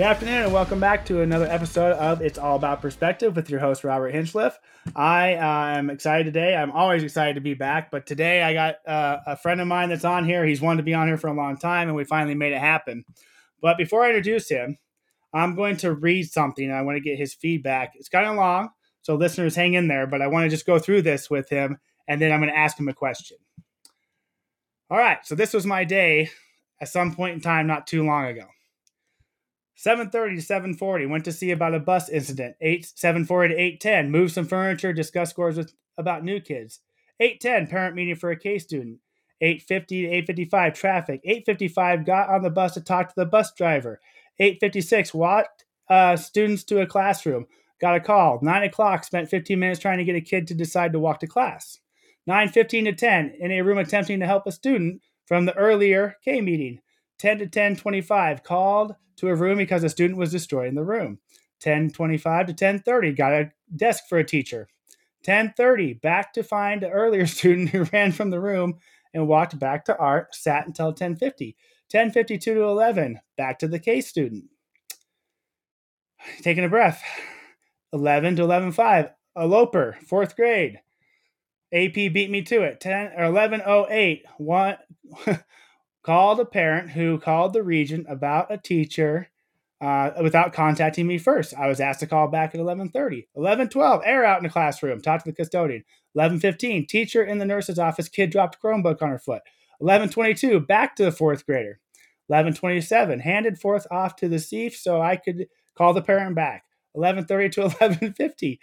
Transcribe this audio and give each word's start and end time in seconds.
Good 0.00 0.06
afternoon, 0.06 0.44
and 0.44 0.52
welcome 0.54 0.80
back 0.80 1.04
to 1.04 1.20
another 1.20 1.44
episode 1.44 1.92
of 1.92 2.22
It's 2.22 2.38
All 2.38 2.56
About 2.56 2.80
Perspective 2.80 3.36
with 3.36 3.50
your 3.50 3.60
host, 3.60 3.84
Robert 3.84 4.14
Hinchliff. 4.14 4.54
I 4.96 5.34
uh, 5.34 5.76
am 5.76 5.90
excited 5.90 6.24
today. 6.24 6.56
I'm 6.56 6.70
always 6.70 7.02
excited 7.02 7.34
to 7.34 7.42
be 7.42 7.52
back, 7.52 7.90
but 7.90 8.06
today 8.06 8.42
I 8.42 8.54
got 8.54 8.76
uh, 8.86 9.18
a 9.26 9.36
friend 9.36 9.60
of 9.60 9.66
mine 9.66 9.90
that's 9.90 10.06
on 10.06 10.24
here. 10.24 10.46
He's 10.46 10.62
wanted 10.62 10.78
to 10.78 10.84
be 10.84 10.94
on 10.94 11.06
here 11.06 11.18
for 11.18 11.26
a 11.26 11.34
long 11.34 11.58
time, 11.58 11.88
and 11.88 11.94
we 11.94 12.04
finally 12.04 12.34
made 12.34 12.54
it 12.54 12.60
happen. 12.60 13.04
But 13.60 13.76
before 13.76 14.02
I 14.02 14.08
introduce 14.08 14.48
him, 14.48 14.78
I'm 15.34 15.54
going 15.54 15.76
to 15.76 15.92
read 15.92 16.32
something. 16.32 16.72
I 16.72 16.80
want 16.80 16.96
to 16.96 17.02
get 17.02 17.18
his 17.18 17.34
feedback. 17.34 17.92
It's 17.96 18.08
kind 18.08 18.24
of 18.24 18.36
long, 18.36 18.70
so 19.02 19.16
listeners 19.16 19.54
hang 19.54 19.74
in 19.74 19.88
there, 19.88 20.06
but 20.06 20.22
I 20.22 20.28
want 20.28 20.44
to 20.46 20.48
just 20.48 20.64
go 20.64 20.78
through 20.78 21.02
this 21.02 21.28
with 21.28 21.50
him, 21.50 21.76
and 22.08 22.22
then 22.22 22.32
I'm 22.32 22.40
going 22.40 22.50
to 22.50 22.58
ask 22.58 22.80
him 22.80 22.88
a 22.88 22.94
question. 22.94 23.36
All 24.88 24.96
right, 24.96 25.18
so 25.24 25.34
this 25.34 25.52
was 25.52 25.66
my 25.66 25.84
day 25.84 26.30
at 26.80 26.88
some 26.88 27.14
point 27.14 27.34
in 27.34 27.42
time 27.42 27.66
not 27.66 27.86
too 27.86 28.02
long 28.02 28.24
ago. 28.24 28.46
7.30 29.80 30.10
to 30.46 30.52
7.40 30.52 31.08
went 31.08 31.24
to 31.24 31.32
see 31.32 31.50
about 31.52 31.74
a 31.74 31.80
bus 31.80 32.10
incident. 32.10 32.54
8 32.60 32.82
7.40 32.82 33.78
to 33.78 33.88
8.10 33.88 34.10
moved 34.10 34.34
some 34.34 34.44
furniture 34.44 34.92
discussed 34.92 35.30
scores 35.30 35.56
with 35.56 35.72
about 35.96 36.22
new 36.22 36.38
kids. 36.38 36.80
8.10 37.20 37.70
parent 37.70 37.94
meeting 37.94 38.14
for 38.14 38.30
a 38.30 38.38
k 38.38 38.58
student. 38.58 38.98
8.50 39.42 39.86
to 40.26 40.32
8.55 40.34 40.74
traffic. 40.74 41.24
8.55 41.24 42.04
got 42.04 42.28
on 42.28 42.42
the 42.42 42.50
bus 42.50 42.74
to 42.74 42.82
talk 42.82 43.08
to 43.08 43.14
the 43.16 43.24
bus 43.24 43.52
driver. 43.54 44.00
8.56 44.38 45.14
walked 45.14 45.64
uh, 45.88 46.14
students 46.14 46.62
to 46.64 46.82
a 46.82 46.86
classroom. 46.86 47.46
Got 47.80 47.96
a 47.96 48.00
call. 48.00 48.38
9 48.42 48.62
o'clock 48.62 49.04
spent 49.04 49.30
15 49.30 49.58
minutes 49.58 49.80
trying 49.80 49.96
to 49.96 50.04
get 50.04 50.14
a 50.14 50.20
kid 50.20 50.46
to 50.48 50.54
decide 50.54 50.92
to 50.92 50.98
walk 50.98 51.20
to 51.20 51.26
class. 51.26 51.78
9.15 52.28 52.84
to 52.84 52.92
10 52.92 53.34
in 53.40 53.50
a 53.50 53.62
room 53.62 53.78
attempting 53.78 54.20
to 54.20 54.26
help 54.26 54.46
a 54.46 54.52
student 54.52 55.00
from 55.24 55.46
the 55.46 55.56
earlier 55.56 56.16
k 56.22 56.42
meeting 56.42 56.80
10 57.20 57.38
to 57.40 57.46
10.25 57.46 58.42
called 58.42 58.96
to 59.16 59.28
a 59.28 59.34
room 59.34 59.58
because 59.58 59.84
a 59.84 59.90
student 59.90 60.18
was 60.18 60.32
destroying 60.32 60.74
the 60.74 60.82
room. 60.82 61.18
1025 61.62 62.46
to 62.46 62.52
1030 62.52 63.12
got 63.12 63.32
a 63.32 63.52
desk 63.76 64.04
for 64.08 64.16
a 64.18 64.24
teacher. 64.24 64.68
1030 65.26 65.94
back 65.94 66.32
to 66.32 66.42
find 66.42 66.82
an 66.82 66.90
earlier 66.90 67.26
student 67.26 67.68
who 67.68 67.84
ran 67.84 68.10
from 68.10 68.30
the 68.30 68.40
room 68.40 68.78
and 69.12 69.28
walked 69.28 69.58
back 69.58 69.84
to 69.84 69.96
art, 69.98 70.34
sat 70.34 70.66
until 70.66 70.86
1050. 70.86 71.56
1052 71.90 72.54
to 72.54 72.62
11 72.62 73.20
back 73.36 73.58
to 73.58 73.68
the 73.68 73.78
case 73.78 74.08
student. 74.08 74.44
Taking 76.40 76.64
a 76.64 76.68
breath. 76.68 77.02
11 77.92 78.36
to 78.36 78.42
11.5 78.42 79.10
eloper, 79.36 79.98
fourth 80.06 80.36
grade. 80.36 80.80
AP 81.72 81.94
beat 81.94 82.30
me 82.30 82.40
to 82.42 82.62
it. 82.62 82.80
10 82.80 83.12
or 83.18 83.30
1108 83.30 84.24
one 84.38 84.76
called 86.02 86.40
a 86.40 86.44
parent 86.44 86.90
who 86.90 87.18
called 87.18 87.52
the 87.52 87.62
regent 87.62 88.06
about 88.08 88.50
a 88.50 88.58
teacher 88.58 89.28
uh, 89.80 90.10
without 90.22 90.52
contacting 90.52 91.06
me 91.06 91.18
first. 91.18 91.54
I 91.54 91.66
was 91.66 91.80
asked 91.80 92.00
to 92.00 92.06
call 92.06 92.28
back 92.28 92.54
at 92.54 92.60
11:30. 92.60 93.26
11:12, 93.36 94.02
air 94.04 94.24
out 94.24 94.38
in 94.38 94.44
the 94.44 94.50
classroom. 94.50 95.00
Talk 95.00 95.24
to 95.24 95.30
the 95.30 95.36
custodian. 95.36 95.84
11:15, 96.16 96.86
teacher 96.86 97.22
in 97.24 97.38
the 97.38 97.46
nurse's 97.46 97.78
office. 97.78 98.08
Kid 98.08 98.30
dropped 98.30 98.60
Chromebook 98.62 99.00
on 99.02 99.10
her 99.10 99.18
foot. 99.18 99.42
11:22, 99.80 100.66
back 100.66 100.96
to 100.96 101.04
the 101.04 101.12
fourth 101.12 101.46
grader. 101.46 101.80
11:27, 102.30 103.20
handed 103.20 103.58
fourth 103.58 103.86
off 103.90 104.16
to 104.16 104.28
the 104.28 104.38
thief 104.38 104.76
so 104.76 105.00
I 105.00 105.16
could 105.16 105.48
call 105.74 105.94
the 105.94 106.02
parent 106.02 106.34
back. 106.34 106.64
11:30 106.96 107.52
to 107.52 107.60
11:50, 107.68 108.58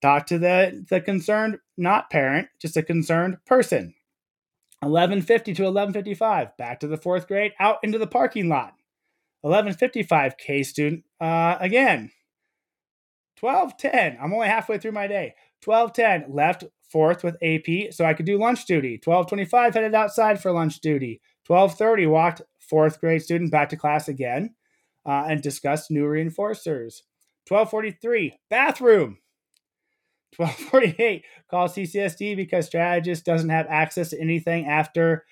talk 0.00 0.26
to 0.26 0.38
the 0.38 0.84
the 0.88 1.00
concerned 1.00 1.58
not 1.76 2.10
parent, 2.10 2.48
just 2.58 2.76
a 2.76 2.82
concerned 2.82 3.36
person. 3.44 3.94
1150 4.82 5.54
to 5.54 5.62
1155, 5.62 6.56
back 6.56 6.80
to 6.80 6.88
the 6.88 6.96
fourth 6.96 7.28
grade, 7.28 7.52
out 7.60 7.78
into 7.84 7.98
the 7.98 8.06
parking 8.06 8.48
lot. 8.48 8.74
1155, 9.42 10.36
K 10.36 10.62
student 10.64 11.04
uh, 11.20 11.56
again. 11.60 12.10
1210, 13.40 14.18
I'm 14.20 14.32
only 14.32 14.48
halfway 14.48 14.78
through 14.78 14.92
my 14.92 15.06
day. 15.06 15.34
1210, 15.64 16.34
left 16.34 16.64
fourth 16.90 17.22
with 17.22 17.36
AP 17.42 17.92
so 17.92 18.04
I 18.04 18.14
could 18.14 18.26
do 18.26 18.38
lunch 18.38 18.66
duty. 18.66 19.00
1225, 19.02 19.74
headed 19.74 19.94
outside 19.94 20.42
for 20.42 20.50
lunch 20.50 20.80
duty. 20.80 21.20
1230, 21.46 22.06
walked 22.06 22.42
fourth 22.58 23.00
grade 23.00 23.22
student 23.22 23.52
back 23.52 23.68
to 23.68 23.76
class 23.76 24.08
again 24.08 24.54
uh, 25.06 25.26
and 25.28 25.42
discussed 25.42 25.90
new 25.90 26.04
reinforcers. 26.04 27.02
1243, 27.48 28.36
bathroom. 28.50 29.18
1248, 30.36 31.24
call 31.50 31.68
CCSD 31.68 32.36
because 32.36 32.66
strategist 32.66 33.24
doesn't 33.24 33.50
have 33.50 33.66
access 33.68 34.10
to 34.10 34.20
anything 34.20 34.66
after 34.66 35.24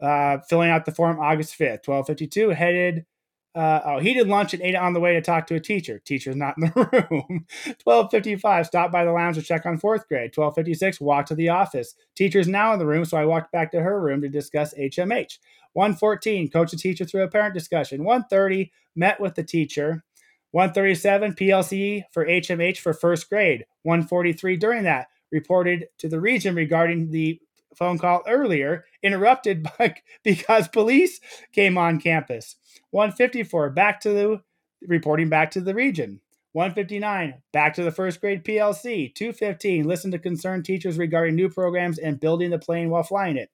uh, 0.00 0.38
filling 0.48 0.70
out 0.70 0.84
the 0.84 0.92
form 0.92 1.18
August 1.18 1.58
5th. 1.58 1.86
1252, 1.86 2.50
headed, 2.50 3.06
uh, 3.54 3.80
oh, 3.84 3.98
he 3.98 4.14
did 4.14 4.28
lunch 4.28 4.54
and 4.54 4.62
ate 4.62 4.76
on 4.76 4.92
the 4.92 5.00
way 5.00 5.14
to 5.14 5.20
talk 5.20 5.46
to 5.46 5.54
a 5.56 5.60
teacher. 5.60 5.98
Teacher's 5.98 6.36
not 6.36 6.54
in 6.58 6.64
the 6.64 6.72
room. 7.10 7.46
1255, 7.82 8.66
stopped 8.66 8.92
by 8.92 9.04
the 9.04 9.10
lounge 9.10 9.36
to 9.36 9.42
check 9.42 9.66
on 9.66 9.78
fourth 9.78 10.06
grade. 10.06 10.30
1256, 10.36 11.00
walked 11.00 11.28
to 11.28 11.34
the 11.34 11.48
office. 11.48 11.94
Teacher's 12.14 12.46
now 12.46 12.72
in 12.72 12.78
the 12.78 12.86
room, 12.86 13.04
so 13.04 13.16
I 13.16 13.24
walked 13.24 13.50
back 13.50 13.72
to 13.72 13.80
her 13.80 14.00
room 14.00 14.20
to 14.20 14.28
discuss 14.28 14.74
HMH. 14.74 15.38
114, 15.72 16.50
coach 16.50 16.72
a 16.72 16.76
teacher 16.76 17.04
through 17.04 17.22
a 17.22 17.28
parent 17.28 17.54
discussion. 17.54 18.04
130, 18.04 18.70
met 18.94 19.20
with 19.20 19.34
the 19.34 19.42
teacher. 19.42 20.04
137 20.52 21.34
PLC 21.34 22.02
for 22.10 22.26
HMH 22.26 22.78
for 22.78 22.92
first 22.92 23.28
grade. 23.28 23.66
143 23.82 24.56
during 24.56 24.84
that 24.84 25.08
reported 25.30 25.86
to 25.98 26.08
the 26.08 26.20
region 26.20 26.54
regarding 26.54 27.10
the 27.10 27.40
phone 27.74 27.98
call 27.98 28.22
earlier, 28.26 28.84
interrupted 29.02 29.62
by, 29.78 29.94
because 30.24 30.68
police 30.68 31.20
came 31.52 31.78
on 31.78 32.00
campus. 32.00 32.56
154 32.90 33.70
back 33.70 34.00
to 34.00 34.10
the 34.10 34.42
reporting 34.86 35.28
back 35.28 35.50
to 35.52 35.60
the 35.60 35.74
region. 35.74 36.20
159 36.52 37.42
back 37.52 37.74
to 37.74 37.84
the 37.84 37.92
first 37.92 38.20
grade 38.20 38.42
PLC. 38.42 39.14
215 39.14 39.86
listen 39.86 40.10
to 40.10 40.18
concerned 40.18 40.64
teachers 40.64 40.98
regarding 40.98 41.36
new 41.36 41.48
programs 41.48 41.98
and 41.98 42.20
building 42.20 42.50
the 42.50 42.58
plane 42.58 42.90
while 42.90 43.02
flying 43.02 43.36
it. 43.36 43.50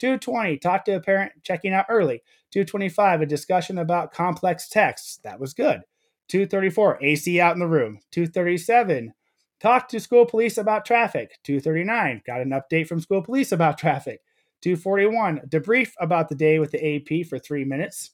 220 0.00 0.58
talk 0.58 0.84
to 0.84 0.92
a 0.92 1.00
parent 1.00 1.32
checking 1.42 1.72
out 1.72 1.86
early. 1.88 2.22
225 2.52 3.20
a 3.20 3.26
discussion 3.26 3.78
about 3.78 4.12
complex 4.12 4.68
texts. 4.68 5.18
That 5.22 5.38
was 5.38 5.52
good. 5.52 5.82
234, 6.28 7.02
AC 7.02 7.40
out 7.40 7.54
in 7.54 7.60
the 7.60 7.66
room. 7.66 7.98
237, 8.12 9.12
talk 9.60 9.88
to 9.88 10.00
school 10.00 10.26
police 10.26 10.58
about 10.58 10.84
traffic. 10.84 11.38
239, 11.44 12.22
got 12.26 12.40
an 12.40 12.50
update 12.50 12.86
from 12.86 13.00
school 13.00 13.22
police 13.22 13.52
about 13.52 13.78
traffic. 13.78 14.20
241, 14.62 15.42
debrief 15.48 15.92
about 16.00 16.28
the 16.28 16.34
day 16.34 16.58
with 16.58 16.70
the 16.72 16.96
AP 16.96 17.26
for 17.26 17.38
three 17.38 17.64
minutes. 17.64 18.10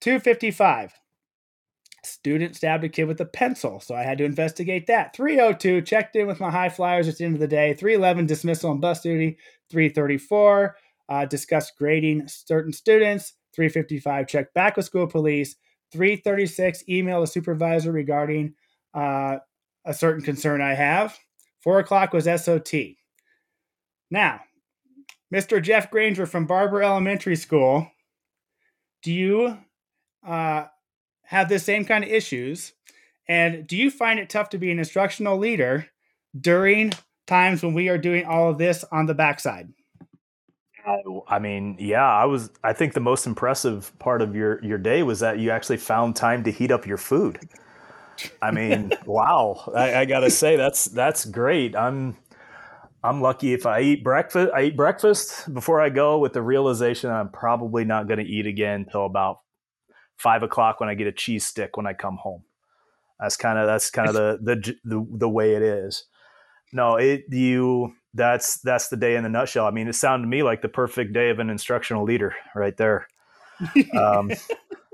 255, 0.00 0.92
student 2.04 2.56
stabbed 2.56 2.84
a 2.84 2.88
kid 2.88 3.04
with 3.04 3.20
a 3.20 3.26
pencil, 3.26 3.80
so 3.80 3.94
I 3.94 4.02
had 4.02 4.18
to 4.18 4.24
investigate 4.24 4.86
that. 4.86 5.14
302, 5.14 5.82
checked 5.82 6.16
in 6.16 6.26
with 6.26 6.40
my 6.40 6.50
high 6.50 6.68
flyers 6.68 7.08
at 7.08 7.18
the 7.18 7.24
end 7.24 7.34
of 7.34 7.40
the 7.40 7.48
day. 7.48 7.74
311, 7.74 8.26
dismissal 8.26 8.70
on 8.70 8.80
bus 8.80 9.00
duty. 9.00 9.38
334, 9.70 10.76
uh, 11.08 11.24
discussed 11.26 11.76
grading 11.78 12.28
certain 12.28 12.72
students. 12.72 13.34
355, 13.54 14.28
checked 14.28 14.54
back 14.54 14.76
with 14.76 14.86
school 14.86 15.06
police. 15.06 15.56
336, 15.92 16.84
email 16.88 17.20
the 17.20 17.26
supervisor 17.26 17.92
regarding 17.92 18.54
uh, 18.94 19.38
a 19.84 19.94
certain 19.94 20.22
concern 20.22 20.60
I 20.60 20.74
have. 20.74 21.18
Four 21.60 21.78
o'clock 21.78 22.12
was 22.12 22.24
SOT. 22.24 22.72
Now, 24.10 24.40
Mr. 25.34 25.60
Jeff 25.60 25.90
Granger 25.90 26.26
from 26.26 26.46
Barber 26.46 26.82
Elementary 26.82 27.36
School, 27.36 27.90
do 29.02 29.12
you 29.12 29.58
uh, 30.26 30.64
have 31.24 31.48
the 31.48 31.58
same 31.58 31.84
kind 31.84 32.04
of 32.04 32.10
issues? 32.10 32.72
And 33.28 33.66
do 33.66 33.76
you 33.76 33.90
find 33.90 34.20
it 34.20 34.30
tough 34.30 34.50
to 34.50 34.58
be 34.58 34.70
an 34.70 34.78
instructional 34.78 35.38
leader 35.38 35.88
during 36.38 36.92
times 37.26 37.62
when 37.62 37.74
we 37.74 37.88
are 37.88 37.98
doing 37.98 38.24
all 38.24 38.50
of 38.50 38.58
this 38.58 38.84
on 38.92 39.06
the 39.06 39.14
backside? 39.14 39.72
I 41.28 41.38
mean, 41.38 41.76
yeah, 41.78 42.06
I 42.06 42.24
was. 42.26 42.50
I 42.62 42.72
think 42.72 42.94
the 42.94 43.00
most 43.00 43.26
impressive 43.26 43.92
part 43.98 44.22
of 44.22 44.36
your 44.36 44.64
your 44.64 44.78
day 44.78 45.02
was 45.02 45.20
that 45.20 45.38
you 45.38 45.50
actually 45.50 45.78
found 45.78 46.16
time 46.16 46.44
to 46.44 46.50
heat 46.50 46.70
up 46.70 46.86
your 46.86 46.96
food. 46.96 47.40
I 48.40 48.50
mean, 48.50 48.92
wow! 49.06 49.70
I, 49.74 49.94
I, 49.96 50.04
gotta 50.04 50.30
say 50.30 50.56
that's 50.56 50.84
that's 50.86 51.24
great. 51.24 51.74
I'm 51.74 52.16
I'm 53.02 53.20
lucky 53.20 53.52
if 53.52 53.66
I 53.66 53.80
eat 53.80 54.02
breakfast. 54.04 54.52
I 54.54 54.62
eat 54.64 54.76
breakfast 54.76 55.52
before 55.52 55.80
I 55.80 55.90
go 55.90 56.18
with 56.18 56.32
the 56.32 56.42
realization 56.42 57.10
I'm 57.10 57.30
probably 57.30 57.84
not 57.84 58.08
going 58.08 58.18
to 58.18 58.24
eat 58.24 58.46
again 58.46 58.82
until 58.86 59.06
about 59.06 59.38
five 60.16 60.42
o'clock 60.42 60.80
when 60.80 60.88
I 60.88 60.94
get 60.94 61.06
a 61.06 61.12
cheese 61.12 61.46
stick 61.46 61.76
when 61.76 61.86
I 61.86 61.92
come 61.92 62.16
home. 62.16 62.42
That's 63.20 63.36
kind 63.36 63.58
of 63.58 63.66
that's 63.66 63.90
kind 63.90 64.08
of 64.08 64.14
the, 64.44 64.54
the 64.54 64.74
the 64.84 65.06
the 65.18 65.28
way 65.28 65.54
it 65.54 65.62
is. 65.62 66.04
No, 66.72 66.96
it 66.96 67.24
you 67.30 67.94
that's 68.16 68.60
that's 68.60 68.88
the 68.88 68.96
day 68.96 69.16
in 69.16 69.22
the 69.22 69.28
nutshell. 69.28 69.66
I 69.66 69.70
mean, 69.70 69.88
it 69.88 69.94
sounded 69.94 70.24
to 70.24 70.28
me 70.28 70.42
like 70.42 70.62
the 70.62 70.68
perfect 70.68 71.12
day 71.12 71.30
of 71.30 71.38
an 71.38 71.50
instructional 71.50 72.04
leader 72.04 72.34
right 72.54 72.76
there. 72.76 73.06
Um, 73.94 74.30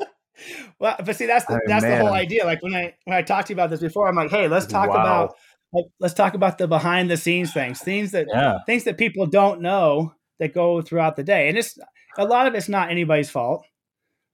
well, 0.78 0.96
but 1.04 1.16
see, 1.16 1.26
that's 1.26 1.46
the, 1.46 1.60
that's 1.66 1.82
man. 1.82 1.98
the 1.98 2.04
whole 2.04 2.14
idea. 2.14 2.44
Like 2.44 2.62
when 2.62 2.74
I 2.74 2.94
when 3.04 3.16
I 3.16 3.22
talked 3.22 3.48
to 3.48 3.52
you 3.52 3.56
about 3.56 3.70
this 3.70 3.80
before, 3.80 4.08
I'm 4.08 4.16
like, 4.16 4.30
hey, 4.30 4.48
let's 4.48 4.66
talk 4.66 4.90
wow. 4.90 4.96
about 4.96 5.34
like, 5.72 5.86
let's 6.00 6.14
talk 6.14 6.34
about 6.34 6.58
the 6.58 6.68
behind 6.68 7.10
the 7.10 7.16
scenes 7.16 7.52
things, 7.52 7.80
things 7.80 8.12
that 8.12 8.26
yeah. 8.28 8.58
things 8.66 8.84
that 8.84 8.98
people 8.98 9.26
don't 9.26 9.60
know 9.60 10.14
that 10.38 10.52
go 10.52 10.82
throughout 10.82 11.16
the 11.16 11.22
day, 11.22 11.48
and 11.48 11.56
it's 11.56 11.78
a 12.18 12.24
lot 12.24 12.46
of 12.46 12.54
it's 12.54 12.68
not 12.68 12.90
anybody's 12.90 13.30
fault. 13.30 13.64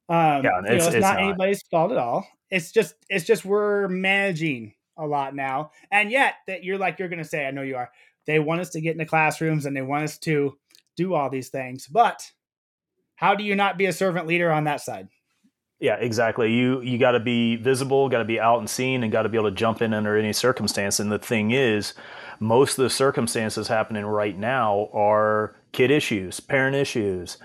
Um, 0.09 0.43
yeah, 0.43 0.61
it's, 0.65 0.69
know, 0.69 0.75
it's, 0.75 0.87
it's 0.87 0.95
not, 1.03 1.15
not 1.15 1.23
anybody's 1.23 1.63
fault 1.71 1.93
at 1.93 1.99
all. 1.99 2.27
It's 2.51 2.73
just 2.73 2.95
it's 3.09 3.25
just 3.25 3.45
we're 3.45 3.89
managing 3.89 4.75
a 4.97 5.07
lot 5.07 5.35
now, 5.35 5.71
and 5.93 6.11
yet 6.11 6.35
that 6.47 6.65
you're 6.65 6.79
like 6.79 6.99
you're 6.99 7.09
going 7.09 7.23
to 7.23 7.29
say, 7.29 7.47
I 7.47 7.51
know 7.51 7.63
you 7.63 7.77
are. 7.77 7.91
They 8.29 8.39
want 8.39 8.61
us 8.61 8.69
to 8.71 8.81
get 8.81 8.93
into 8.93 9.07
classrooms 9.07 9.65
and 9.65 9.75
they 9.75 9.83
want 9.83 10.05
us 10.05 10.19
to 10.19 10.57
do 10.97 11.15
all 11.15 11.31
these 11.31 11.49
things, 11.49 11.87
but 11.87 12.31
how 13.17 13.35
do 13.35 13.43
you 13.43 13.57
not 13.57 13.79
be 13.79 13.87
a 13.87 13.93
servant 13.93 14.27
leader 14.27 14.53
on 14.53 14.65
that 14.65 14.83
side? 14.83 15.09
Yeah, 15.81 15.95
exactly. 15.95 16.53
You 16.53 16.81
you 16.83 16.99
got 16.99 17.13
to 17.13 17.21
be 17.21 17.57
visible, 17.57 18.09
got 18.09 18.19
to 18.19 18.25
be 18.25 18.39
out 18.39 18.59
and 18.59 18.69
seen, 18.69 19.03
and 19.03 19.11
got 19.11 19.23
to 19.23 19.29
be 19.29 19.39
able 19.39 19.49
to 19.49 19.57
jump 19.57 19.81
in 19.81 19.95
under 19.95 20.17
any 20.17 20.33
circumstance. 20.33 21.01
And 21.01 21.11
the 21.11 21.19
thing 21.19 21.53
is, 21.53 21.95
most 22.39 22.79
of 22.79 22.83
the 22.83 22.91
circumstances 22.91 23.69
happening 23.69 24.05
right 24.05 24.37
now 24.37 24.91
are 24.93 25.57
kid 25.73 25.91
issues, 25.91 26.39
parent 26.39 26.77
issues, 26.77 27.39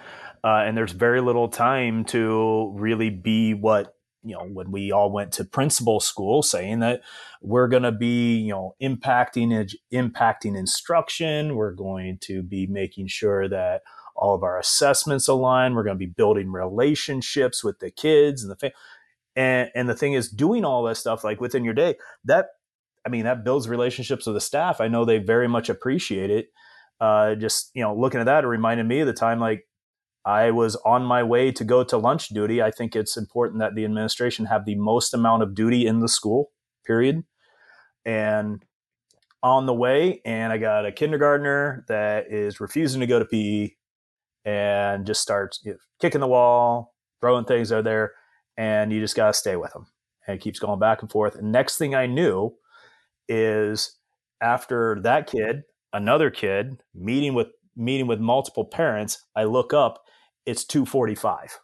uh, 0.44 0.64
and 0.66 0.76
there's 0.76 0.92
very 0.92 1.22
little 1.22 1.48
time 1.48 2.04
to 2.06 2.72
really 2.76 3.10
be 3.10 3.54
what 3.54 3.96
you 4.24 4.36
know 4.36 4.44
when 4.44 4.72
we 4.72 4.92
all 4.92 5.12
went 5.12 5.32
to 5.32 5.44
principal 5.44 6.00
school 6.00 6.42
saying 6.42 6.80
that 6.80 7.02
we're 7.42 7.68
going 7.68 7.84
to 7.84 7.92
be 7.92 8.38
you 8.38 8.52
know 8.52 8.76
impacting 8.82 9.74
impacting 9.94 10.58
instruction 10.58 11.56
we're 11.56 11.74
going 11.74 12.18
to 12.22 12.42
be 12.42 12.66
making 12.68 13.08
sure 13.08 13.48
that 13.48 13.82
all 14.16 14.36
of 14.36 14.44
our 14.44 14.60
assessments 14.60 15.28
align. 15.28 15.74
We're 15.74 15.84
going 15.84 15.96
to 15.96 16.06
be 16.06 16.06
building 16.06 16.52
relationships 16.52 17.64
with 17.64 17.80
the 17.80 17.92
kids 17.92 18.44
and 18.44 18.52
the 18.52 18.56
family. 18.56 18.76
And, 19.36 19.70
and 19.74 19.90
the 19.90 19.96
thing 19.96 20.14
is, 20.14 20.30
doing 20.30 20.64
all 20.64 20.84
this 20.84 21.00
stuff 21.00 21.24
like 21.24 21.42
within 21.42 21.64
your 21.64 21.74
day, 21.74 21.96
that 22.26 22.48
I 23.06 23.10
mean, 23.10 23.26
that 23.26 23.44
builds 23.44 23.68
relationships 23.68 24.26
with 24.26 24.36
the 24.36 24.42
staff. 24.42 24.80
I 24.80 24.88
know 24.88 25.04
they 25.04 25.18
very 25.18 25.48
much 25.48 25.70
appreciate 25.70 26.30
it. 26.30 26.48
Uh, 27.02 27.36
just 27.36 27.72
you 27.74 27.82
know, 27.82 27.96
looking 27.96 28.20
at 28.20 28.26
that, 28.28 28.44
it 28.44 28.48
reminded 28.48 28.88
me 28.88 29.00
of 29.00 29.08
the 29.08 29.14
time 29.14 29.40
like 29.40 29.68
I 30.26 30.52
was 30.52 30.76
on 30.86 31.04
my 31.04 31.22
way 31.24 31.52
to 31.52 31.64
go 31.64 31.84
to 31.84 31.98
lunch 31.98 32.30
duty. 32.30 32.62
I 32.62 32.72
think 32.72 32.96
it's 32.96 33.18
important 33.18 33.60
that 33.60 33.76
the 33.76 33.84
administration 33.84 34.46
have 34.46 34.66
the 34.66 34.76
most 34.76 35.14
amount 35.14 35.44
of 35.44 35.54
duty 35.54 35.86
in 35.86 36.00
the 36.00 36.08
school. 36.08 36.52
Period. 36.86 37.24
And 38.06 38.64
on 39.42 39.66
the 39.66 39.74
way, 39.74 40.22
and 40.26 40.54
I 40.54 40.58
got 40.58 40.86
a 40.86 40.92
kindergartner 40.92 41.86
that 41.90 42.32
is 42.32 42.62
refusing 42.62 43.02
to 43.02 43.08
go 43.08 43.20
to 43.20 43.26
PE 43.26 43.72
and 44.46 45.06
just 45.06 45.22
starts 45.22 45.60
you 45.64 45.72
know, 45.72 45.78
kicking 46.00 46.22
the 46.22 46.28
wall, 46.28 46.94
throwing 47.20 47.46
things 47.46 47.72
out 47.72 47.84
there, 47.84 48.14
and 48.58 48.92
you 48.92 49.02
just 49.02 49.16
got 49.16 49.28
to 49.28 49.34
stay 49.34 49.56
with 49.58 49.74
them. 49.74 49.88
And 50.28 50.36
it 50.36 50.42
keeps 50.42 50.60
going 50.60 50.80
back 50.80 51.02
and 51.02 51.12
forth. 51.12 51.36
And 51.36 51.52
next 51.52 51.78
thing 51.78 51.96
I 51.96 52.06
knew 52.06 52.56
is 53.28 53.98
after 54.42 55.00
that 55.04 55.28
kid, 55.28 55.64
another 55.92 56.30
kid 56.30 56.82
meeting 56.94 57.34
with 57.34 57.48
meeting 57.76 58.08
with 58.08 58.20
multiple 58.20 58.66
parents, 58.66 59.26
I 59.36 59.46
look 59.46 59.74
up, 59.74 60.04
it's 60.46 60.66
245. 60.66 61.60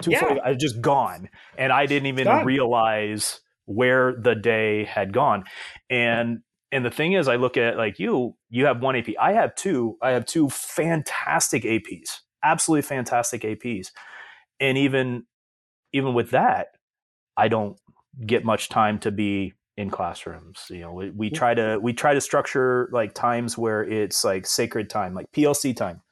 240 0.00 0.34
yeah. 0.34 0.40
I 0.44 0.54
just 0.54 0.80
gone. 0.80 1.28
And 1.56 1.72
I 1.72 1.86
didn't 1.86 2.06
even 2.06 2.44
realize 2.44 3.40
where 3.64 4.14
the 4.14 4.34
day 4.34 4.84
had 4.84 5.12
gone. 5.12 5.44
And 5.90 6.40
and 6.72 6.84
the 6.84 6.90
thing 6.90 7.12
is, 7.12 7.28
I 7.28 7.36
look 7.36 7.56
at 7.56 7.76
like 7.76 7.98
you, 7.98 8.36
you 8.50 8.66
have 8.66 8.82
one 8.82 8.96
AP. 8.96 9.10
I 9.20 9.32
have 9.32 9.54
two. 9.54 9.96
I 10.02 10.10
have 10.10 10.26
two 10.26 10.50
fantastic 10.50 11.62
APs, 11.62 12.18
absolutely 12.42 12.82
fantastic 12.82 13.42
APs. 13.42 13.88
And 14.58 14.76
even 14.76 15.24
even 15.92 16.14
with 16.14 16.30
that, 16.30 16.68
I 17.36 17.48
don't 17.48 17.78
get 18.24 18.44
much 18.44 18.68
time 18.68 18.98
to 19.00 19.10
be 19.10 19.54
in 19.76 19.90
classrooms. 19.90 20.66
You 20.70 20.80
know, 20.80 20.92
we, 20.92 21.10
we 21.10 21.30
try 21.30 21.54
to 21.54 21.78
we 21.80 21.92
try 21.92 22.14
to 22.14 22.20
structure 22.20 22.88
like 22.92 23.14
times 23.14 23.56
where 23.56 23.84
it's 23.84 24.24
like 24.24 24.46
sacred 24.46 24.90
time, 24.90 25.14
like 25.14 25.30
PLC 25.32 25.76
time, 25.76 26.02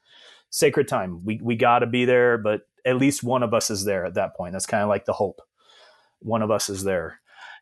sacred 0.55 0.87
time. 0.87 1.23
We 1.25 1.39
we 1.43 1.55
got 1.55 1.79
to 1.79 1.87
be 1.87 2.05
there, 2.05 2.37
but 2.37 2.61
at 2.85 2.97
least 2.97 3.23
one 3.23 3.43
of 3.43 3.53
us 3.53 3.69
is 3.69 3.83
there 3.83 4.05
at 4.05 4.13
that 4.13 4.35
point. 4.35 4.53
That's 4.53 4.65
kind 4.65 4.83
of 4.83 4.89
like 4.89 5.05
the 5.05 5.13
hope. 5.13 5.41
One 6.19 6.41
of 6.41 6.49
us 6.49 6.69
is 6.69 6.83
there. 6.83 7.19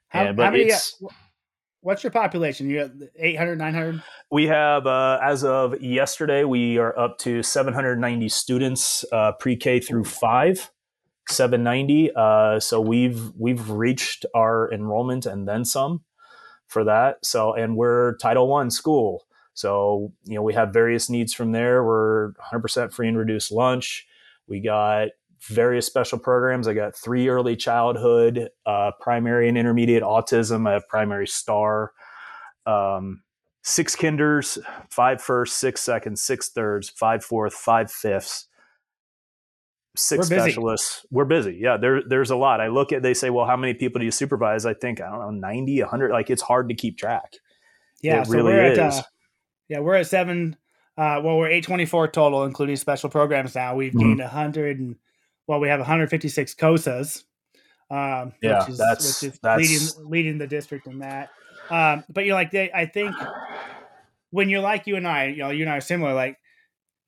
How, 0.09 0.25
and, 0.25 0.37
but 0.37 0.45
how 0.45 0.51
many, 0.51 0.65
it's, 0.65 1.01
What's 1.81 2.03
your 2.03 2.11
population? 2.11 2.69
You 2.69 2.79
have 2.79 2.93
800, 3.17 3.57
900? 3.57 4.01
We 4.31 4.47
have, 4.47 4.87
uh, 4.87 5.19
as 5.21 5.43
of 5.43 5.81
yesterday, 5.81 6.45
we 6.45 6.77
are 6.77 6.97
up 6.97 7.17
to 7.19 7.43
790 7.43 8.29
students, 8.29 9.03
uh, 9.11 9.33
pre-K 9.33 9.81
through 9.81 10.05
five, 10.05 10.71
790. 11.29 12.11
Uh, 12.15 12.59
so 12.59 12.79
we've 12.79 13.31
we've 13.37 13.69
reached 13.69 14.25
our 14.33 14.71
enrollment 14.71 15.25
and 15.25 15.47
then 15.47 15.65
some 15.65 16.03
for 16.67 16.83
that. 16.85 17.25
So 17.25 17.53
and 17.53 17.75
we're 17.75 18.15
Title 18.17 18.47
One 18.47 18.69
school. 18.69 19.25
So 19.53 20.13
you 20.23 20.35
know 20.35 20.41
we 20.41 20.53
have 20.53 20.73
various 20.73 21.09
needs 21.09 21.33
from 21.33 21.51
there. 21.51 21.83
We're 21.83 22.33
100% 22.51 22.93
free 22.93 23.07
and 23.07 23.17
reduced 23.17 23.51
lunch. 23.51 24.07
We 24.47 24.59
got 24.59 25.09
various 25.47 25.85
special 25.85 26.17
programs. 26.17 26.67
I 26.67 26.73
got 26.73 26.95
three 26.95 27.27
early 27.27 27.55
childhood, 27.55 28.49
uh, 28.65 28.91
primary 28.99 29.49
and 29.49 29.57
intermediate 29.57 30.03
autism. 30.03 30.67
I 30.67 30.73
have 30.73 30.87
primary 30.87 31.27
star, 31.27 31.91
um, 32.65 33.23
six 33.61 33.95
kinders, 33.95 34.57
five 34.89 35.21
first, 35.21 35.57
six 35.57 35.81
seconds, 35.81 36.21
six 36.21 36.49
thirds, 36.49 36.89
five 36.89 37.23
fourth, 37.23 37.53
five 37.53 37.91
fifths, 37.91 38.47
six 39.95 40.29
We're 40.29 40.39
specialists. 40.39 41.05
We're 41.11 41.25
busy. 41.25 41.57
Yeah, 41.61 41.77
there, 41.77 42.01
there's 42.07 42.31
a 42.31 42.35
lot. 42.35 42.61
I 42.61 42.67
look 42.67 42.91
at, 42.91 43.03
they 43.03 43.13
say, 43.13 43.29
well, 43.29 43.45
how 43.45 43.57
many 43.57 43.73
people 43.73 43.99
do 43.99 44.05
you 44.05 44.11
supervise? 44.11 44.65
I 44.65 44.73
think, 44.73 45.01
I 45.01 45.09
don't 45.09 45.19
know, 45.19 45.29
90, 45.29 45.81
100. 45.81 46.11
Like 46.11 46.29
it's 46.29 46.41
hard 46.41 46.69
to 46.69 46.75
keep 46.75 46.97
track. 46.97 47.33
Yeah, 48.01 48.21
it 48.21 48.27
so 48.27 48.33
really 48.33 48.53
we're 48.53 48.71
is. 48.71 48.99
Uh, 48.99 49.03
yeah, 49.69 49.79
we're 49.79 49.95
at 49.95 50.07
seven. 50.07 50.55
Uh, 50.97 51.19
well, 51.23 51.37
we're 51.37 51.47
824 51.47 52.09
total, 52.09 52.43
including 52.43 52.75
special 52.75 53.09
programs 53.09 53.55
now. 53.55 53.75
We've 53.75 53.91
mm-hmm. 53.91 54.09
gained 54.09 54.19
100 54.19 54.79
and 54.79 54.95
well, 55.47 55.59
we 55.59 55.67
have 55.67 55.79
156 55.79 56.55
COSAs. 56.55 57.23
Um, 57.89 58.33
yeah, 58.41 58.59
which 58.59 58.69
is, 58.69 58.77
that's, 58.77 59.21
which 59.21 59.33
is 59.33 59.39
that's... 59.41 59.61
leading 59.61 60.09
leading 60.09 60.37
the 60.37 60.47
district 60.47 60.87
in 60.87 60.99
that. 60.99 61.29
Um, 61.69 62.03
but 62.09 62.25
you're 62.25 62.35
like, 62.35 62.51
they, 62.51 62.71
I 62.71 62.85
think 62.85 63.15
when 64.31 64.49
you're 64.49 64.61
like 64.61 64.87
you 64.87 64.95
and 64.95 65.07
I, 65.07 65.27
you 65.27 65.37
know, 65.37 65.49
you 65.49 65.63
and 65.63 65.71
I 65.71 65.77
are 65.77 65.81
similar. 65.81 66.13
Like, 66.13 66.37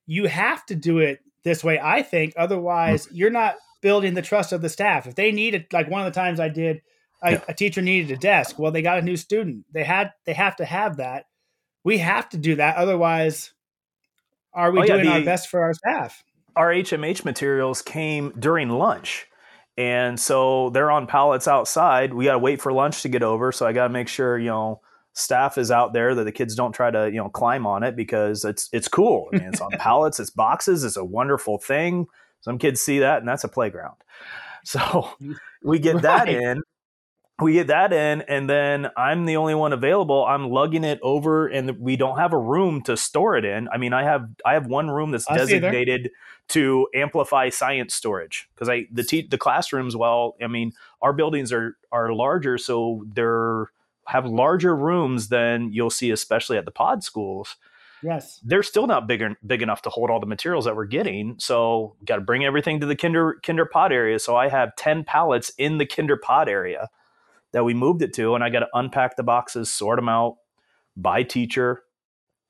you 0.06 0.28
have 0.28 0.66
to 0.68 0.76
do 0.76 1.00
it 1.00 1.20
this 1.44 1.64
way. 1.64 1.80
I 1.82 2.04
think 2.04 2.34
otherwise, 2.38 3.08
you're 3.12 3.30
not 3.30 3.56
building 3.82 4.14
the 4.14 4.22
trust 4.22 4.52
of 4.52 4.62
the 4.62 4.70
staff. 4.70 5.08
If 5.08 5.16
they 5.16 5.32
need 5.32 5.56
it, 5.56 5.74
like 5.74 5.90
one 5.90 6.06
of 6.06 6.14
the 6.14 6.20
times 6.20 6.40
I 6.40 6.50
did, 6.50 6.82
a, 7.24 7.32
yeah. 7.32 7.42
a 7.48 7.54
teacher 7.54 7.82
needed 7.82 8.12
a 8.12 8.20
desk. 8.20 8.60
Well, 8.60 8.72
they 8.72 8.82
got 8.82 9.00
a 9.00 9.02
new 9.02 9.18
student. 9.18 9.66
They 9.72 9.84
had 9.84 10.12
they 10.26 10.34
have 10.34 10.56
to 10.58 10.66
have 10.66 10.98
that. 10.98 11.26
We 11.86 12.00
have 12.00 12.28
to 12.30 12.38
do 12.38 12.56
that. 12.56 12.76
Otherwise, 12.76 13.54
are 14.54 14.72
we 14.72 14.80
oh, 14.80 14.86
doing 14.86 15.06
yeah, 15.06 15.12
the, 15.12 15.20
our 15.20 15.24
best 15.24 15.48
for 15.48 15.62
our 15.62 15.74
staff? 15.74 16.22
our 16.56 16.72
HMH 16.72 17.26
materials 17.26 17.82
came 17.82 18.34
during 18.40 18.70
lunch. 18.70 19.28
And 19.78 20.20
so 20.20 20.70
they're 20.70 20.92
on 20.92 21.06
pallets 21.06 21.48
outside. 21.48 22.14
We 22.14 22.26
got 22.26 22.34
to 22.34 22.40
wait 22.40 22.62
for 22.62 22.72
lunch 22.72 23.02
to 23.02 23.10
get 23.10 23.24
over. 23.24 23.52
So 23.52 23.66
I 23.66 23.74
got 23.74 23.88
to 23.88 23.94
make 23.94 24.08
sure, 24.08 24.38
you 24.38 24.48
know, 24.48 24.82
staff 25.14 25.58
is 25.58 25.70
out 25.70 25.92
there 25.92 26.16
that 26.16 26.24
the 26.24 26.32
kids 26.32 26.56
don't 26.56 26.72
try 26.72 26.92
to, 26.92 27.10
you 27.10 27.18
know, 27.18 27.30
climb 27.30 27.68
on 27.68 27.84
it 27.84 27.96
because 27.96 28.46
it's 28.46 28.70
it's 28.72 28.88
cool. 28.88 29.30
I 29.34 29.38
mean, 29.38 29.50
it's 29.50 29.62
on 29.62 29.72
pallets, 29.80 30.20
it's 30.20 30.30
boxes, 30.30 30.84
it's 30.86 30.98
a 30.98 31.04
wonderful 31.04 31.58
thing. 31.58 32.08
Some 32.40 32.58
kids 32.58 32.82
see 32.82 33.00
that 33.00 33.20
and 33.20 33.28
that's 33.28 33.44
a 33.44 33.50
playground. 33.50 33.96
So 34.64 35.10
we 35.64 35.80
get 35.80 35.96
right. 35.96 36.04
that 36.04 36.30
in 36.30 36.62
we 37.42 37.54
get 37.54 37.68
that 37.68 37.92
in 37.92 38.22
and 38.24 38.50
then 38.50 38.88
i'm 38.96 39.26
the 39.26 39.36
only 39.36 39.56
one 39.56 39.74
available. 39.74 40.26
I'm 40.26 40.50
lugging 40.50 40.84
it 40.84 41.00
over 41.02 41.48
and 41.48 41.80
we 41.80 41.98
don't 41.98 42.18
have 42.18 42.34
a 42.34 42.38
room 42.38 42.82
to 42.84 42.96
store 42.96 43.36
it 43.38 43.46
in. 43.46 43.68
I 43.70 43.78
mean 43.78 43.94
i 43.94 44.04
have 44.04 44.30
i 44.46 44.54
have 44.54 44.68
one 44.68 44.90
room 44.90 45.12
that's 45.12 45.26
designated 45.26 46.12
to 46.50 46.88
amplify 46.94 47.50
science 47.50 47.94
storage 47.94 48.48
because 48.54 48.70
i 48.70 48.86
the 48.92 49.04
te- 49.04 49.28
the 49.28 49.38
classrooms 49.38 49.96
well 49.96 50.36
i 50.42 50.48
mean 50.48 50.72
our 51.02 51.12
buildings 51.12 51.52
are 51.52 51.76
are 51.92 52.14
larger 52.14 52.58
so 52.58 53.04
they're 53.14 53.72
have 54.08 54.26
larger 54.26 54.76
rooms 54.76 55.30
than 55.30 55.74
you'll 55.74 55.90
see 55.90 56.12
especially 56.12 56.58
at 56.58 56.66
the 56.66 56.72
pod 56.72 57.04
schools. 57.04 57.56
Yes. 58.04 58.40
They're 58.44 58.64
still 58.64 58.88
not 58.88 59.08
big, 59.08 59.24
big 59.46 59.62
enough 59.62 59.82
to 59.84 59.90
hold 59.90 60.12
all 60.12 60.20
the 60.20 60.28
materials 60.28 60.66
that 60.66 60.76
we're 60.76 60.86
getting 60.86 61.36
so 61.40 61.96
got 62.06 62.16
to 62.18 62.22
bring 62.22 62.46
everything 62.46 62.80
to 62.82 62.86
the 62.86 62.96
kinder 62.96 63.40
kinder 63.44 63.66
pod 63.66 63.92
area. 63.92 64.20
So 64.20 64.36
i 64.36 64.48
have 64.48 64.76
10 64.76 65.04
pallets 65.04 65.52
in 65.58 65.78
the 65.78 65.86
kinder 65.86 66.18
pod 66.18 66.48
area 66.48 66.90
that 67.56 67.64
we 67.64 67.74
moved 67.74 68.02
it 68.02 68.12
to, 68.12 68.36
and 68.36 68.44
I 68.44 68.50
got 68.50 68.60
to 68.60 68.68
unpack 68.74 69.16
the 69.16 69.24
boxes, 69.24 69.72
sort 69.72 69.98
them 69.98 70.10
out, 70.10 70.36
by 70.98 71.24
teacher, 71.24 71.84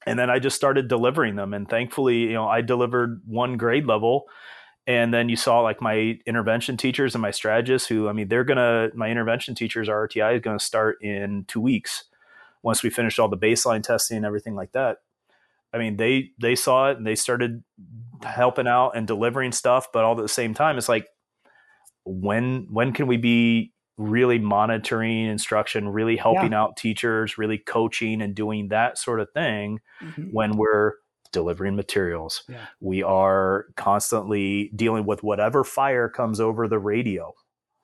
and 0.08 0.18
then 0.18 0.32
I 0.32 0.40
just 0.40 0.56
started 0.56 0.88
delivering 0.88 1.36
them. 1.36 1.54
And 1.54 1.70
thankfully, 1.70 2.22
you 2.22 2.34
know, 2.34 2.48
I 2.48 2.62
delivered 2.62 3.22
one 3.28 3.56
grade 3.56 3.86
level. 3.86 4.26
And 4.88 5.14
then 5.14 5.30
you 5.30 5.36
saw 5.36 5.60
like 5.60 5.80
my 5.80 6.18
intervention 6.26 6.76
teachers 6.76 7.14
and 7.14 7.22
my 7.22 7.30
strategists 7.30 7.88
who, 7.88 8.10
I 8.10 8.14
mean, 8.14 8.30
they're 8.30 8.44
going 8.44 8.58
to, 8.58 8.96
my 8.98 9.12
intervention 9.12 9.54
teachers, 9.54 9.88
RTI 9.88 10.38
is 10.38 10.42
going 10.42 10.58
to 10.58 10.66
start 10.66 10.98
in 11.04 11.46
two 11.48 11.62
weeks 11.62 12.06
once 12.64 12.82
we 12.82 12.90
finish 12.90 13.20
all 13.20 13.30
the 13.30 13.38
baseline 13.38 13.84
testing 13.84 14.18
and 14.18 14.26
everything 14.26 14.56
like 14.56 14.72
that. 14.72 14.98
I 15.72 15.78
mean, 15.78 15.98
they, 15.98 16.32
they 16.42 16.56
saw 16.56 16.90
it 16.90 16.98
and 16.98 17.06
they 17.06 17.16
started 17.16 17.64
helping 18.24 18.68
out 18.68 18.94
and 18.96 19.06
delivering 19.06 19.52
stuff, 19.52 19.92
but 19.94 20.04
all 20.04 20.18
at 20.18 20.24
the 20.24 20.28
same 20.28 20.56
time, 20.56 20.80
it's 20.80 20.90
like, 20.90 21.08
when, 22.06 22.68
when 22.72 22.92
can 22.92 23.06
we 23.06 23.18
be 23.18 23.72
really 23.98 24.40
monitoring 24.40 25.26
instruction, 25.26 25.90
really 25.90 26.18
helping 26.18 26.52
yeah. 26.52 26.62
out 26.62 26.78
teachers, 26.78 27.38
really 27.38 27.58
coaching 27.58 28.22
and 28.22 28.36
doing 28.36 28.68
that 28.70 28.98
sort 28.98 29.20
of 29.20 29.32
thing 29.32 29.80
mm-hmm. 30.02 30.24
when 30.32 30.58
we're 30.58 30.94
delivering 31.32 31.76
materials. 31.76 32.44
Yeah. 32.48 32.66
We 32.80 33.04
are 33.04 33.68
constantly 33.76 34.72
dealing 34.76 35.06
with 35.06 35.24
whatever 35.24 35.64
fire 35.64 36.10
comes 36.10 36.40
over 36.40 36.68
the 36.68 36.80
radio. 36.80 37.34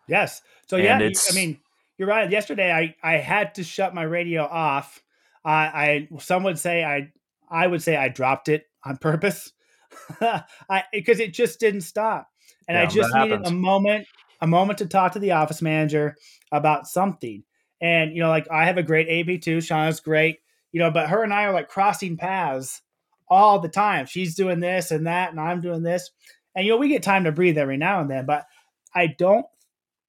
Yes. 0.07 0.41
So 0.67 0.77
And 0.77 0.85
yeah, 0.85 0.99
you- 0.99 1.13
I 1.29 1.33
mean, 1.33 1.59
you're 1.97 2.07
right. 2.07 2.31
Yesterday, 2.31 2.71
I 2.71 2.95
I 3.03 3.17
had 3.17 3.55
to 3.55 3.63
shut 3.63 3.93
my 3.93 4.01
radio 4.01 4.43
off. 4.43 5.03
I 5.45 5.53
I 5.53 6.07
some 6.19 6.43
would 6.43 6.57
say 6.57 6.83
I 6.83 7.11
I 7.49 7.67
would 7.67 7.83
say 7.83 7.95
I 7.95 8.07
dropped 8.07 8.49
it 8.49 8.65
on 8.83 8.97
purpose. 8.97 9.51
I 10.21 10.83
because 10.91 11.19
it 11.19 11.33
just 11.33 11.59
didn't 11.59 11.81
stop, 11.81 12.27
and 12.67 12.75
I 12.75 12.87
just 12.87 13.13
needed 13.13 13.31
happens. 13.31 13.49
a 13.49 13.53
moment 13.53 14.07
a 14.41 14.47
moment 14.47 14.79
to 14.79 14.85
talk 14.87 15.13
to 15.13 15.19
the 15.19 15.31
office 15.31 15.61
manager 15.61 16.15
about 16.51 16.87
something. 16.87 17.43
And 17.79 18.15
you 18.15 18.21
know, 18.21 18.29
like 18.29 18.49
I 18.51 18.65
have 18.65 18.77
a 18.77 18.83
great 18.83 19.07
AP 19.07 19.41
too. 19.41 19.57
Shauna's 19.57 19.99
great, 19.99 20.39
you 20.71 20.79
know, 20.79 20.91
but 20.91 21.09
her 21.09 21.23
and 21.23 21.33
I 21.33 21.45
are 21.45 21.53
like 21.53 21.69
crossing 21.69 22.17
paths 22.17 22.81
all 23.29 23.59
the 23.59 23.69
time. 23.69 24.05
She's 24.05 24.35
doing 24.35 24.59
this 24.59 24.91
and 24.91 25.07
that, 25.07 25.31
and 25.31 25.39
I'm 25.39 25.61
doing 25.61 25.83
this, 25.83 26.11
and 26.55 26.65
you 26.65 26.73
know, 26.73 26.77
we 26.77 26.89
get 26.89 27.03
time 27.03 27.23
to 27.23 27.31
breathe 27.31 27.57
every 27.57 27.77
now 27.77 28.01
and 28.01 28.09
then. 28.09 28.25
But 28.25 28.45
I 28.93 29.07
don't 29.07 29.45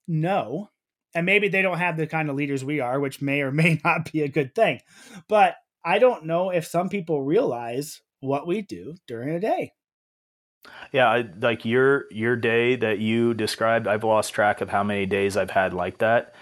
know, 0.08 0.70
and 1.14 1.24
maybe 1.24 1.48
they 1.48 1.62
don't 1.62 1.78
have 1.78 1.96
the 1.96 2.06
kind 2.06 2.28
of 2.28 2.36
leaders 2.36 2.64
we 2.64 2.80
are, 2.80 3.00
which 3.00 3.22
may 3.22 3.42
or 3.42 3.52
may 3.52 3.80
not 3.84 4.10
be 4.10 4.22
a 4.22 4.28
good 4.28 4.54
thing. 4.54 4.80
But 5.28 5.56
I 5.84 5.98
don't 5.98 6.26
know 6.26 6.50
if 6.50 6.66
some 6.66 6.88
people 6.88 7.22
realize 7.22 8.02
what 8.20 8.46
we 8.46 8.62
do 8.62 8.94
during 9.06 9.30
a 9.30 9.40
day. 9.40 9.72
Yeah, 10.92 11.08
I, 11.08 11.28
like 11.40 11.64
your 11.64 12.04
your 12.10 12.36
day 12.36 12.76
that 12.76 12.98
you 12.98 13.34
described, 13.34 13.86
I've 13.88 14.04
lost 14.04 14.32
track 14.34 14.60
of 14.60 14.68
how 14.68 14.82
many 14.84 15.06
days 15.06 15.36
I've 15.36 15.50
had 15.50 15.72
like 15.74 15.98
that, 15.98 16.34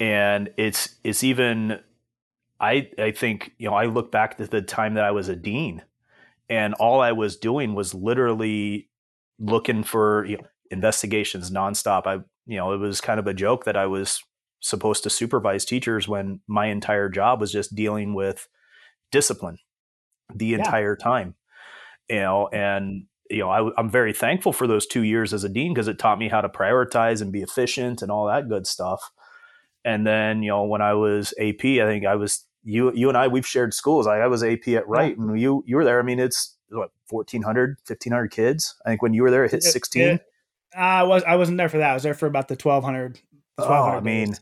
and 0.00 0.50
it's 0.56 0.96
it's 1.04 1.24
even. 1.24 1.80
I 2.60 2.90
I 2.98 3.10
think 3.12 3.52
you 3.58 3.68
know 3.68 3.74
I 3.76 3.86
look 3.86 4.10
back 4.12 4.38
to 4.38 4.46
the 4.46 4.62
time 4.62 4.94
that 4.94 5.04
I 5.04 5.10
was 5.10 5.28
a 5.28 5.36
dean, 5.36 5.82
and 6.48 6.74
all 6.74 7.00
I 7.00 7.12
was 7.12 7.36
doing 7.36 7.74
was 7.74 7.94
literally 7.94 8.88
looking 9.38 9.84
for 9.84 10.24
you 10.26 10.38
know, 10.38 10.44
investigations 10.70 11.50
nonstop. 11.50 12.06
I 12.06 12.14
you 12.46 12.56
know 12.56 12.72
it 12.72 12.78
was 12.78 13.00
kind 13.00 13.20
of 13.20 13.26
a 13.26 13.34
joke 13.34 13.64
that 13.66 13.76
I 13.76 13.86
was 13.86 14.22
supposed 14.60 15.02
to 15.04 15.10
supervise 15.10 15.64
teachers 15.64 16.08
when 16.08 16.40
my 16.48 16.66
entire 16.66 17.08
job 17.08 17.40
was 17.40 17.52
just 17.52 17.74
dealing 17.74 18.14
with 18.14 18.48
discipline 19.12 19.58
the 20.34 20.54
Yeah. 20.56 20.58
entire 20.58 20.96
time. 20.96 21.34
You 22.08 22.20
know, 22.20 22.48
and 22.52 23.06
you 23.30 23.38
know, 23.40 23.50
I, 23.50 23.70
I'm 23.78 23.90
very 23.90 24.12
thankful 24.12 24.52
for 24.52 24.66
those 24.66 24.86
two 24.86 25.02
years 25.02 25.32
as 25.34 25.44
a 25.44 25.48
dean 25.48 25.72
because 25.74 25.88
it 25.88 25.98
taught 25.98 26.18
me 26.18 26.28
how 26.28 26.40
to 26.40 26.48
prioritize 26.48 27.20
and 27.22 27.32
be 27.32 27.42
efficient 27.42 28.02
and 28.02 28.10
all 28.10 28.26
that 28.26 28.48
good 28.48 28.66
stuff. 28.66 29.10
And 29.84 30.06
then, 30.06 30.42
you 30.42 30.50
know, 30.50 30.64
when 30.64 30.82
I 30.82 30.94
was 30.94 31.32
AP, 31.40 31.64
I 31.64 31.86
think 31.86 32.04
I 32.06 32.16
was 32.16 32.44
you, 32.64 32.92
you 32.94 33.08
and 33.08 33.16
I, 33.16 33.28
we've 33.28 33.46
shared 33.46 33.72
schools. 33.74 34.06
I, 34.06 34.18
I 34.18 34.26
was 34.26 34.42
AP 34.42 34.66
at 34.68 34.88
Wright, 34.88 35.16
and 35.16 35.38
you, 35.40 35.62
you 35.66 35.76
were 35.76 35.84
there. 35.84 36.00
I 36.00 36.02
mean, 36.02 36.18
it's 36.18 36.56
what 36.70 36.90
1,400, 37.10 37.76
1,500 37.86 38.30
kids. 38.32 38.74
I 38.84 38.90
think 38.90 39.02
when 39.02 39.14
you 39.14 39.22
were 39.22 39.30
there, 39.30 39.44
it 39.44 39.52
hit 39.52 39.58
It- 39.64 39.70
16. 39.70 40.02
it- 40.02 40.26
I 40.76 41.04
was 41.04 41.22
I 41.22 41.36
wasn't 41.36 41.56
there 41.56 41.68
for 41.70 41.78
that. 41.78 41.92
I 41.92 41.94
was 41.94 42.02
there 42.02 42.12
for 42.12 42.26
about 42.26 42.48
the 42.48 42.56
1200. 42.56 43.20
oh, 43.58 43.62
1200 43.62 43.96
I 43.96 44.00
mean, 44.00 44.26
days. 44.28 44.40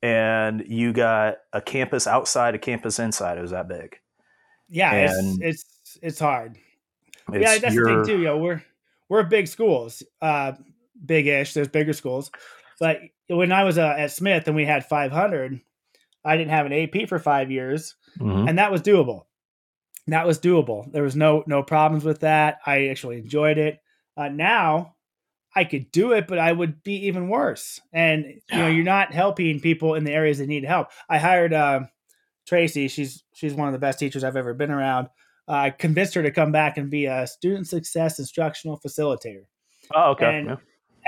and 0.00 0.64
you 0.66 0.92
got 0.94 1.38
a 1.52 1.60
campus 1.60 2.06
outside, 2.06 2.54
a 2.54 2.58
campus 2.58 2.98
inside. 2.98 3.36
It 3.36 3.42
was 3.42 3.50
that 3.50 3.68
big. 3.68 3.98
yeah, 4.70 4.92
it's 5.10 5.38
it's 5.40 5.98
it's 6.00 6.18
hard. 6.20 6.56
It's 7.32 7.42
yeah, 7.42 7.58
that's 7.58 7.74
the 7.74 7.84
thing 7.84 8.04
too. 8.06 8.18
You 8.18 8.24
know, 8.24 8.38
we're 8.38 8.62
we're 9.08 9.22
big 9.24 9.48
schools, 9.48 10.02
uh, 10.22 10.52
big-ish. 11.04 11.54
There's 11.54 11.68
bigger 11.68 11.92
schools, 11.92 12.30
but 12.80 13.00
when 13.28 13.52
I 13.52 13.64
was 13.64 13.78
uh, 13.78 13.94
at 13.98 14.12
Smith 14.12 14.46
and 14.46 14.56
we 14.56 14.64
had 14.64 14.86
500, 14.86 15.60
I 16.24 16.36
didn't 16.36 16.50
have 16.50 16.66
an 16.66 16.72
AP 16.72 17.08
for 17.08 17.18
five 17.18 17.50
years, 17.50 17.94
Mhm. 18.18 18.48
and 18.48 18.58
that 18.58 18.70
was 18.72 18.82
doable. 18.82 19.26
That 20.08 20.26
was 20.26 20.38
doable. 20.38 20.90
There 20.92 21.02
was 21.02 21.16
no 21.16 21.42
no 21.46 21.62
problems 21.62 22.04
with 22.04 22.20
that. 22.20 22.58
I 22.64 22.88
actually 22.88 23.18
enjoyed 23.18 23.58
it. 23.58 23.80
Uh, 24.16 24.28
now 24.28 24.94
I 25.54 25.64
could 25.64 25.90
do 25.90 26.12
it, 26.12 26.26
but 26.28 26.38
I 26.38 26.52
would 26.52 26.82
be 26.82 27.06
even 27.06 27.28
worse. 27.28 27.80
And 27.92 28.24
you 28.52 28.58
know, 28.58 28.68
you're 28.68 28.84
not 28.84 29.12
helping 29.12 29.58
people 29.60 29.94
in 29.94 30.04
the 30.04 30.12
areas 30.12 30.38
that 30.38 30.46
need 30.46 30.64
help. 30.64 30.88
I 31.08 31.18
hired 31.18 31.52
uh, 31.52 31.80
Tracy. 32.46 32.86
She's 32.88 33.24
she's 33.34 33.54
one 33.54 33.66
of 33.68 33.72
the 33.72 33.78
best 33.80 33.98
teachers 33.98 34.22
I've 34.22 34.36
ever 34.36 34.54
been 34.54 34.70
around. 34.70 35.08
Uh, 35.48 35.52
I 35.52 35.70
convinced 35.70 36.14
her 36.14 36.22
to 36.22 36.30
come 36.30 36.52
back 36.52 36.76
and 36.76 36.90
be 36.90 37.06
a 37.06 37.26
student 37.26 37.68
success 37.68 38.18
instructional 38.18 38.78
facilitator. 38.78 39.44
Oh, 39.94 40.10
okay. 40.12 40.38
and- 40.38 40.48
yeah. 40.48 40.56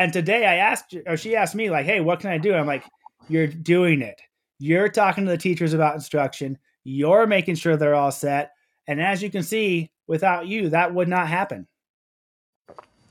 And 0.01 0.13
today 0.13 0.47
I 0.47 0.57
asked, 0.57 0.95
or 1.07 1.17
she 1.17 1.35
asked 1.35 1.57
me, 1.57 1.71
like, 1.71 1.85
"Hey, 1.85 2.01
what 2.01 2.21
can 2.21 2.31
I 2.31 2.39
do?" 2.39 2.55
I'm 2.55 2.69
like, 2.69 2.85
"You're 3.29 3.49
doing 3.49 4.01
it. 4.01 4.21
You're 4.61 4.89
talking 4.89 5.25
to 5.25 5.31
the 5.31 5.37
teachers 5.37 5.75
about 5.75 5.97
instruction. 5.97 6.57
You're 6.85 7.27
making 7.27 7.57
sure 7.57 7.77
they're 7.77 7.97
all 7.97 8.13
set. 8.13 8.53
And 8.87 9.03
as 9.03 9.25
you 9.25 9.29
can 9.29 9.43
see, 9.43 9.91
without 10.07 10.47
you, 10.47 10.69
that 10.69 10.95
would 10.95 11.09
not 11.09 11.27
happen." 11.27 11.67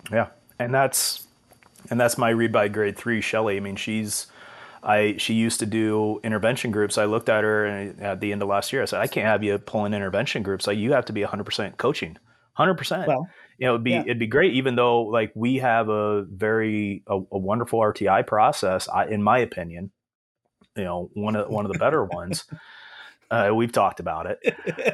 Yeah, 0.10 0.28
and 0.60 0.74
that's 0.74 1.28
and 1.90 2.00
that's 2.00 2.18
my 2.18 2.30
read 2.30 2.54
by 2.54 2.70
grade 2.70 2.96
three, 2.98 3.20
Shelly. 3.20 3.58
I 3.58 3.60
mean, 3.60 3.76
she's 3.76 4.28
I 4.88 5.16
she 5.18 5.34
used 5.34 5.60
to 5.60 5.66
do 5.66 6.20
intervention 6.24 6.72
groups. 6.72 6.98
I 6.98 7.06
looked 7.06 7.28
at 7.30 7.44
her 7.44 7.66
and 7.66 8.02
at 8.02 8.22
the 8.22 8.32
end 8.32 8.42
of 8.42 8.48
last 8.48 8.72
year, 8.72 8.82
I 8.82 8.86
said, 8.86 9.02
I 9.02 9.08
can't 9.08 9.28
have 9.28 9.44
you 9.44 9.58
pulling 9.58 9.94
intervention 9.94 10.42
groups. 10.44 10.66
Like 10.66 10.78
you 10.78 10.94
have 10.94 11.06
to 11.06 11.14
be 11.14 11.22
100 11.22 11.44
percent 11.44 11.78
coaching, 11.78 12.14
100 12.56 12.76
percent. 12.76 13.08
Well, 13.08 13.28
You 13.60 13.68
know, 13.68 13.74
it'd 13.74 13.84
be 13.84 13.92
yeah. 13.92 14.02
it'd 14.02 14.20
be 14.20 14.28
great, 14.28 14.54
even 14.54 14.76
though 14.76 15.02
like 15.02 15.32
we 15.36 15.58
have 15.58 15.90
a 15.90 16.24
very 16.24 17.04
a, 17.08 17.16
a 17.16 17.38
wonderful 17.38 17.80
RTI 17.80 18.26
process. 18.26 18.88
I, 18.88 19.08
in 19.08 19.22
my 19.22 19.40
opinion, 19.40 19.92
you 20.78 20.86
know, 20.86 21.10
one 21.16 21.36
of 21.36 21.50
one 21.50 21.66
of 21.66 21.74
the 21.74 21.80
better 21.80 22.04
ones. 22.06 22.46
Uh, 23.30 23.52
we've 23.54 23.74
talked 23.74 24.00
about 24.00 24.26
it. 24.26 24.40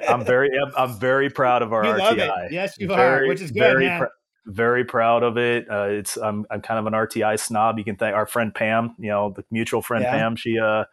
I'm 0.10 0.26
very 0.26 0.50
I'm, 0.60 0.72
I'm 0.76 1.00
very 1.00 1.30
proud 1.30 1.62
of 1.62 1.72
our 1.72 1.86
You 1.86 1.92
RTI. 1.94 2.00
love 2.00 2.18
it. 2.18 2.52
Yes, 2.52 2.76
you 2.80 2.92
are, 2.92 2.98
Very- 2.98 3.28
which 3.28 3.42
is 3.42 3.52
good, 3.52 3.60
very 3.60 3.86
man. 3.86 4.00
pr- 4.00 4.06
very 4.46 4.84
proud 4.84 5.24
of 5.24 5.38
it. 5.38 5.70
Uh, 5.70 5.88
it's 5.90 6.18
I'm 6.18 6.46
I'm 6.52 6.62
kind 6.62 6.80
of 6.80 6.86
an 6.86 6.94
RTI 6.94 7.40
snob. 7.40 7.78
You 7.78 7.84
can 7.84 7.96
thank 7.96 8.16
our 8.16 8.26
friend 8.26 8.54
Pam. 8.54 8.96
You 9.00 9.10
know, 9.10 9.34
the 9.36 9.44
mutual 9.52 9.82
friend 9.82 10.04
Yeah. 10.04 10.12
Pam. 10.12 10.36
She 10.36 10.60
uh 10.60 10.86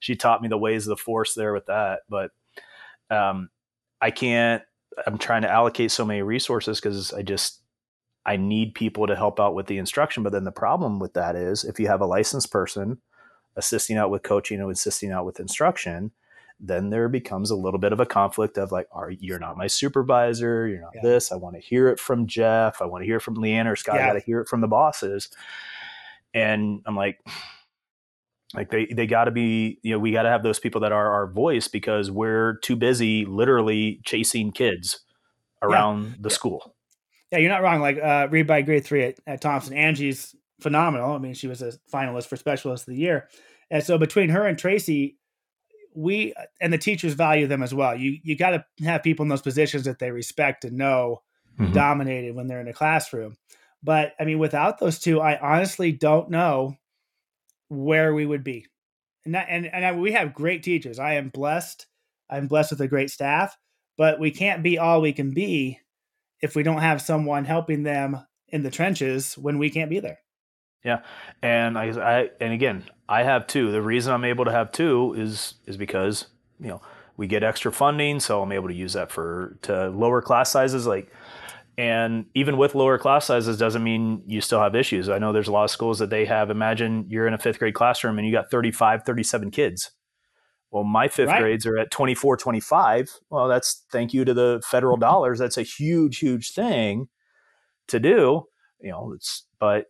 she 0.00 0.14
taught 0.14 0.42
me 0.42 0.48
the 0.48 0.58
ways 0.58 0.86
of 0.86 0.90
the 0.90 1.02
force 1.02 1.34
there 1.34 1.52
with 1.52 1.66
that. 1.66 2.00
But 2.08 2.30
um, 3.10 3.50
I 4.00 4.10
can't. 4.10 4.62
I'm 5.06 5.18
trying 5.18 5.42
to 5.42 5.50
allocate 5.50 5.90
so 5.90 6.04
many 6.04 6.22
resources 6.22 6.80
because 6.80 7.12
I 7.12 7.22
just 7.22 7.60
I 8.26 8.36
need 8.36 8.74
people 8.74 9.06
to 9.06 9.16
help 9.16 9.40
out 9.40 9.54
with 9.54 9.66
the 9.66 9.78
instruction. 9.78 10.22
But 10.22 10.32
then 10.32 10.44
the 10.44 10.52
problem 10.52 10.98
with 10.98 11.14
that 11.14 11.36
is 11.36 11.64
if 11.64 11.80
you 11.80 11.86
have 11.86 12.00
a 12.00 12.06
licensed 12.06 12.50
person 12.50 12.98
assisting 13.56 13.96
out 13.96 14.10
with 14.10 14.22
coaching 14.22 14.60
and 14.60 14.70
assisting 14.70 15.12
out 15.12 15.24
with 15.24 15.40
instruction, 15.40 16.12
then 16.60 16.90
there 16.90 17.08
becomes 17.08 17.50
a 17.50 17.56
little 17.56 17.78
bit 17.78 17.92
of 17.92 18.00
a 18.00 18.06
conflict 18.06 18.58
of 18.58 18.72
like, 18.72 18.88
are 18.90 19.10
you're 19.10 19.38
not 19.38 19.56
my 19.56 19.66
supervisor, 19.68 20.66
you're 20.66 20.80
not 20.80 20.92
Yeah. 20.94 21.02
this. 21.02 21.30
I 21.30 21.36
want 21.36 21.54
to 21.54 21.60
hear 21.60 21.88
it 21.88 22.00
from 22.00 22.26
Jeff. 22.26 22.82
I 22.82 22.84
want 22.86 23.02
to 23.02 23.06
hear 23.06 23.16
it 23.18 23.22
from 23.22 23.36
Leanne 23.36 23.70
or 23.70 23.76
Scott. 23.76 23.96
I 23.96 23.98
Yeah. 23.98 24.06
got 24.08 24.12
to 24.14 24.24
hear 24.26 24.40
it 24.40 24.48
from 24.48 24.60
the 24.60 24.66
bosses. 24.68 25.28
And 26.34 26.82
I'm 26.86 26.96
like, 26.96 27.20
like 28.54 28.70
they 28.70 28.86
they 28.86 29.06
got 29.06 29.24
to 29.24 29.30
be, 29.30 29.78
you 29.82 29.92
know, 29.92 29.98
we 29.98 30.10
got 30.12 30.22
to 30.22 30.30
have 30.30 30.42
those 30.42 30.58
people 30.58 30.80
that 30.80 30.92
are 30.92 31.10
our 31.12 31.26
voice 31.30 31.68
because 31.68 32.10
we're 32.10 32.54
too 32.58 32.76
busy 32.76 33.24
literally 33.24 34.00
chasing 34.04 34.52
kids 34.52 35.00
around 35.62 36.16
the 36.20 36.28
Yeah. 36.30 36.34
school. 36.34 36.74
Yeah, 37.30 37.38
you're 37.38 37.50
not 37.50 37.62
wrong. 37.62 37.80
Like 37.80 37.98
uh, 37.98 38.28
read 38.30 38.46
by 38.46 38.62
grade 38.62 38.84
three 38.84 39.04
at, 39.04 39.16
at 39.26 39.40
Thompson, 39.42 39.74
Angie's 39.74 40.34
phenomenal. 40.60 41.12
I 41.12 41.18
mean, 41.18 41.34
she 41.34 41.46
was 41.46 41.60
a 41.62 41.72
finalist 41.92 42.26
for 42.26 42.36
specialist 42.36 42.88
of 42.88 42.94
the 42.94 43.00
year, 43.00 43.28
and 43.70 43.84
so 43.84 43.98
between 43.98 44.30
her 44.30 44.46
and 44.46 44.58
Tracy, 44.58 45.18
we 45.98 46.32
and 46.60 46.72
the 46.72 46.78
teachers 46.78 47.14
value 47.14 47.46
them 47.48 47.62
as 47.62 47.74
well. 47.74 47.96
You 47.96 48.18
you 48.22 48.36
got 48.36 48.50
to 48.50 48.64
have 48.84 49.02
people 49.02 49.24
in 49.24 49.28
those 49.28 49.42
positions 49.42 49.84
that 49.84 49.98
they 49.98 50.10
respect 50.12 50.64
and 50.64 50.76
know 50.78 51.22
Mhm. 51.58 51.72
dominated 51.74 52.36
when 52.36 52.46
they're 52.46 52.60
in 52.60 52.68
a 52.68 52.72
classroom. 52.72 53.36
But 53.82 54.14
I 54.20 54.24
mean, 54.24 54.38
without 54.38 54.78
those 54.78 55.00
two, 55.00 55.20
I 55.20 55.38
honestly 55.38 55.90
don't 55.90 56.30
know 56.30 56.76
where 57.68 58.14
we 58.14 58.26
would 58.26 58.44
be. 58.44 58.66
And 59.24 59.34
that, 59.34 59.46
and 59.48 59.66
and 59.66 59.84
I, 59.84 59.92
we 59.92 60.12
have 60.12 60.34
great 60.34 60.62
teachers. 60.62 60.98
I 60.98 61.14
am 61.14 61.30
blessed. 61.30 61.86
I'm 62.30 62.46
blessed 62.46 62.70
with 62.72 62.80
a 62.80 62.88
great 62.88 63.10
staff, 63.10 63.56
but 63.96 64.20
we 64.20 64.30
can't 64.30 64.62
be 64.62 64.78
all 64.78 65.00
we 65.00 65.12
can 65.12 65.34
be 65.34 65.80
if 66.40 66.54
we 66.54 66.62
don't 66.62 66.80
have 66.80 67.02
someone 67.02 67.44
helping 67.44 67.82
them 67.82 68.24
in 68.48 68.62
the 68.62 68.70
trenches 68.70 69.36
when 69.36 69.58
we 69.58 69.68
can't 69.70 69.90
be 69.90 69.98
there. 70.00 70.18
Yeah, 70.84 71.02
and 71.42 71.76
I, 71.76 71.90
I 71.90 72.30
and 72.40 72.52
again 72.52 72.84
i 73.08 73.22
have 73.22 73.46
two. 73.46 73.70
The 73.72 73.82
reason 73.82 74.12
i'm 74.12 74.24
able 74.24 74.44
to 74.44 74.52
have 74.52 74.72
two 74.72 75.14
is 75.16 75.54
is 75.66 75.76
because 75.76 76.26
you 76.60 76.68
know 76.68 76.80
we 77.16 77.26
get 77.26 77.42
extra 77.42 77.72
funding 77.72 78.20
so 78.20 78.42
i'm 78.42 78.52
able 78.52 78.68
to 78.68 78.74
use 78.74 78.92
that 78.94 79.10
for 79.10 79.56
to 79.62 79.88
lower 79.90 80.20
class 80.22 80.50
sizes 80.50 80.86
like 80.86 81.10
and 81.76 82.26
even 82.34 82.56
with 82.56 82.74
lower 82.74 82.98
class 82.98 83.26
sizes 83.26 83.56
doesn't 83.56 83.84
mean 83.84 84.22
you 84.26 84.40
still 84.40 84.60
have 84.60 84.74
issues. 84.74 85.08
I 85.08 85.18
know 85.18 85.32
there's 85.32 85.46
a 85.46 85.52
lot 85.52 85.62
of 85.62 85.70
schools 85.70 86.00
that 86.00 86.10
they 86.10 86.24
have. 86.24 86.50
Imagine 86.50 87.06
you're 87.08 87.28
in 87.28 87.34
a 87.34 87.38
fifth 87.38 87.60
grade 87.60 87.74
classroom 87.74 88.18
and 88.18 88.26
you 88.26 88.32
got 88.32 88.50
35 88.50 89.04
37 89.04 89.52
kids. 89.52 89.92
Well 90.72 90.82
my 90.82 91.06
fifth 91.06 91.28
Right. 91.28 91.40
grades 91.40 91.66
are 91.66 91.78
at 91.78 91.92
24 91.92 92.36
25 92.36 93.10
well 93.30 93.46
that's 93.46 93.84
thank 93.92 94.12
you 94.12 94.24
to 94.24 94.34
the 94.34 94.60
federal 94.68 94.96
dollars. 95.08 95.38
That's 95.38 95.56
a 95.56 95.62
huge 95.62 96.18
huge 96.18 96.50
thing 96.52 97.08
to 97.86 98.00
do 98.00 98.42
you 98.80 98.90
know 98.90 99.12
it's 99.14 99.46
but 99.60 99.86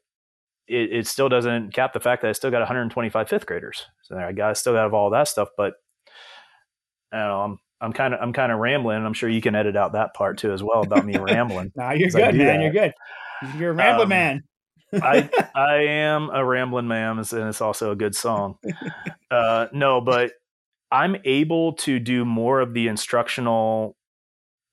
it, 0.69 0.93
it 0.93 1.07
still 1.07 1.29
doesn't 1.29 1.73
cap 1.73 1.93
the 1.93 2.01
fact 2.01 2.23
that 2.23 2.29
I 2.29 2.33
still 2.33 2.51
got 2.51 2.61
125 2.61 3.29
fifth 3.29 3.47
graders. 3.47 3.87
So 4.03 4.17
I 4.17 4.33
got 4.33 4.57
still 4.57 4.75
got 4.75 4.93
all 4.93 5.11
that 5.11 5.29
stuff, 5.29 5.49
but 5.57 5.75
I 7.13 7.19
don't 7.19 7.29
know. 7.29 7.41
I'm 7.41 7.59
I'm 7.81 7.93
kind 7.93 8.15
of 8.15 8.21
I'm 8.21 8.33
kind 8.33 8.53
of 8.53 8.59
rambling. 8.59 9.05
I'm 9.05 9.15
sure 9.15 9.29
you 9.29 9.41
can 9.41 9.55
edit 9.55 9.77
out 9.77 9.93
that 9.93 10.15
part 10.15 10.39
too 10.39 10.53
as 10.53 10.63
well 10.63 10.83
about 10.83 11.07
me 11.07 11.17
rambling. 11.19 11.73
no, 11.77 11.91
you're 11.91 12.11
good, 12.11 12.35
man. 12.35 12.47
That. 12.47 12.61
You're 12.63 12.73
good. 12.73 12.93
You're 13.57 13.71
a 13.71 13.75
rambling 13.75 14.05
um, 14.05 14.09
man. 14.09 14.43
I 14.95 15.31
I 15.55 15.75
am 15.85 16.31
a 16.31 16.45
rambling 16.45 16.89
man, 16.89 17.19
and 17.19 17.49
it's 17.49 17.61
also 17.61 17.91
a 17.91 17.97
good 17.97 18.15
song. 18.15 18.57
Uh, 19.31 19.67
no, 19.75 20.01
but 20.01 20.33
I'm 20.91 21.15
able 21.27 21.75
to 21.75 21.99
do 21.99 22.25
more 22.25 22.61
of 22.61 22.73
the 22.73 22.89
instructional 22.89 23.95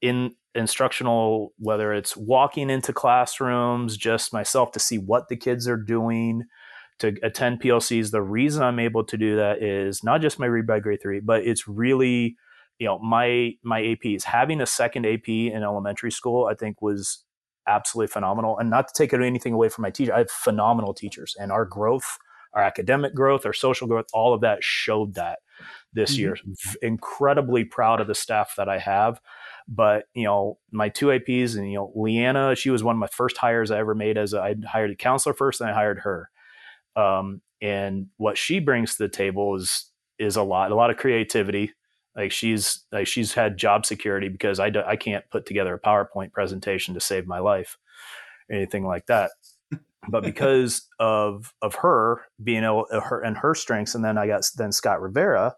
in 0.02 0.34
instructional, 0.56 1.54
whether 1.58 1.94
it's 1.94 2.16
walking 2.16 2.70
into 2.70 2.94
classrooms, 2.94 3.98
just 3.98 4.34
myself 4.34 4.72
to 4.72 4.80
see 4.80 4.98
what 4.98 5.28
the 5.28 5.36
kids 5.36 5.68
are 5.68 5.78
doing, 5.78 6.44
to 7.00 7.16
attend 7.24 7.62
PLCs. 7.62 8.12
The 8.12 8.22
reason 8.22 8.64
I'm 8.64 8.80
able 8.80 9.04
to 9.06 9.18
do 9.18 9.36
that 9.36 9.62
is 9.62 10.04
not 10.04 10.22
just 10.22 10.40
my 10.40 10.46
read 10.46 10.66
by 10.66 10.80
grade 10.80 11.02
three, 11.02 11.20
but 11.20 11.44
it's 11.44 11.68
really, 11.68 12.38
you 12.80 12.88
know, 12.88 13.00
my 13.00 13.54
my 13.64 13.82
APs. 13.82 14.24
Having 14.24 14.62
a 14.62 14.66
second 14.66 15.06
AP 15.06 15.28
in 15.28 15.64
elementary 15.64 16.12
school, 16.12 16.46
I 16.46 16.56
think 16.56 16.82
was 16.82 17.24
absolutely 17.68 18.12
phenomenal. 18.12 18.58
And 18.58 18.70
not 18.70 18.88
to 18.88 18.94
take 18.94 19.14
anything 19.14 19.54
away 19.54 19.70
from 19.70 19.84
my 19.84 19.90
teacher, 19.90 20.14
I 20.14 20.20
have 20.20 20.32
phenomenal 20.32 20.94
teachers, 20.94 21.36
and 21.40 21.52
our 21.52 21.66
growth, 21.66 22.18
our 22.54 22.64
academic 22.64 23.14
growth, 23.14 23.46
our 23.46 23.54
social 23.54 23.88
growth, 23.88 24.06
all 24.14 24.34
of 24.34 24.42
that 24.42 24.64
showed 24.64 25.16
that 25.16 25.40
this 25.94 26.14
mm-hmm. 26.14 26.22
year. 26.22 26.38
Incredibly 26.82 27.64
proud 27.64 28.02
of 28.02 28.08
the 28.08 28.16
staff 28.16 28.54
that 28.58 28.70
I 28.70 28.80
have. 28.80 29.20
But 29.68 30.06
you 30.14 30.26
know, 30.26 30.60
my 30.72 30.90
two 30.90 31.08
APs 31.08 31.58
and 31.58 31.70
you 31.70 31.78
know, 31.78 31.92
Leanna, 31.96 32.56
she 32.56 32.70
was 32.70 32.84
one 32.84 32.96
of 32.96 33.00
my 33.00 33.08
first 33.08 33.38
hires 33.38 33.72
I 33.72 33.80
ever 33.80 33.96
made. 33.96 34.18
As 34.18 34.34
a, 34.34 34.42
I 34.42 34.56
hired 34.66 34.92
a 34.92 34.96
counselor 34.96 35.34
first, 35.34 35.62
and 35.62 35.70
I 35.70 35.74
hired 35.74 36.00
her. 36.00 36.30
Um, 36.96 37.42
and 37.62 38.08
what 38.18 38.38
she 38.38 38.60
brings 38.60 38.96
to 38.96 39.04
the 39.04 39.10
table 39.10 39.56
is 39.56 39.92
is 40.20 40.36
a 40.36 40.44
lot, 40.44 40.72
a 40.72 40.76
lot 40.76 40.92
of 40.92 40.98
creativity. 40.98 41.74
Like 42.16 42.32
she's 42.32 42.86
like 42.92 43.08
she's 43.08 43.34
had 43.34 43.58
job 43.58 43.86
security 43.86 44.30
because 44.30 44.60
I 44.60 44.70
do, 44.70 44.82
I 44.86 44.96
can't 44.96 45.30
put 45.30 45.46
together 45.46 45.74
a 45.74 45.80
PowerPoint 45.80 46.32
presentation 46.32 46.94
to 46.94 47.00
save 47.00 47.28
my 47.28 47.40
life, 47.40 47.78
anything 48.50 48.86
like 48.86 49.08
that. 49.08 49.32
but 50.08 50.24
because 50.24 50.88
of 51.00 51.54
of 51.62 51.76
her 51.76 52.22
being 52.42 52.64
able 52.64 52.86
her 52.92 53.22
and 53.22 53.38
her 53.38 53.54
strengths, 53.54 53.96
and 53.96 54.06
then 54.06 54.18
I 54.18 54.28
got 54.28 54.50
then 54.56 54.72
Scott 54.72 55.02
Rivera, 55.02 55.56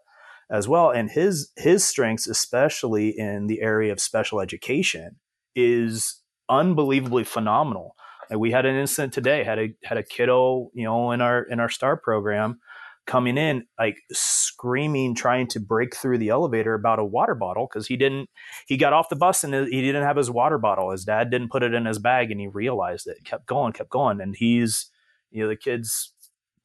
as 0.50 0.68
well. 0.68 0.90
And 0.90 1.10
his 1.10 1.50
his 1.56 1.84
strengths, 1.84 2.26
especially 2.26 3.10
in 3.16 3.46
the 3.46 3.60
area 3.60 3.92
of 3.92 4.00
special 4.00 4.40
education, 4.40 5.16
is 5.54 6.20
unbelievably 6.48 7.24
phenomenal. 7.24 7.94
And 8.30 8.40
we 8.40 8.50
had 8.50 8.66
an 8.66 8.76
incident 8.76 9.12
today, 9.12 9.44
had 9.44 9.58
a 9.58 9.74
had 9.84 9.98
a 9.98 10.02
kiddo, 10.02 10.70
you 10.74 10.84
know, 10.84 11.12
in 11.12 11.20
our 11.20 11.42
in 11.42 11.60
our 11.60 11.68
star 11.68 11.96
program 11.96 12.60
coming 13.08 13.38
in 13.38 13.64
like 13.78 13.96
screaming 14.12 15.14
trying 15.14 15.46
to 15.46 15.58
break 15.58 15.96
through 15.96 16.18
the 16.18 16.28
elevator 16.28 16.74
about 16.74 16.98
a 16.98 17.04
water 17.04 17.34
bottle 17.34 17.66
because 17.66 17.86
he 17.86 17.96
didn't 17.96 18.28
he 18.66 18.76
got 18.76 18.92
off 18.92 19.08
the 19.08 19.16
bus 19.16 19.42
and 19.42 19.54
he 19.54 19.80
didn't 19.80 20.04
have 20.04 20.18
his 20.18 20.30
water 20.30 20.58
bottle 20.58 20.90
his 20.90 21.06
dad 21.06 21.30
didn't 21.30 21.50
put 21.50 21.62
it 21.62 21.72
in 21.72 21.86
his 21.86 21.98
bag 21.98 22.30
and 22.30 22.38
he 22.38 22.46
realized 22.46 23.06
it 23.06 23.16
kept 23.24 23.46
going 23.46 23.72
kept 23.72 23.88
going 23.88 24.20
and 24.20 24.36
he's 24.36 24.90
you 25.30 25.42
know 25.42 25.48
the 25.48 25.56
kids 25.56 26.12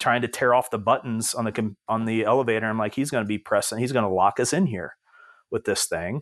trying 0.03 0.21
to 0.21 0.27
tear 0.27 0.53
off 0.53 0.69
the 0.69 0.77
buttons 0.77 1.33
on 1.33 1.45
the 1.45 1.75
on 1.87 2.03
the 2.03 2.25
elevator. 2.25 2.65
I'm 2.65 2.77
like, 2.77 2.93
he's 2.93 3.09
going 3.09 3.23
to 3.23 3.27
be 3.27 3.37
pressing. 3.37 3.79
He's 3.79 3.93
going 3.93 4.03
to 4.03 4.13
lock 4.13 4.37
us 4.37 4.51
in 4.51 4.65
here 4.65 4.97
with 5.49 5.63
this 5.63 5.85
thing. 5.85 6.21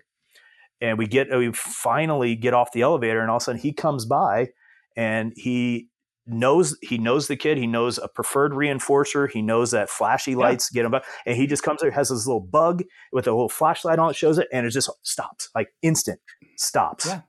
And 0.79 0.99
we 0.99 1.07
get 1.07 1.35
we 1.35 1.51
finally 1.51 2.35
get 2.35 2.53
off 2.53 2.71
the 2.71 2.83
elevator, 2.83 3.21
and 3.21 3.29
all 3.31 3.37
of 3.37 3.41
a 3.41 3.45
sudden 3.45 3.61
he 3.61 3.73
comes 3.73 4.05
by, 4.05 4.49
and 4.95 5.33
he 5.35 5.89
knows 6.27 6.77
he 6.83 6.99
knows 6.99 7.27
the 7.27 7.35
kid. 7.35 7.57
He 7.57 7.65
knows 7.65 7.97
a 7.97 8.07
preferred 8.07 8.51
reinforcer. 8.51 9.29
He 9.31 9.41
knows 9.41 9.71
that 9.71 9.89
flashy 9.89 10.35
lights 10.35 10.69
yeah. 10.71 10.83
get 10.83 10.93
him, 10.93 11.01
and 11.25 11.35
he 11.35 11.47
just 11.47 11.63
comes 11.63 11.81
there, 11.81 11.89
has 11.89 12.09
this 12.09 12.27
little 12.27 12.39
bug 12.39 12.83
with 13.11 13.25
a 13.27 13.31
little 13.31 13.49
flashlight 13.49 13.97
on 13.97 14.11
it, 14.11 14.15
shows 14.15 14.37
it, 14.37 14.47
and 14.53 14.65
it 14.65 14.71
just 14.71 14.89
stops, 15.01 15.49
like 15.55 15.69
instant 15.81 16.19
stops. 16.55 17.07
Yeah. 17.07 17.21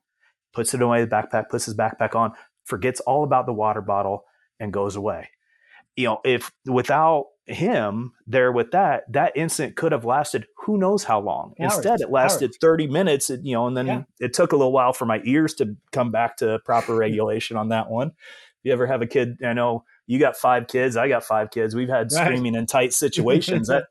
Puts 0.52 0.74
it 0.74 0.82
away 0.82 1.02
the 1.02 1.10
backpack, 1.10 1.48
puts 1.48 1.64
his 1.64 1.74
backpack 1.74 2.14
on, 2.14 2.32
forgets 2.64 3.00
all 3.00 3.24
about 3.24 3.46
the 3.46 3.54
water 3.54 3.80
bottle, 3.80 4.24
and 4.60 4.70
goes 4.70 4.96
away 4.96 5.28
you 5.96 6.06
know, 6.06 6.20
if 6.24 6.50
without 6.66 7.26
him 7.46 8.12
there 8.26 8.52
with 8.52 8.70
that, 8.70 9.10
that 9.12 9.36
incident 9.36 9.76
could 9.76 9.92
have 9.92 10.04
lasted 10.04 10.46
who 10.56 10.78
knows 10.78 11.04
how 11.04 11.20
long. 11.20 11.54
Hours, 11.60 11.74
Instead, 11.74 12.00
it 12.00 12.10
lasted 12.10 12.50
hours. 12.50 12.58
30 12.60 12.86
minutes, 12.86 13.30
you 13.42 13.54
know, 13.54 13.66
and 13.66 13.76
then 13.76 13.86
yeah. 13.86 14.02
it 14.20 14.32
took 14.32 14.52
a 14.52 14.56
little 14.56 14.72
while 14.72 14.92
for 14.92 15.06
my 15.06 15.20
ears 15.24 15.54
to 15.54 15.76
come 15.90 16.10
back 16.10 16.36
to 16.38 16.60
proper 16.64 16.94
regulation 16.96 17.56
on 17.56 17.68
that 17.70 17.90
one. 17.90 18.08
If 18.08 18.68
you 18.68 18.72
ever 18.72 18.86
have 18.86 19.02
a 19.02 19.06
kid, 19.06 19.38
I 19.44 19.54
know 19.54 19.84
you 20.06 20.18
got 20.18 20.36
five 20.36 20.68
kids, 20.68 20.96
I 20.96 21.08
got 21.08 21.24
five 21.24 21.50
kids. 21.50 21.74
We've 21.74 21.88
had 21.88 22.12
right. 22.12 22.24
screaming 22.24 22.54
in 22.54 22.66
tight 22.66 22.92
situations 22.92 23.68
that 23.68 23.84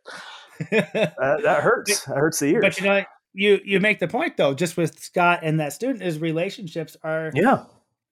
uh, 0.71 1.41
that 1.41 1.59
hurts. 1.61 2.05
That 2.05 2.17
hurts 2.17 2.39
the 2.39 2.47
ears. 2.47 2.61
But 2.61 2.77
you 2.79 2.85
know, 2.85 3.03
you 3.33 3.59
you 3.65 3.79
make 3.79 3.99
the 3.99 4.07
point 4.07 4.37
though, 4.37 4.53
just 4.53 4.77
with 4.77 4.97
Scott 4.99 5.39
and 5.43 5.59
that 5.59 5.73
student, 5.73 6.03
is 6.03 6.19
relationships 6.19 6.95
are 7.03 7.31
yeah 7.33 7.65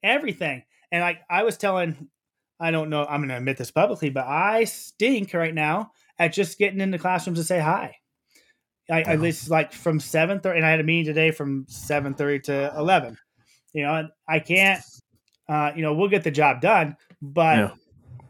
everything. 0.04 0.63
And 0.91 1.02
like 1.02 1.19
I 1.30 1.43
was 1.43 1.58
telling 1.58 2.10
I 2.60 2.72
don't 2.72 2.89
know. 2.89 3.06
I'm 3.06 3.22
going 3.22 3.30
to 3.30 3.38
admit 3.38 3.58
this 3.58 3.72
publicly, 3.72 4.10
but 4.10 4.26
I 4.28 4.65
stink 4.65 5.34
right 5.34 5.54
now 5.54 5.91
at 6.17 6.34
just 6.34 6.60
getting 6.60 6.82
into 6.82 6.98
classrooms 6.98 7.39
to 7.39 7.45
say 7.45 7.60
hi. 7.60 7.95
I, 8.89 9.04
oh. 9.04 9.12
I 9.12 9.15
least 9.15 9.50
like 9.50 9.72
from 9.72 10.00
seven 10.00 10.39
thirty, 10.39 10.58
and 10.58 10.65
I 10.65 10.72
had 10.72 10.80
a 10.80 10.84
meeting 10.84 11.06
today 11.06 11.32
from 11.32 11.65
seven 11.69 12.13
thirty 12.13 12.39
to 12.41 12.74
eleven. 12.78 13.17
You 13.74 13.84
know, 13.84 14.10
I 14.28 14.39
can't. 14.39 14.84
Uh, 15.48 15.72
you 15.76 15.82
know, 15.82 15.93
we'll 15.93 16.10
get 16.10 16.24
the 16.24 16.32
job 16.32 16.62
done, 16.62 16.95
but 17.22 17.58
yeah. 17.58 17.72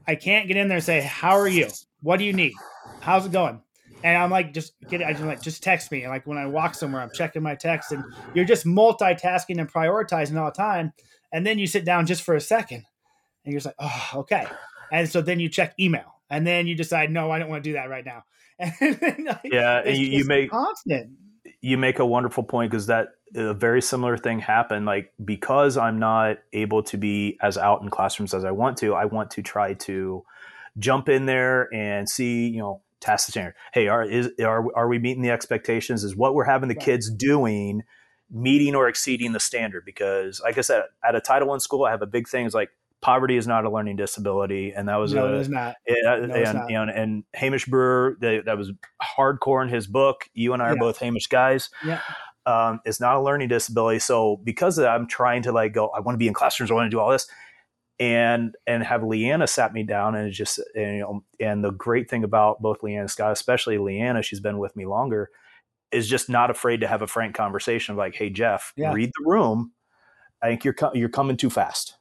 I 0.07 0.15
can't 0.15 0.47
get 0.47 0.57
in 0.57 0.67
there 0.67 0.77
and 0.77 0.85
say, 0.85 1.01
"How 1.01 1.37
are 1.37 1.47
you? 1.47 1.67
What 2.01 2.17
do 2.17 2.25
you 2.25 2.33
need? 2.33 2.53
How's 2.99 3.25
it 3.25 3.31
going?" 3.31 3.61
And 4.03 4.17
I'm 4.17 4.29
like, 4.29 4.53
just 4.53 4.73
get 4.89 5.01
it. 5.01 5.07
I 5.07 5.11
just 5.11 5.25
like 5.25 5.41
just 5.41 5.63
text 5.63 5.91
me. 5.91 6.03
And 6.03 6.11
like 6.11 6.25
when 6.25 6.37
I 6.37 6.45
walk 6.45 6.75
somewhere, 6.75 7.01
I'm 7.01 7.11
checking 7.13 7.41
my 7.41 7.55
text, 7.55 7.91
and 7.91 8.03
you're 8.33 8.45
just 8.45 8.65
multitasking 8.65 9.59
and 9.59 9.71
prioritizing 9.71 10.39
all 10.39 10.45
the 10.45 10.51
time. 10.51 10.93
And 11.31 11.45
then 11.45 11.59
you 11.59 11.67
sit 11.67 11.85
down 11.85 12.05
just 12.05 12.23
for 12.23 12.35
a 12.35 12.41
second 12.41 12.85
and 13.49 13.53
you're 13.53 13.59
just 13.59 13.65
like, 13.65 13.75
oh, 13.79 14.19
okay. 14.21 14.45
And 14.91 15.09
so 15.09 15.21
then 15.21 15.39
you 15.39 15.49
check 15.49 15.73
email, 15.79 16.19
and 16.29 16.45
then 16.45 16.67
you 16.67 16.75
decide, 16.75 17.11
no, 17.11 17.31
I 17.31 17.39
don't 17.39 17.49
want 17.49 17.63
to 17.63 17.69
do 17.69 17.73
that 17.73 17.89
right 17.89 18.05
now. 18.05 18.23
And 18.81 19.25
like, 19.25 19.39
yeah, 19.45 19.87
you, 19.87 20.05
you 20.19 20.25
make 20.25 20.51
constant. 20.51 21.11
You 21.61 21.77
make 21.77 21.99
a 21.99 22.05
wonderful 22.05 22.43
point 22.43 22.71
because 22.71 22.87
that 22.87 23.09
a 23.33 23.53
very 23.53 23.81
similar 23.81 24.17
thing 24.17 24.39
happened. 24.39 24.85
Like 24.85 25.13
because 25.23 25.77
I'm 25.77 25.97
not 25.97 26.39
able 26.51 26.83
to 26.83 26.97
be 26.97 27.37
as 27.41 27.57
out 27.57 27.81
in 27.81 27.89
classrooms 27.89 28.33
as 28.33 28.43
I 28.43 28.51
want 28.51 28.77
to, 28.79 28.93
I 28.93 29.05
want 29.05 29.31
to 29.31 29.41
try 29.41 29.75
to 29.75 30.25
jump 30.77 31.07
in 31.07 31.25
there 31.25 31.73
and 31.73 32.09
see, 32.09 32.49
you 32.49 32.59
know, 32.59 32.81
task 32.99 33.27
the 33.27 33.31
standard. 33.31 33.55
Hey, 33.73 33.87
are 33.87 34.03
is 34.03 34.29
are 34.41 34.65
are 34.75 34.87
we 34.89 34.99
meeting 34.99 35.23
the 35.23 35.31
expectations? 35.31 36.03
Is 36.03 36.15
what 36.15 36.35
we're 36.35 36.43
having 36.43 36.67
the 36.67 36.75
right. 36.75 36.85
kids 36.85 37.09
doing 37.09 37.83
meeting 38.29 38.75
or 38.75 38.87
exceeding 38.87 39.31
the 39.31 39.39
standard? 39.39 39.85
Because, 39.85 40.41
like 40.41 40.57
I 40.57 40.61
said, 40.61 40.83
at 41.03 41.15
a 41.15 41.21
Title 41.21 41.47
One 41.47 41.59
school, 41.61 41.85
I 41.85 41.91
have 41.91 42.01
a 42.01 42.07
big 42.07 42.27
thing 42.27 42.45
is 42.45 42.53
like 42.53 42.71
poverty 43.01 43.37
is 43.37 43.47
not 43.47 43.65
a 43.65 43.69
learning 43.69 43.95
disability, 43.95 44.73
and 44.75 44.87
that 44.89 44.97
was 44.97 45.13
no, 45.13 45.27
a, 45.27 45.35
it 45.35 45.41
is 45.41 45.49
not. 45.49 45.75
It, 45.85 45.99
no, 46.03 46.35
and, 46.35 46.57
not. 46.57 46.69
You 46.69 46.85
know, 46.85 46.91
and 46.93 47.23
Hamish 47.33 47.65
Brewer, 47.65 48.17
they, 48.19 48.39
that 48.39 48.57
was 48.57 48.71
hardcore 49.17 49.63
in 49.63 49.69
his 49.69 49.87
book. 49.87 50.29
You 50.33 50.53
and 50.53 50.61
I 50.61 50.67
are 50.67 50.73
yeah. 50.73 50.79
both 50.79 50.97
Hamish 50.99 51.27
guys. 51.27 51.69
Yeah. 51.85 52.01
Um, 52.45 52.81
it's 52.85 52.99
not 52.99 53.15
a 53.15 53.21
learning 53.21 53.49
disability. 53.49 53.99
So 53.99 54.39
because 54.43 54.77
of 54.77 54.83
that, 54.83 54.91
I'm 54.91 55.07
trying 55.07 55.43
to 55.43 55.51
like 55.51 55.73
go. 55.73 55.89
I 55.89 55.99
want 55.99 56.15
to 56.15 56.17
be 56.17 56.27
in 56.27 56.33
classrooms. 56.33 56.71
I 56.71 56.73
want 56.73 56.87
to 56.87 56.95
do 56.95 56.99
all 56.99 57.11
this, 57.11 57.27
and 57.99 58.55
and 58.67 58.83
have 58.83 59.03
Leanna 59.03 59.47
sat 59.47 59.73
me 59.73 59.83
down 59.83 60.15
and 60.15 60.31
just 60.31 60.59
and, 60.75 60.95
you 60.95 61.01
know. 61.01 61.23
And 61.39 61.63
the 61.63 61.71
great 61.71 62.09
thing 62.09 62.23
about 62.23 62.61
both 62.61 62.83
Leanna 62.83 63.01
and 63.01 63.11
Scott, 63.11 63.31
especially 63.31 63.77
Leanna, 63.77 64.23
she's 64.23 64.39
been 64.39 64.57
with 64.57 64.75
me 64.75 64.85
longer, 64.85 65.29
is 65.91 66.07
just 66.07 66.29
not 66.29 66.49
afraid 66.49 66.81
to 66.81 66.87
have 66.87 67.01
a 67.01 67.07
frank 67.07 67.35
conversation. 67.35 67.93
of 67.93 67.97
Like, 67.97 68.15
hey 68.15 68.29
Jeff, 68.29 68.73
yeah. 68.75 68.93
read 68.93 69.09
the 69.09 69.29
room. 69.29 69.71
I 70.41 70.47
think 70.47 70.63
you're 70.63 70.75
you're 70.93 71.09
coming 71.09 71.37
too 71.37 71.49
fast 71.49 71.98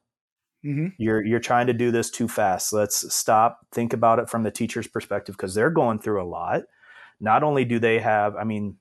Mm-hmm. 0.65 0.89
You're 0.99 1.25
you're 1.25 1.41
trying 1.41 1.69
to 1.69 1.73
do 1.73 1.91
this 1.91 2.11
too 2.11 2.27
fast. 2.27 2.73
Let's 2.73 3.15
stop. 3.15 3.61
Think 3.71 3.93
about 3.93 4.19
it 4.19 4.29
from 4.29 4.43
the 4.43 4.51
teacher's 4.51 4.89
perspective 4.89 5.37
because 5.37 5.55
they're 5.55 5.71
going 5.71 6.01
through 6.01 6.23
a 6.23 6.27
lot. 6.27 6.63
Not 7.21 7.43
only 7.43 7.65
do 7.65 7.79
they 7.79 8.01
have, 8.01 8.37
I 8.37 8.45
mean, 8.45 8.77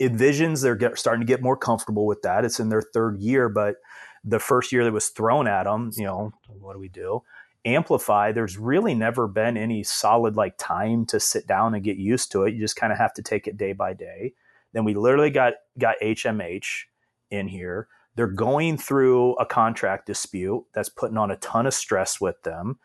envisions 0.00 0.62
they're 0.62 0.74
get, 0.74 0.98
starting 0.98 1.20
to 1.20 1.30
get 1.30 1.42
more 1.42 1.56
comfortable 1.56 2.06
with 2.06 2.22
that. 2.22 2.44
It's 2.44 2.60
in 2.60 2.68
their 2.68 2.82
third 2.82 3.18
year, 3.18 3.48
but 3.48 3.76
the 4.24 4.38
first 4.38 4.72
year 4.72 4.84
that 4.84 4.92
was 4.92 5.08
thrown 5.08 5.46
at 5.46 5.64
them, 5.64 5.90
you 5.96 6.04
know, 6.04 6.32
what 6.48 6.72
do 6.72 6.78
we 6.78 6.88
do? 6.88 7.22
Amplify. 7.64 8.32
There's 8.32 8.58
really 8.58 8.94
never 8.94 9.26
been 9.26 9.56
any 9.56 9.82
solid 9.82 10.36
like 10.36 10.56
time 10.58 11.06
to 11.06 11.20
sit 11.20 11.46
down 11.46 11.74
and 11.74 11.84
get 11.84 11.96
used 11.96 12.32
to 12.32 12.44
it. 12.44 12.54
You 12.54 12.60
just 12.60 12.76
kind 12.76 12.92
of 12.92 12.98
have 12.98 13.14
to 13.14 13.22
take 13.22 13.46
it 13.46 13.56
day 13.56 13.72
by 13.72 13.92
day. 13.92 14.34
Then 14.72 14.84
we 14.84 14.94
literally 14.94 15.30
got 15.30 15.54
got 15.78 15.96
HMH 16.02 16.84
in 17.30 17.48
here 17.48 17.88
they're 18.16 18.26
going 18.26 18.76
through 18.76 19.34
a 19.34 19.46
contract 19.46 20.06
dispute 20.06 20.64
that's 20.74 20.88
putting 20.88 21.16
on 21.16 21.30
a 21.30 21.36
ton 21.36 21.66
of 21.66 21.74
stress 21.74 22.20
with 22.20 22.40
them. 22.42 22.78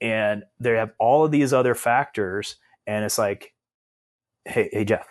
And 0.00 0.44
they 0.60 0.76
have 0.76 0.92
all 0.98 1.24
of 1.24 1.30
these 1.30 1.52
other 1.52 1.74
factors. 1.74 2.56
And 2.86 3.04
it's 3.04 3.18
like, 3.18 3.54
hey, 4.44 4.68
hey, 4.72 4.84
Jeff, 4.84 5.06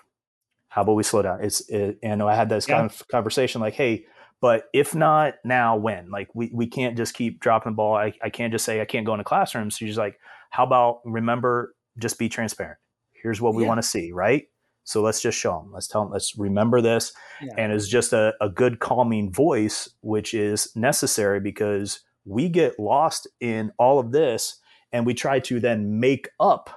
how 0.69 0.83
about 0.83 0.95
we 0.95 1.03
slow 1.03 1.21
down? 1.21 1.43
It's, 1.43 1.67
it, 1.69 1.97
and 2.03 2.21
I 2.21 2.35
had 2.35 2.49
this 2.49 2.67
yeah. 2.67 2.77
kind 2.77 2.91
of 2.91 3.07
conversation 3.07 3.61
like, 3.61 3.73
hey, 3.73 4.05
but 4.39 4.65
if 4.73 4.93
not 4.93 5.35
now, 5.43 5.75
when? 5.75 6.11
Like, 6.11 6.29
we, 6.35 6.51
we 6.53 6.67
can't 6.67 6.95
just 6.95 7.15
keep 7.15 7.39
dropping 7.39 7.71
the 7.71 7.75
ball. 7.77 7.95
I, 7.95 8.13
I 8.21 8.29
can't 8.29 8.53
just 8.53 8.63
say 8.63 8.79
I 8.79 8.85
can't 8.85 9.05
go 9.05 9.13
into 9.13 9.23
classrooms. 9.23 9.79
So 9.79 9.85
she's 9.85 9.97
like, 9.97 10.19
how 10.51 10.63
about 10.63 10.99
remember, 11.03 11.73
just 11.97 12.19
be 12.19 12.29
transparent. 12.29 12.77
Here's 13.11 13.41
what 13.41 13.55
we 13.55 13.63
yeah. 13.63 13.69
want 13.69 13.81
to 13.81 13.87
see, 13.87 14.11
right? 14.11 14.45
So 14.87 15.01
let's 15.01 15.21
just 15.21 15.37
show 15.37 15.51
them. 15.51 15.73
Let's 15.73 15.89
tell 15.89 16.03
them. 16.03 16.13
Let's 16.13 16.37
remember 16.37 16.79
this, 16.79 17.11
yeah. 17.41 17.51
and 17.57 17.73
it's 17.73 17.89
just 17.89 18.13
a, 18.13 18.33
a 18.39 18.47
good 18.47 18.79
calming 18.79 19.33
voice, 19.33 19.89
which 19.99 20.33
is 20.33 20.73
necessary 20.77 21.41
because 21.41 21.99
we 22.23 22.47
get 22.47 22.79
lost 22.79 23.27
in 23.41 23.73
all 23.77 23.99
of 23.99 24.13
this, 24.13 24.61
and 24.93 25.05
we 25.05 25.13
try 25.13 25.41
to 25.41 25.59
then 25.59 25.99
make 25.99 26.29
up 26.39 26.69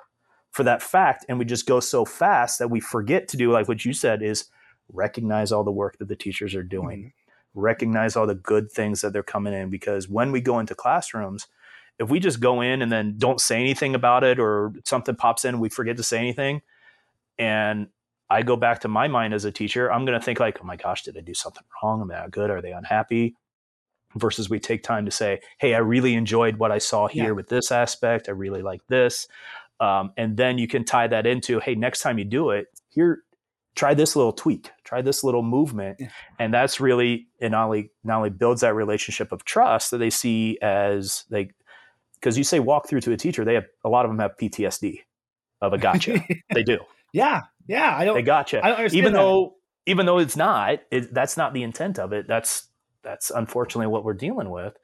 for 0.51 0.65
that 0.65 0.83
fact, 0.83 1.25
and 1.29 1.39
we 1.39 1.45
just 1.45 1.67
go 1.67 1.79
so 1.79 2.05
fast 2.05 2.59
that 2.59 2.69
we 2.69 2.81
forget 2.81 3.29
to 3.29 3.37
do 3.37 3.53
like 3.53 3.69
what 3.69 3.85
you 3.85 3.93
said 3.93 4.23
is 4.23 4.47
recognize 4.93 5.53
all 5.53 5.63
the 5.63 5.71
work 5.71 5.97
that 5.99 6.09
the 6.09 6.17
teachers 6.17 6.57
are 6.57 6.65
doing. 6.65 6.99
Mm-hmm 6.99 7.09
recognize 7.53 8.15
all 8.15 8.29
the 8.29 8.35
good 8.37 8.71
things 8.71 9.01
that 9.01 9.13
they're 9.13 9.25
coming 9.25 9.53
in 9.53 9.71
because 9.71 10.09
when 10.09 10.31
we 10.31 10.41
go 10.41 10.61
into 10.61 10.73
classrooms 10.73 11.49
if 11.99 12.09
we 12.09 12.21
just 12.21 12.39
go 12.39 12.61
in 12.61 12.81
and 12.81 12.93
then 12.93 13.17
don't 13.19 13.41
say 13.41 13.59
anything 13.59 13.93
about 13.93 14.23
it 14.23 14.39
or 14.39 14.73
something 14.85 15.17
pops 15.17 15.45
in 15.45 15.59
we 15.59 15.69
forget 15.69 15.97
to 15.97 16.03
say 16.05 16.17
anything 16.17 16.63
and 17.41 17.89
i 18.31 18.43
go 18.43 18.57
back 18.57 18.81
to 18.81 18.89
my 18.89 19.09
mind 19.09 19.35
as 19.35 19.45
a 19.45 19.53
teacher 19.53 19.93
i'm 19.93 20.05
going 20.05 20.19
to 20.19 20.25
think 20.25 20.41
like 20.41 20.59
oh 20.61 20.65
my 20.65 20.77
gosh 20.77 21.03
did 21.03 21.17
i 21.17 21.21
do 21.21 21.35
something 21.35 21.65
wrong 21.83 22.01
am 22.01 22.11
i 22.11 22.21
not 22.21 22.31
good 22.31 22.51
are 22.51 22.63
they 22.63 22.73
unhappy 22.73 23.35
versus 24.17 24.51
we 24.51 24.59
take 24.59 24.83
time 24.83 25.05
to 25.05 25.11
say 25.11 25.41
hey 25.59 25.75
i 25.75 25.79
really 25.79 26.15
enjoyed 26.15 26.57
what 26.57 26.73
i 26.73 26.79
saw 26.79 27.07
here 27.07 27.27
yeah. 27.27 27.31
with 27.31 27.49
this 27.49 27.71
aspect 27.71 28.29
i 28.29 28.33
really 28.33 28.63
like 28.63 28.85
this 28.89 29.27
um, 29.81 30.13
and 30.19 30.37
then 30.37 30.59
you 30.59 30.69
can 30.69 30.85
tie 30.85 31.07
that 31.07 31.27
into 31.27 31.59
hey 31.61 31.75
next 31.75 32.01
time 32.01 32.19
you 32.19 32.25
do 32.25 32.51
it 32.51 32.67
here 32.89 33.23
try 33.75 33.95
this 33.95 34.17
little 34.17 34.33
tweak, 34.33 34.71
try 34.85 35.03
this 35.03 35.23
little 35.25 35.43
movement. 35.43 35.97
Yeah. 35.99 36.09
And 36.39 36.53
that's 36.53 36.81
really, 36.81 37.29
it 37.39 37.51
not 37.51 37.67
only, 37.67 37.91
not 38.05 38.19
only 38.19 38.31
builds 38.31 38.61
that 38.63 38.75
relationship 38.75 39.33
of 39.33 39.45
trust 39.45 39.91
that 39.91 39.99
they 39.99 40.11
see 40.11 40.59
as 40.61 41.25
they, 41.31 41.51
because 42.15 42.37
you 42.37 42.45
say 42.45 42.61
walk 42.61 42.89
through 42.89 43.01
to 43.03 43.13
a 43.13 43.17
teacher, 43.17 43.45
they 43.45 43.55
have, 43.55 43.67
a 43.85 43.89
lot 43.89 44.05
of 44.05 44.11
them 44.11 44.19
have 44.19 44.33
PTSD 44.41 45.01
of 45.61 45.73
a 45.73 45.79
gotcha. 45.79 46.23
they 46.55 46.63
do. 46.63 46.79
Yeah. 47.13 47.43
Yeah. 47.71 47.97
I 47.97 48.05
don't, 48.05 48.15
they 48.15 48.23
got 48.23 48.51
gotcha. 48.51 48.65
I 48.65 48.71
don't 48.83 48.95
even 48.95 49.13
that. 49.13 49.19
though, 49.19 49.55
even 49.87 50.07
though 50.07 50.19
it's 50.19 50.37
not, 50.37 50.81
it, 50.91 51.15
that's 51.15 51.37
not 51.37 51.55
the 51.55 51.63
intent 51.63 51.99
of 51.99 52.13
it. 52.13 52.27
That's, 52.29 52.69
that's 53.03 53.31
unfortunately 53.31 53.87
what 53.87 54.05
we're 54.05 54.13
dealing 54.13 54.51
with 54.51 54.77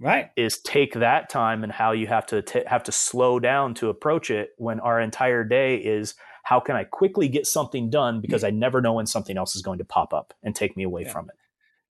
right 0.00 0.30
is 0.34 0.58
take 0.60 0.94
that 0.94 1.28
time 1.28 1.62
and 1.62 1.70
how 1.70 1.92
you 1.92 2.06
have 2.06 2.24
to 2.24 2.40
t- 2.40 2.62
have 2.66 2.82
to 2.82 2.90
slow 2.90 3.38
down 3.38 3.74
to 3.74 3.90
approach 3.90 4.30
it 4.30 4.50
when 4.56 4.80
our 4.80 4.98
entire 4.98 5.44
day 5.44 5.76
is 5.76 6.14
how 6.42 6.58
can 6.58 6.74
I 6.74 6.84
quickly 6.84 7.28
get 7.28 7.46
something 7.46 7.90
done 7.90 8.20
because 8.20 8.42
I 8.42 8.50
never 8.50 8.80
know 8.80 8.94
when 8.94 9.06
something 9.06 9.36
else 9.36 9.54
is 9.54 9.62
going 9.62 9.78
to 9.78 9.84
pop 9.84 10.14
up 10.14 10.32
and 10.42 10.56
take 10.56 10.76
me 10.76 10.84
away 10.84 11.02
yeah. 11.02 11.12
from 11.12 11.28
it. 11.28 11.36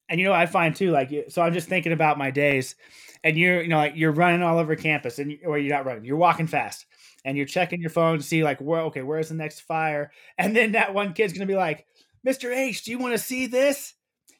And 0.09 0.19
you 0.19 0.25
know, 0.25 0.33
I 0.33 0.47
find 0.47 0.75
too, 0.75 0.89
like, 0.89 1.13
so 1.29 1.43
I'm 1.43 1.53
just 1.53 1.69
thinking 1.69 1.91
about 1.91 2.17
my 2.17 2.31
days, 2.31 2.75
and 3.23 3.37
you're, 3.37 3.61
you 3.61 3.67
know, 3.67 3.77
like 3.77 3.93
you're 3.95 4.11
running 4.11 4.41
all 4.41 4.57
over 4.57 4.75
campus, 4.75 5.19
and 5.19 5.31
you, 5.31 5.39
or 5.45 5.59
you're 5.59 5.75
not 5.75 5.85
running, 5.85 6.03
you're 6.03 6.17
walking 6.17 6.47
fast, 6.47 6.87
and 7.25 7.37
you're 7.37 7.45
checking 7.45 7.81
your 7.81 7.89
phone 7.89 8.17
to 8.17 8.23
see, 8.23 8.43
like, 8.43 8.59
where, 8.59 8.81
okay, 8.81 9.01
where's 9.01 9.29
the 9.29 9.35
next 9.35 9.61
fire? 9.61 10.11
And 10.37 10.55
then 10.55 10.73
that 10.73 10.93
one 10.93 11.13
kid's 11.13 11.33
gonna 11.33 11.45
be 11.45 11.55
like, 11.55 11.85
"Mr. 12.27 12.55
H, 12.55 12.83
do 12.83 12.91
you 12.91 12.99
want 12.99 13.13
to 13.13 13.19
see 13.19 13.47
this?" 13.47 13.93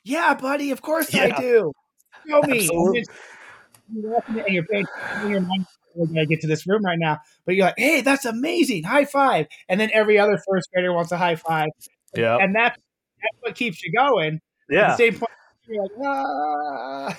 Yeah, 0.04 0.34
buddy, 0.34 0.72
of 0.72 0.82
course 0.82 1.14
yeah. 1.14 1.34
I 1.36 1.42
do. 1.42 1.74
Show 2.28 2.42
me. 2.44 2.70
And 3.92 4.48
you're 4.48 4.66
paying 4.66 4.86
your 5.28 5.42
mind 5.42 5.66
we're 5.96 6.08
gonna 6.08 6.26
get 6.26 6.42
to 6.42 6.48
this 6.48 6.68
room 6.68 6.84
right 6.84 6.98
now. 7.00 7.20
But 7.46 7.56
you're 7.56 7.66
like, 7.66 7.76
hey, 7.78 8.02
that's 8.02 8.26
amazing, 8.26 8.84
high 8.84 9.06
five. 9.06 9.48
And 9.68 9.80
then 9.80 9.90
every 9.94 10.20
other 10.20 10.40
first 10.48 10.70
grader 10.74 10.94
wants 10.94 11.12
a 11.12 11.18
high 11.18 11.36
five. 11.36 11.70
Yeah. 12.16 12.38
And 12.38 12.56
that's 12.56 12.78
that's 12.78 13.38
what 13.42 13.56
keeps 13.56 13.84
you 13.84 13.92
going. 13.92 14.40
Yeah. 14.70 14.92
At 14.92 14.98
the 14.98 14.98
same 14.98 15.20
point, 15.20 15.32
like, 15.78 15.92
ah. 16.04 17.18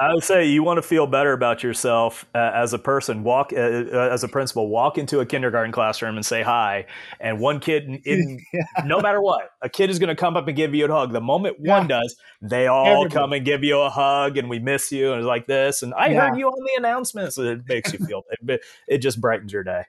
I 0.00 0.14
would 0.14 0.22
say 0.22 0.46
you 0.46 0.62
want 0.62 0.78
to 0.78 0.82
feel 0.82 1.06
better 1.06 1.32
about 1.32 1.62
yourself 1.62 2.26
uh, 2.34 2.50
as 2.54 2.72
a 2.72 2.78
person. 2.78 3.24
Walk 3.24 3.52
uh, 3.52 3.56
uh, 3.56 4.08
as 4.12 4.24
a 4.24 4.28
principal, 4.28 4.68
walk 4.68 4.98
into 4.98 5.20
a 5.20 5.26
kindergarten 5.26 5.72
classroom 5.72 6.16
and 6.16 6.24
say 6.24 6.42
hi. 6.42 6.86
And 7.20 7.40
one 7.40 7.60
kid, 7.60 7.88
in, 8.04 8.38
yeah. 8.52 8.84
no 8.84 9.00
matter 9.00 9.20
what, 9.20 9.50
a 9.62 9.68
kid 9.68 9.90
is 9.90 9.98
going 9.98 10.08
to 10.08 10.16
come 10.16 10.36
up 10.36 10.46
and 10.46 10.56
give 10.56 10.74
you 10.74 10.84
a 10.84 10.88
hug. 10.88 11.12
The 11.12 11.20
moment 11.20 11.56
yeah. 11.60 11.78
one 11.78 11.88
does, 11.88 12.16
they 12.40 12.66
all 12.66 12.86
Everybody. 12.86 13.14
come 13.14 13.32
and 13.32 13.44
give 13.44 13.64
you 13.64 13.80
a 13.80 13.90
hug, 13.90 14.36
and 14.36 14.48
we 14.48 14.58
miss 14.58 14.92
you, 14.92 15.12
and 15.12 15.20
it's 15.20 15.26
like 15.26 15.46
this. 15.46 15.82
And 15.82 15.94
I 15.94 16.08
yeah. 16.08 16.28
heard 16.28 16.38
you 16.38 16.48
on 16.48 16.64
the 16.64 16.74
announcements. 16.78 17.38
It 17.38 17.62
makes 17.68 17.92
you 17.92 17.98
feel. 17.98 18.22
it, 18.30 18.60
it 18.86 18.98
just 18.98 19.20
brightens 19.20 19.52
your 19.52 19.64
day. 19.64 19.84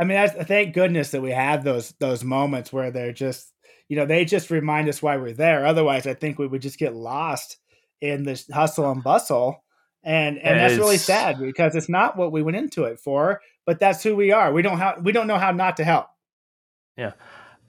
I 0.00 0.04
mean, 0.04 0.28
thank 0.28 0.74
goodness 0.74 1.10
that 1.10 1.20
we 1.20 1.30
have 1.30 1.64
those 1.64 1.92
those 2.00 2.24
moments 2.24 2.72
where 2.72 2.90
they're 2.90 3.12
just 3.12 3.51
you 3.92 3.96
know, 3.96 4.06
they 4.06 4.24
just 4.24 4.50
remind 4.50 4.88
us 4.88 5.02
why 5.02 5.18
we're 5.18 5.34
there. 5.34 5.66
Otherwise, 5.66 6.06
I 6.06 6.14
think 6.14 6.38
we 6.38 6.46
would 6.46 6.62
just 6.62 6.78
get 6.78 6.94
lost 6.94 7.58
in 8.00 8.22
this 8.22 8.50
hustle 8.50 8.90
and 8.90 9.04
bustle. 9.04 9.62
And 10.02 10.38
and 10.38 10.58
that's 10.58 10.78
really 10.78 10.96
sad 10.96 11.38
because 11.38 11.76
it's 11.76 11.90
not 11.90 12.16
what 12.16 12.32
we 12.32 12.42
went 12.42 12.56
into 12.56 12.84
it 12.84 12.98
for, 12.98 13.42
but 13.66 13.78
that's 13.80 14.02
who 14.02 14.16
we 14.16 14.32
are. 14.32 14.50
We 14.50 14.62
don't 14.62 14.78
have 14.78 15.04
we 15.04 15.12
don't 15.12 15.26
know 15.26 15.36
how 15.36 15.50
not 15.50 15.76
to 15.76 15.84
help. 15.84 16.06
Yeah. 16.96 17.12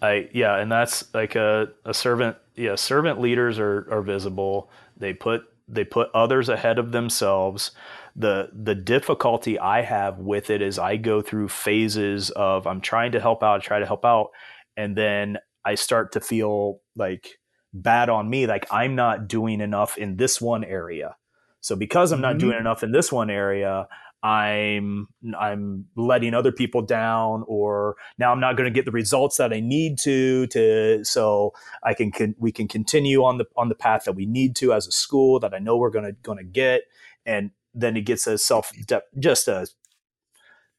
I 0.01 0.29
yeah, 0.31 0.55
and 0.55 0.71
that's 0.71 1.13
like 1.13 1.35
a, 1.35 1.73
a 1.83 1.93
servant 1.93 2.37
yeah, 2.55 2.75
servant 2.75 3.19
leaders 3.19 3.59
are 3.59 3.85
are 3.91 4.01
visible. 4.01 4.71
They 4.95 5.11
put 5.11 5.43
they 5.67 5.83
put 5.83 6.07
others 6.13 6.47
ahead 6.47 6.79
of 6.79 6.93
themselves 6.93 7.71
the 8.15 8.49
the 8.53 8.75
difficulty 8.75 9.57
i 9.57 9.81
have 9.81 10.19
with 10.19 10.49
it 10.49 10.61
is 10.61 10.77
i 10.77 10.97
go 10.97 11.21
through 11.21 11.47
phases 11.47 12.29
of 12.31 12.67
i'm 12.67 12.81
trying 12.81 13.13
to 13.13 13.19
help 13.19 13.41
out 13.41 13.61
I 13.61 13.63
try 13.63 13.79
to 13.79 13.85
help 13.85 14.03
out 14.03 14.31
and 14.75 14.95
then 14.95 15.37
I 15.65 15.75
start 15.75 16.11
to 16.13 16.19
feel 16.19 16.81
like 16.95 17.39
bad 17.73 18.09
on 18.09 18.29
me, 18.29 18.45
like 18.47 18.65
I'm 18.71 18.95
not 18.95 19.27
doing 19.27 19.61
enough 19.61 19.97
in 19.97 20.17
this 20.17 20.39
one 20.39 20.63
area. 20.63 21.15
So 21.61 21.75
because 21.75 22.11
I'm 22.11 22.21
not 22.21 22.31
mm-hmm. 22.31 22.49
doing 22.49 22.59
enough 22.59 22.83
in 22.83 22.91
this 22.91 23.11
one 23.11 23.29
area, 23.29 23.87
I'm 24.23 25.07
I'm 25.37 25.85
letting 25.97 26.33
other 26.33 26.53
people 26.53 26.81
down, 26.81 27.43
or 27.45 27.97
now 28.17 28.31
I'm 28.31 28.39
not 28.39 28.55
going 28.55 28.71
to 28.71 28.73
get 28.73 28.85
the 28.85 28.91
results 28.91 29.35
that 29.37 29.51
I 29.51 29.59
need 29.59 29.97
to 29.99 30.47
to 30.47 31.03
so 31.03 31.53
I 31.83 31.93
can, 31.93 32.11
can 32.11 32.33
we 32.39 32.53
can 32.53 32.69
continue 32.69 33.23
on 33.25 33.37
the 33.37 33.45
on 33.57 33.67
the 33.67 33.75
path 33.75 34.05
that 34.05 34.13
we 34.13 34.25
need 34.25 34.55
to 34.57 34.71
as 34.71 34.87
a 34.87 34.91
school 34.91 35.41
that 35.41 35.53
I 35.53 35.59
know 35.59 35.75
we're 35.75 35.89
going 35.89 36.05
to 36.05 36.13
going 36.13 36.37
to 36.37 36.43
get, 36.45 36.83
and 37.25 37.51
then 37.73 37.97
it 37.97 38.01
gets 38.01 38.25
a 38.25 38.37
self 38.37 38.71
just 39.19 39.49
a 39.49 39.67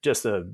just 0.02 0.24
a 0.24 0.48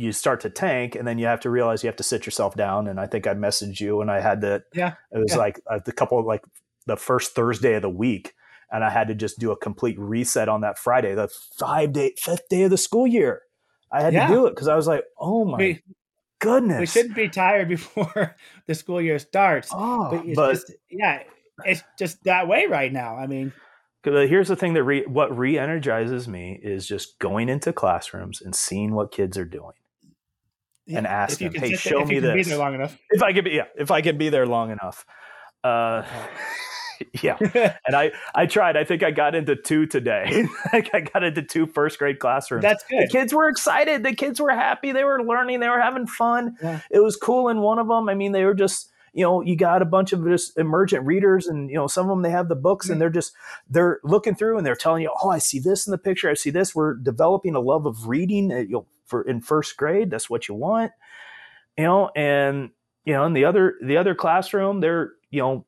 you 0.00 0.12
start 0.12 0.40
to 0.40 0.48
tank 0.48 0.94
and 0.94 1.06
then 1.06 1.18
you 1.18 1.26
have 1.26 1.40
to 1.40 1.50
realize 1.50 1.82
you 1.82 1.88
have 1.88 1.96
to 1.96 2.02
sit 2.02 2.24
yourself 2.24 2.54
down 2.54 2.88
and 2.88 2.98
i 2.98 3.06
think 3.06 3.26
i 3.26 3.34
messaged 3.34 3.80
you 3.80 4.00
and 4.00 4.10
i 4.10 4.20
had 4.20 4.40
to 4.40 4.62
yeah 4.72 4.94
it 5.12 5.18
was 5.18 5.32
yeah. 5.32 5.36
like 5.36 5.60
a, 5.68 5.76
a 5.86 5.92
couple 5.92 6.18
of 6.18 6.24
like 6.24 6.42
the 6.86 6.96
first 6.96 7.34
thursday 7.34 7.74
of 7.74 7.82
the 7.82 7.90
week 7.90 8.32
and 8.72 8.82
i 8.82 8.88
had 8.88 9.08
to 9.08 9.14
just 9.14 9.38
do 9.38 9.50
a 9.50 9.56
complete 9.56 9.98
reset 9.98 10.48
on 10.48 10.62
that 10.62 10.78
friday 10.78 11.14
the 11.14 11.28
five 11.58 11.92
day 11.92 12.14
fifth 12.16 12.48
day 12.48 12.62
of 12.62 12.70
the 12.70 12.78
school 12.78 13.06
year 13.06 13.42
i 13.92 14.00
had 14.00 14.14
yeah. 14.14 14.26
to 14.26 14.32
do 14.32 14.46
it 14.46 14.50
because 14.50 14.68
i 14.68 14.74
was 14.74 14.86
like 14.86 15.04
oh 15.18 15.44
my 15.44 15.58
we, 15.58 15.82
goodness 16.38 16.80
we 16.80 16.86
shouldn't 16.86 17.14
be 17.14 17.28
tired 17.28 17.68
before 17.76 18.36
the 18.66 18.74
school 18.74 19.02
year 19.02 19.18
starts 19.18 19.68
oh, 19.72 20.08
but, 20.10 20.34
but 20.34 20.52
just, 20.54 20.72
yeah 20.90 21.22
it's 21.64 21.82
just 21.98 22.24
that 22.24 22.48
way 22.48 22.66
right 22.66 22.92
now 22.92 23.16
i 23.16 23.26
mean 23.26 23.52
uh, 24.06 24.20
here's 24.20 24.48
the 24.48 24.56
thing 24.56 24.72
that 24.72 24.82
re, 24.82 25.04
what 25.04 25.36
re-energizes 25.36 26.26
me 26.26 26.58
is 26.62 26.86
just 26.86 27.18
going 27.18 27.50
into 27.50 27.70
classrooms 27.70 28.40
and 28.40 28.54
seeing 28.54 28.94
what 28.94 29.12
kids 29.12 29.36
are 29.36 29.44
doing 29.44 29.74
yeah. 30.86 30.98
and 30.98 31.06
ask 31.06 31.38
them, 31.38 31.52
"Hey, 31.54 31.74
show 31.74 32.04
me 32.04 32.18
this." 32.18 32.48
If 33.10 33.22
I 33.22 33.32
can 33.32 33.44
be, 33.44 33.50
yeah, 33.50 33.66
if 33.76 33.90
I 33.90 34.00
can 34.00 34.18
be 34.18 34.28
there 34.28 34.46
long 34.46 34.70
enough. 34.70 35.04
Uh, 35.62 36.04
yeah, 37.22 37.36
and 37.86 37.96
I 37.96 38.12
I 38.34 38.46
tried. 38.46 38.76
I 38.76 38.84
think 38.84 39.02
I 39.02 39.10
got 39.10 39.34
into 39.34 39.56
two 39.56 39.86
today. 39.86 40.46
like 40.72 40.90
I 40.94 41.00
got 41.00 41.22
into 41.22 41.42
two 41.42 41.66
first 41.66 41.98
grade 41.98 42.18
classrooms. 42.18 42.62
That's 42.62 42.84
good. 42.84 43.04
The 43.04 43.08
kids 43.08 43.32
were 43.32 43.48
excited. 43.48 44.02
The 44.02 44.14
kids 44.14 44.40
were 44.40 44.50
happy. 44.50 44.92
They 44.92 45.04
were 45.04 45.22
learning. 45.22 45.60
They 45.60 45.68
were 45.68 45.80
having 45.80 46.06
fun. 46.06 46.56
Yeah. 46.62 46.80
It 46.90 47.00
was 47.00 47.16
cool 47.16 47.48
in 47.48 47.60
one 47.60 47.78
of 47.78 47.88
them. 47.88 48.08
I 48.08 48.14
mean, 48.14 48.32
they 48.32 48.44
were 48.44 48.54
just 48.54 48.90
you 49.12 49.24
know 49.24 49.40
you 49.40 49.56
got 49.56 49.82
a 49.82 49.86
bunch 49.86 50.12
of 50.12 50.24
just 50.24 50.56
emergent 50.58 51.04
readers 51.06 51.46
and 51.46 51.68
you 51.70 51.76
know 51.76 51.86
some 51.86 52.06
of 52.06 52.10
them 52.10 52.22
they 52.22 52.30
have 52.30 52.48
the 52.48 52.56
books 52.56 52.88
and 52.88 53.00
they're 53.00 53.10
just 53.10 53.32
they're 53.68 53.98
looking 54.04 54.34
through 54.34 54.56
and 54.56 54.66
they're 54.66 54.76
telling 54.76 55.02
you 55.02 55.12
oh 55.22 55.30
i 55.30 55.38
see 55.38 55.58
this 55.58 55.86
in 55.86 55.90
the 55.90 55.98
picture 55.98 56.30
i 56.30 56.34
see 56.34 56.50
this 56.50 56.74
we're 56.74 56.94
developing 56.94 57.54
a 57.54 57.60
love 57.60 57.86
of 57.86 58.06
reading 58.06 58.50
you 58.50 58.68
know 58.68 58.86
for 59.10 59.22
in 59.22 59.40
first 59.40 59.76
grade 59.76 60.10
that's 60.10 60.30
what 60.30 60.48
you 60.48 60.54
want 60.54 60.92
you 61.76 61.84
know 61.84 62.10
and 62.16 62.70
you 63.04 63.12
know 63.12 63.24
in 63.24 63.32
the 63.32 63.44
other 63.44 63.74
the 63.82 63.96
other 63.96 64.14
classroom 64.14 64.80
they're 64.80 65.12
you 65.30 65.40
know 65.40 65.66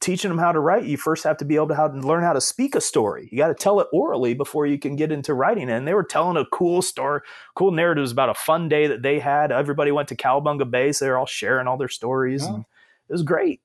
teaching 0.00 0.30
them 0.30 0.38
how 0.38 0.50
to 0.50 0.58
write 0.58 0.82
you 0.84 0.96
first 0.96 1.22
have 1.22 1.36
to 1.36 1.44
be 1.44 1.54
able 1.54 1.68
to, 1.68 1.76
how 1.76 1.86
to 1.86 1.96
learn 2.00 2.24
how 2.24 2.32
to 2.32 2.40
speak 2.40 2.74
a 2.74 2.80
story 2.80 3.28
you 3.30 3.38
got 3.38 3.48
to 3.48 3.54
tell 3.54 3.78
it 3.78 3.86
orally 3.92 4.34
before 4.34 4.66
you 4.66 4.76
can 4.76 4.96
get 4.96 5.12
into 5.12 5.32
writing 5.32 5.68
it 5.68 5.74
and 5.74 5.86
they 5.86 5.94
were 5.94 6.02
telling 6.02 6.36
a 6.36 6.44
cool 6.46 6.82
story 6.82 7.20
cool 7.54 7.70
narratives 7.70 8.10
about 8.10 8.28
a 8.28 8.34
fun 8.34 8.68
day 8.68 8.88
that 8.88 9.02
they 9.02 9.20
had 9.20 9.52
everybody 9.52 9.92
went 9.92 10.08
to 10.08 10.16
Cowabunga 10.16 10.68
Bay 10.68 10.90
so 10.90 11.04
they're 11.04 11.18
all 11.18 11.24
sharing 11.24 11.68
all 11.68 11.76
their 11.76 11.88
stories 11.88 12.42
oh. 12.44 12.54
and 12.54 12.64
it 13.08 13.12
was 13.12 13.22
great. 13.22 13.60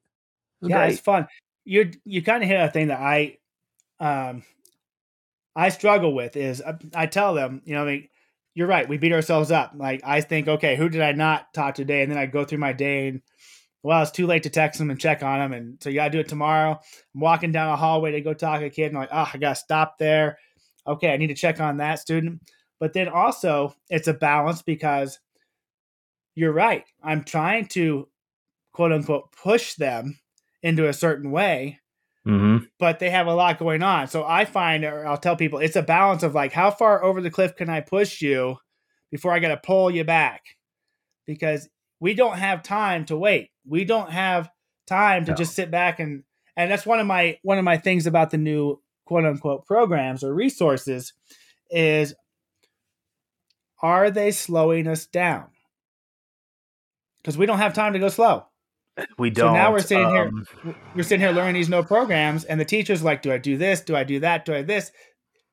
It 0.62 0.66
was 0.66 0.70
yeah, 0.72 0.78
great. 0.80 0.92
it's 0.92 1.00
fun. 1.00 1.28
You 1.64 1.92
you 2.04 2.22
kind 2.22 2.44
of 2.44 2.50
hit 2.50 2.60
a 2.60 2.70
thing 2.70 2.88
that 2.88 3.00
I 3.00 3.38
um 4.00 4.44
I 5.56 5.70
struggle 5.70 6.14
with 6.14 6.36
is 6.36 6.62
I, 6.62 6.72
uh, 6.72 6.78
I 6.94 7.06
tell 7.06 7.34
them, 7.34 7.62
you 7.64 7.74
know, 7.74 7.84
I 7.84 7.86
mean, 7.86 8.10
you're 8.58 8.66
right. 8.66 8.90
We 8.90 8.98
beat 8.98 9.14
ourselves 9.14 9.52
up. 9.52 9.74
Like 9.76 10.02
I 10.04 10.22
think, 10.22 10.48
okay, 10.48 10.76
who 10.76 10.90
did 10.90 11.04
I 11.04 11.12
not 11.12 11.54
talk 11.54 11.76
today? 11.76 12.02
And 12.02 12.12
then 12.12 12.18
I 12.18 12.26
go 12.26 12.44
through 12.44 12.58
my 12.58 12.74
day 12.74 13.10
and 13.10 13.22
well, 13.84 14.02
it's 14.02 14.10
too 14.10 14.26
late 14.26 14.42
to 14.44 14.50
text 14.50 14.80
them 14.80 14.90
and 14.90 15.00
check 15.00 15.22
on 15.22 15.38
them. 15.38 15.54
And 15.54 15.78
so 15.80 15.90
you 15.90 15.96
gotta 15.98 16.10
do 16.10 16.20
it 16.20 16.28
tomorrow. 16.28 16.72
I'm 16.72 17.22
walking 17.22 17.52
down 17.52 17.72
a 17.72 17.76
hallway 17.76 18.14
to 18.14 18.22
go 18.22 18.34
talk 18.34 18.62
to 18.62 18.66
a 18.66 18.70
kid 18.72 18.88
and 18.88 18.98
I'm 18.98 19.02
like, 19.02 19.10
oh, 19.12 19.30
I 19.32 19.38
gotta 19.38 19.54
stop 19.54 20.00
there. 20.00 20.40
Okay, 20.88 21.14
I 21.14 21.18
need 21.18 21.28
to 21.28 21.36
check 21.36 21.62
on 21.62 21.78
that 21.78 22.00
student. 22.00 22.42
But 22.80 22.94
then 22.94 23.10
also 23.10 23.76
it's 23.92 24.08
a 24.08 24.14
balance 24.16 24.64
because 24.64 25.20
you're 26.34 26.52
right. 26.52 26.84
I'm 27.04 27.24
trying 27.24 27.68
to 27.68 28.08
quote 28.74 28.92
unquote 28.92 29.34
push 29.34 29.76
them 29.76 30.18
into 30.64 30.88
a 30.88 30.94
certain 30.94 31.30
way. 31.30 31.80
Mm-hmm. 32.28 32.66
But 32.78 33.00
they 33.00 33.10
have 33.10 33.28
a 33.28 33.34
lot 33.34 33.58
going 33.58 33.82
on. 33.82 34.08
So 34.08 34.26
I 34.26 34.44
find, 34.46 34.84
or 34.84 35.08
I'll 35.08 35.18
tell 35.18 35.38
people, 35.38 35.60
it's 35.60 35.78
a 35.78 35.82
balance 35.82 36.24
of 36.24 36.36
like, 36.36 36.52
how 36.52 36.72
far 36.72 37.04
over 37.04 37.22
the 37.22 37.32
cliff 37.32 37.56
can 37.56 37.70
I 37.70 37.80
push 37.80 38.22
you 38.22 38.58
before 39.10 39.32
I 39.32 39.40
got 39.40 39.50
to 39.50 39.58
pull 39.58 39.90
you 39.90 40.04
back? 40.04 40.44
Because 41.26 41.70
we 42.00 42.14
don't 42.14 42.38
have 42.38 42.64
time 42.64 43.06
to 43.06 43.18
wait. 43.18 43.52
We 43.66 43.86
don't 43.86 44.12
have 44.12 44.50
time 44.88 45.26
to 45.26 45.32
no. 45.32 45.38
just 45.38 45.54
sit 45.56 45.72
back 45.72 46.00
and 46.00 46.24
and 46.56 46.72
that's 46.72 46.86
one 46.86 47.00
of 47.00 47.08
my 47.08 47.38
one 47.44 47.58
of 47.58 47.64
my 47.64 47.78
things 47.78 48.08
about 48.08 48.32
the 48.32 48.38
new 48.38 48.82
quote 49.06 49.26
unquote 49.26 49.66
programs 49.66 50.24
or 50.24 50.34
resources 50.34 51.14
is 51.70 52.16
are 53.82 54.10
they 54.10 54.32
slowing 54.32 54.88
us 54.88 55.06
down? 55.06 55.48
Because 57.18 57.38
we 57.38 57.46
don't 57.46 57.60
have 57.60 57.74
time 57.74 57.94
to 57.94 58.00
go 58.00 58.10
slow. 58.10 58.46
We 59.18 59.30
don't. 59.30 59.50
So 59.50 59.54
now 59.54 59.72
we're 59.72 59.80
sitting 59.80 60.06
um, 60.06 60.46
here, 60.64 60.76
we're 60.96 61.04
sitting 61.04 61.20
here 61.20 61.32
learning 61.32 61.56
these 61.56 61.70
no 61.70 61.84
programs, 61.84 62.46
and 62.46 62.60
the 62.60 62.66
teachers 62.66 63.04
like, 63.04 63.22
do 63.22 63.32
I 63.32 63.38
do 63.38 63.58
this? 63.58 63.82
Do 63.82 63.96
I 63.96 64.04
do 64.04 64.20
that? 64.22 64.46
Do 64.46 64.54
I 64.54 64.62
this? 64.64 64.92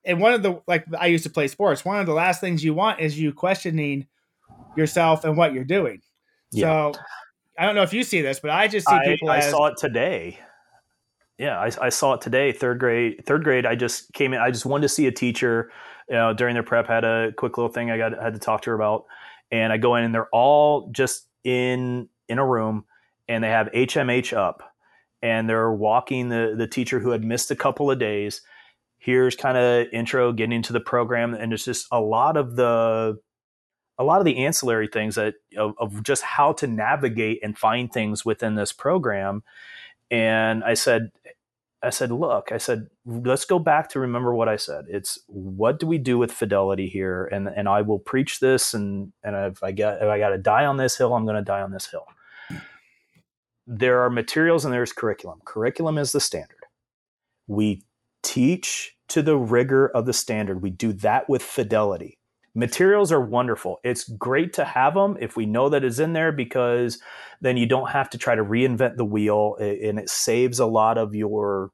And 0.05 0.21
one 0.21 0.35
of 0.35 0.43
the 0.43 0.61
like 0.67 0.85
I 0.99 1.07
used 1.07 1.25
to 1.25 1.31
play 1.31 1.49
sports. 1.49 1.85
One 1.85 1.99
of 1.99 2.07
the 2.07 2.15
last 2.15 2.41
things 2.41 2.65
you 2.65 2.75
want 2.75 3.01
is 3.01 3.19
you 3.19 3.33
questioning 3.33 4.07
yourself 4.77 5.25
and 5.25 5.37
what 5.37 5.53
you're 5.53 5.65
doing. 5.65 6.01
Yeah. 6.53 6.93
So 6.93 7.01
I 7.59 7.67
don't 7.67 7.75
know 7.75 7.83
if 7.83 7.93
you 7.93 8.03
see 8.03 8.21
this, 8.21 8.41
but 8.41 8.51
I 8.51 8.69
just 8.69 8.89
see 8.89 8.99
people. 9.05 9.31
I, 9.31 9.39
as, 9.39 9.51
saw 9.51 9.67
it 9.67 9.77
today. 9.77 10.39
Yeah, 11.39 11.59
I, 11.59 11.71
I, 11.81 11.89
saw 11.89 12.15
it 12.15 12.21
today. 12.21 12.53
Third 12.53 12.79
grade. 12.79 13.25
Third 13.27 13.43
grade. 13.43 13.67
I 13.67 13.75
just 13.75 14.13
came 14.13 14.33
in. 14.33 14.41
I 14.41 14.51
just 14.51 14.67
wanted 14.67 14.83
to 14.83 14.89
see 14.89 15.07
a 15.07 15.13
teacher. 15.13 15.71
You 16.09 16.17
know, 16.17 16.35
during 16.35 16.55
their 16.55 16.63
prep, 16.63 16.87
had 16.87 17.05
a 17.05 17.33
quick 17.37 17.57
little 17.57 17.73
thing 17.73 17.91
I 17.91 17.97
got 17.97 18.13
had 18.21 18.35
to 18.35 18.41
talk 18.41 18.63
to 18.63 18.71
her 18.71 18.77
about, 18.77 19.07
and 19.51 19.73
I 19.73 19.79
go 19.79 19.97
in 19.97 20.05
and 20.05 20.15
they're 20.15 20.29
all 20.33 20.91
just 20.93 21.27
in 21.45 22.09
in 22.29 22.39
a 22.39 22.47
room, 22.47 22.85
and 23.29 23.43
they 23.43 23.49
have 23.49 23.69
HMH 23.73 24.37
up, 24.37 24.63
and 25.23 25.49
they're 25.49 25.73
walking 25.73 26.29
the 26.29 26.55
the 26.57 26.67
teacher 26.67 27.01
who 27.01 27.11
had 27.11 27.25
missed 27.25 27.51
a 27.51 27.57
couple 27.57 27.91
of 27.91 27.99
days. 27.99 28.43
Here's 28.99 29.37
kind 29.37 29.59
of 29.59 29.87
intro, 29.93 30.33
getting 30.33 30.53
into 30.53 30.73
the 30.73 30.81
program, 30.81 31.35
and 31.35 31.53
it's 31.53 31.65
just 31.65 31.87
a 31.93 32.01
lot 32.01 32.37
of 32.37 32.57
the 32.57 33.19
a 33.99 34.05
lot 34.05 34.19
of 34.19 34.25
the 34.25 34.45
ancillary 34.45 34.89
things 34.89 35.15
that 35.15 35.35
of, 35.57 35.75
of, 35.79 36.03
just 36.03 36.23
how 36.23 36.53
to 36.53 36.67
navigate 36.67 37.41
and 37.43 37.57
find 37.57 37.93
things 37.93 38.25
within 38.25 38.55
this 38.55 38.73
program. 38.73 39.43
And 40.11 40.63
i 40.65 40.75
said 40.75 41.11
i 41.83 41.91
said 41.91 42.11
look 42.11 42.51
i 42.53 42.59
said 42.59 42.89
let's 43.05 43.45
go 43.45 43.59
back 43.59 43.89
to 43.91 44.01
remember 44.01 44.35
what 44.35 44.49
i 44.49 44.57
said. 44.57 44.87
It's 44.89 45.19
what 45.27 45.79
do 45.79 45.87
we 45.87 45.99
do 45.99 46.19
with 46.19 46.33
fidelity 46.33 46.89
here? 46.89 47.27
And 47.33 47.49
and 47.49 47.69
i 47.69 47.83
will 47.83 47.99
preach 47.99 48.41
this 48.41 48.75
and 48.75 49.13
and 49.23 49.37
if 49.53 49.63
i 49.63 49.73
get 49.73 50.03
if 50.03 50.09
i 50.09 50.19
got 50.19 50.31
to 50.31 50.39
die 50.39 50.67
on 50.67 50.77
this 50.77 50.97
hill 50.97 51.15
i'm 51.15 51.25
going 51.25 51.37
to 51.37 51.43
die 51.43 51.63
on 51.63 51.73
this 51.73 51.87
hill 51.87 52.07
there 53.67 54.01
are 54.01 54.11
materials 54.11 54.65
and 54.65 54.75
there's 54.75 54.93
curriculum 54.93 55.41
curriculum 55.45 55.99
is 55.99 56.13
the 56.13 56.21
standard 56.21 56.67
we 57.47 57.83
teach 58.23 58.97
to 59.09 59.23
the 59.23 59.37
rigor 59.37 59.89
of 59.89 60.07
the 60.07 60.13
standard 60.13 60.63
we 60.63 60.71
do 60.71 60.93
that 60.93 61.29
with 61.29 61.43
fidelity 61.43 62.19
materials 62.55 63.11
are 63.11 63.21
wonderful. 63.21 63.81
It's 63.83 64.09
great 64.09 64.53
to 64.55 64.65
have 64.65 64.95
them 64.95 65.17
if 65.21 65.37
we 65.37 65.47
know 65.47 65.69
that 65.69 65.85
it's 65.85 65.99
in 65.99 66.13
there 66.13 66.33
because 66.33 67.01
then 67.41 67.57
you 67.57 67.67
don't 67.67 67.91
have 67.91 68.09
to 68.11 68.19
try 68.19 68.35
to 68.35 68.45
reinvent 68.45 68.97
the 68.97 69.05
wheel 69.05 69.57
and 69.59 69.99
it 69.99 70.09
saves 70.09 70.59
a 70.59 70.67
lot 70.67 70.97
of 70.97 71.15
your 71.15 71.71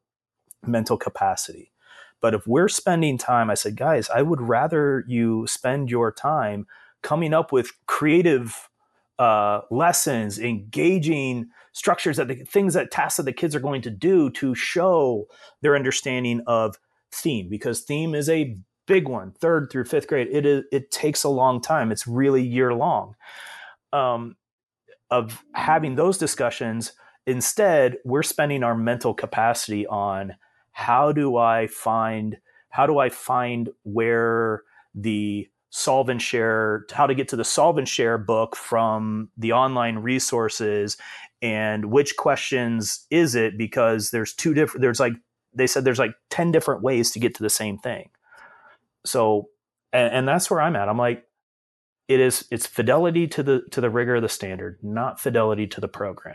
mental 0.67 0.97
capacity. 0.97 1.73
But 2.21 2.35
if 2.35 2.47
we're 2.47 2.69
spending 2.69 3.19
time, 3.19 3.51
I 3.51 3.55
said, 3.55 3.77
guys, 3.77 4.11
I 4.11 4.23
would 4.23 4.41
rather 4.41 5.05
you 5.07 5.47
spend 5.47 5.91
your 5.91 6.13
time 6.13 6.67
coming 7.03 7.33
up 7.33 7.51
with 7.51 7.73
creative 7.87 8.69
uh, 9.19 9.63
lessons, 9.71 10.39
engaging 10.39 11.49
structures 11.73 12.17
that 12.17 12.29
the 12.29 12.37
things 12.37 12.75
that 12.75 12.91
tasks 12.91 13.17
that 13.17 13.25
the 13.25 13.33
kids 13.33 13.55
are 13.55 13.61
going 13.61 13.83
to 13.83 13.91
do 13.91 14.31
to 14.31 14.55
show 14.55 15.27
their 15.63 15.77
understanding 15.77 16.43
of 16.47 16.77
theme 17.13 17.49
because 17.49 17.81
theme 17.81 18.15
is 18.15 18.29
a 18.29 18.57
big 18.87 19.09
one, 19.09 19.33
third 19.33 19.69
through 19.71 19.85
fifth 19.85 20.09
grade. 20.09 20.29
It 20.31 20.47
is 20.47 20.65
it 20.73 20.91
takes 20.91 21.25
a 21.25 21.29
long 21.29 21.61
time. 21.61 21.93
It's 21.93 22.07
really 22.07 22.43
year 22.43 22.75
long. 22.75 23.15
Um, 23.93 24.37
of 25.11 25.45
having 25.55 25.97
those 25.97 26.19
discussions. 26.19 26.93
Instead, 27.27 27.97
we're 28.05 28.23
spending 28.23 28.63
our 28.63 28.77
mental 28.77 29.13
capacity 29.13 29.87
on 29.87 30.37
how 30.73 31.13
do 31.13 31.37
I 31.37 31.67
find 31.67 32.39
how 32.71 32.87
do 32.87 32.99
I 32.99 33.09
find 33.09 33.69
where 33.83 34.63
the 34.95 35.49
solve 35.71 36.09
and 36.09 36.23
share 36.23 36.87
how 36.93 37.07
to 37.07 37.15
get 37.15 37.29
to 37.29 37.37
the 37.37 37.45
solve 37.45 37.79
and 37.79 37.89
share 37.89 38.19
book 38.19 38.57
from 38.57 39.29
the 39.37 39.53
online 39.53 39.99
resources 39.99 40.97
and 41.43 41.87
which 41.87 42.17
questions 42.17 43.07
is 43.11 43.35
it? 43.35 43.57
Because 43.57 44.11
there's 44.11 44.35
two 44.35 44.55
different 44.55 44.83
there's 44.83 45.01
like 45.01 45.15
they 45.55 45.67
said 45.67 45.85
there's 45.85 45.99
like 45.99 46.15
10 46.31 46.53
different 46.53 46.83
ways 46.83 47.11
to 47.13 47.19
get 47.19 47.35
to 47.37 47.43
the 47.43 47.51
same 47.51 47.79
thing. 47.79 48.11
So 49.05 49.49
and, 49.93 50.13
and 50.15 50.29
that's 50.29 50.51
where 50.51 50.61
i'm 50.61 50.77
at. 50.77 50.89
I'm 50.89 50.99
like 50.99 51.25
it 52.09 52.21
is 52.21 52.47
it's 52.51 52.67
fidelity 52.67 53.27
to 53.29 53.43
the 53.43 53.63
to 53.71 53.81
the 53.81 53.91
rigor 53.91 54.17
of 54.17 54.23
the 54.23 54.29
standard 54.29 54.79
not 54.83 55.21
fidelity 55.21 55.67
to 55.69 55.81
the 55.81 55.89
program. 55.89 56.35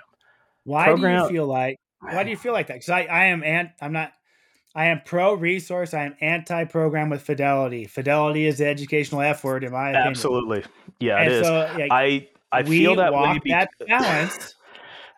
Why 0.63 0.85
program, 0.85 1.19
do 1.19 1.23
you 1.23 1.39
feel 1.39 1.47
like 1.47 1.77
why 1.99 2.23
do 2.23 2.29
you 2.29 2.37
feel 2.37 2.53
like 2.53 2.67
that? 2.67 2.75
Because 2.75 2.89
I, 2.89 3.01
I 3.03 3.25
am 3.25 3.43
and 3.43 3.69
i'm 3.81 3.91
not 3.91 4.11
i 4.73 4.85
am 4.85 5.01
pro 5.05 5.33
resource 5.33 5.93
i 5.93 6.03
am 6.03 6.15
anti 6.21 6.63
program 6.65 7.09
with 7.09 7.21
fidelity. 7.21 7.85
Fidelity 7.85 8.47
is 8.47 8.57
the 8.57 8.67
educational 8.67 9.21
f 9.21 9.43
word 9.43 9.63
in 9.63 9.71
my 9.71 9.89
opinion. 9.89 10.07
Absolutely. 10.07 10.63
Yeah 10.99 11.17
and 11.17 11.31
it 11.31 11.33
is. 11.33 11.45
so, 11.45 11.75
yeah, 11.77 11.87
i 11.91 12.27
i 12.51 12.63
feel 12.63 12.95
that 12.95 13.13
walk 13.13 13.43
that 13.45 13.69
balance 13.87 14.55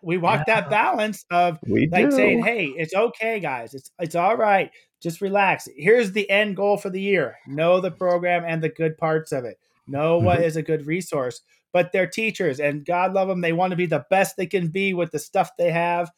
we 0.03 0.17
walk 0.17 0.43
yeah. 0.47 0.61
that 0.61 0.69
balance 0.69 1.25
of 1.31 1.57
we 1.67 1.87
like 1.91 2.09
do. 2.09 2.15
saying 2.15 2.43
hey 2.43 2.67
it's 2.77 2.93
okay 2.93 3.39
guys 3.39 3.73
it's 3.73 3.91
it's 3.99 4.15
all 4.15 4.37
right 4.37 4.71
just 5.01 5.21
relax. 5.21 5.67
Here's 5.75 6.11
the 6.11 6.29
end 6.29 6.55
goal 6.55 6.77
for 6.77 6.89
the 6.89 7.01
year. 7.01 7.37
Know 7.47 7.79
the 7.79 7.91
program 7.91 8.43
and 8.45 8.63
the 8.63 8.69
good 8.69 8.97
parts 8.97 9.31
of 9.31 9.45
it. 9.45 9.59
Know 9.87 10.17
what 10.17 10.37
mm-hmm. 10.37 10.47
is 10.47 10.55
a 10.55 10.63
good 10.63 10.85
resource. 10.87 11.41
But 11.71 11.91
they're 11.91 12.07
teachers 12.07 12.59
and 12.59 12.85
God 12.85 13.13
love 13.13 13.27
them. 13.27 13.41
They 13.41 13.53
want 13.53 13.71
to 13.71 13.77
be 13.77 13.85
the 13.85 14.05
best 14.09 14.37
they 14.37 14.47
can 14.47 14.69
be 14.69 14.93
with 14.93 15.11
the 15.11 15.19
stuff 15.19 15.51
they 15.57 15.71
have. 15.71 16.11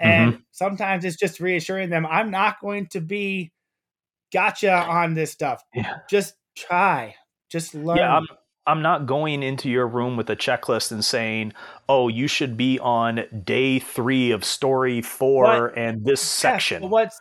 And 0.00 0.32
mm-hmm. 0.32 0.42
sometimes 0.52 1.04
it's 1.04 1.16
just 1.16 1.40
reassuring 1.40 1.90
them, 1.90 2.06
I'm 2.06 2.30
not 2.30 2.60
going 2.60 2.86
to 2.88 3.00
be 3.00 3.52
gotcha 4.32 4.72
on 4.72 5.14
this 5.14 5.30
stuff. 5.30 5.62
Yeah. 5.74 5.98
Just 6.08 6.34
try. 6.56 7.14
Just 7.50 7.74
learn. 7.74 7.98
Yeah, 7.98 8.20
I'm, 8.66 8.82
not 8.82 9.06
going 9.06 9.42
into 9.42 9.68
your 9.68 9.86
room 9.86 10.16
with 10.16 10.30
a 10.30 10.36
checklist 10.36 10.92
and 10.92 11.04
saying, 11.04 11.52
"Oh, 11.88 12.08
you 12.08 12.28
should 12.28 12.56
be 12.56 12.78
on 12.78 13.24
day 13.44 13.78
three 13.78 14.30
of 14.30 14.44
story 14.44 15.02
four 15.02 15.44
what? 15.44 15.78
and 15.78 16.04
this 16.04 16.20
section." 16.20 16.88
What's 16.88 17.20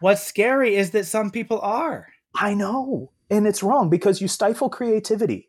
What's 0.00 0.22
scary 0.22 0.76
is 0.76 0.92
that 0.92 1.06
some 1.06 1.30
people 1.30 1.60
are. 1.60 2.08
I 2.34 2.54
know. 2.54 3.10
And 3.30 3.46
it's 3.46 3.62
wrong 3.62 3.90
because 3.90 4.20
you 4.20 4.28
stifle 4.28 4.70
creativity. 4.70 5.48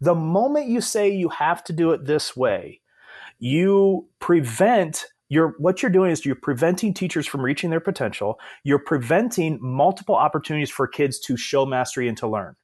The 0.00 0.14
moment 0.14 0.68
you 0.68 0.80
say 0.80 1.10
you 1.10 1.28
have 1.28 1.62
to 1.64 1.72
do 1.72 1.92
it 1.92 2.06
this 2.06 2.34
way, 2.34 2.80
you 3.38 4.08
prevent 4.18 5.06
you're 5.28 5.54
what 5.58 5.80
you're 5.80 5.92
doing 5.92 6.10
is 6.10 6.26
you're 6.26 6.34
preventing 6.34 6.92
teachers 6.92 7.26
from 7.26 7.42
reaching 7.42 7.70
their 7.70 7.78
potential. 7.78 8.40
You're 8.64 8.80
preventing 8.80 9.58
multiple 9.60 10.16
opportunities 10.16 10.70
for 10.70 10.88
kids 10.88 11.20
to 11.20 11.36
show 11.36 11.64
mastery 11.64 12.08
and 12.08 12.16
to 12.18 12.26
learn. 12.26 12.56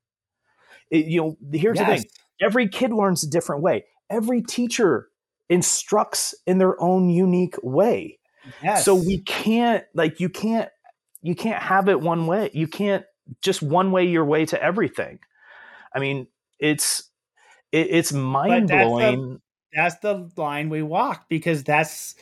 It, 0.90 1.06
you 1.06 1.20
know, 1.20 1.36
here's 1.52 1.78
yes. 1.78 1.88
the 1.88 1.96
thing: 1.96 2.10
every 2.40 2.68
kid 2.68 2.92
learns 2.92 3.22
a 3.22 3.30
different 3.30 3.62
way. 3.62 3.84
Every 4.10 4.42
teacher 4.42 5.08
instructs 5.48 6.34
in 6.46 6.58
their 6.58 6.80
own 6.80 7.08
unique 7.08 7.56
way. 7.62 8.18
Yes. 8.62 8.84
So 8.84 8.94
we 8.94 9.18
can't 9.18 9.84
like 9.94 10.20
you 10.20 10.28
can't 10.28 10.68
you 11.22 11.34
can't 11.34 11.62
have 11.62 11.88
it 11.88 12.00
one 12.00 12.26
way. 12.26 12.50
You 12.52 12.68
can't 12.68 13.04
just 13.42 13.62
one 13.62 13.90
way 13.90 14.06
your 14.06 14.24
way 14.24 14.46
to 14.46 14.62
everything. 14.62 15.18
I 15.94 15.98
mean, 15.98 16.28
it's 16.58 17.10
it, 17.72 17.88
it's 17.90 18.12
mind 18.12 18.68
blowing. 18.68 19.40
That's, 19.72 19.96
that's, 19.96 20.02
the 20.02 20.30
line 20.40 20.68
we 20.68 20.82
walk 20.82 21.28
because 21.28 21.64
that's 21.64 22.14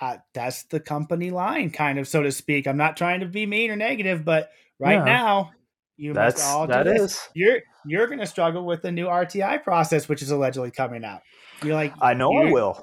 uh, 0.00 0.16
that's 0.32 0.64
the 0.64 0.80
company 0.80 1.30
line, 1.30 1.70
kind 1.70 1.98
of 1.98 2.08
so 2.08 2.22
to 2.22 2.32
speak. 2.32 2.66
I'm 2.66 2.78
not 2.78 2.96
trying 2.96 3.20
to 3.20 3.26
be 3.26 3.46
mean 3.46 3.70
or 3.70 3.76
negative, 3.76 4.24
but 4.24 4.50
right 4.78 4.94
yeah. 4.94 5.04
now 5.04 5.50
you 5.96 6.14
that's, 6.14 6.40
must 6.40 6.48
all 6.48 6.66
do 6.66 6.72
that 6.72 6.84
this. 6.84 7.12
Is. 7.12 7.28
You're 7.34 7.60
you're 7.86 8.06
going 8.06 8.20
to 8.20 8.26
struggle 8.26 8.64
with 8.64 8.82
the 8.82 8.92
new 8.92 9.06
RTI 9.06 9.62
process, 9.62 10.08
which 10.08 10.22
is 10.22 10.30
allegedly 10.30 10.70
coming 10.70 11.04
out. 11.04 11.22
You're 11.62 11.74
like, 11.74 11.94
I 12.00 12.14
know 12.14 12.32
I 12.32 12.50
will, 12.50 12.82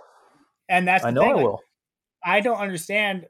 and 0.70 0.88
that's 0.88 1.06
I 1.06 1.12
know 1.12 1.22
thing. 1.22 1.32
I 1.32 1.34
like, 1.36 1.44
will. 1.44 1.60
I 2.24 2.40
don't 2.42 2.60
understand. 2.60 3.28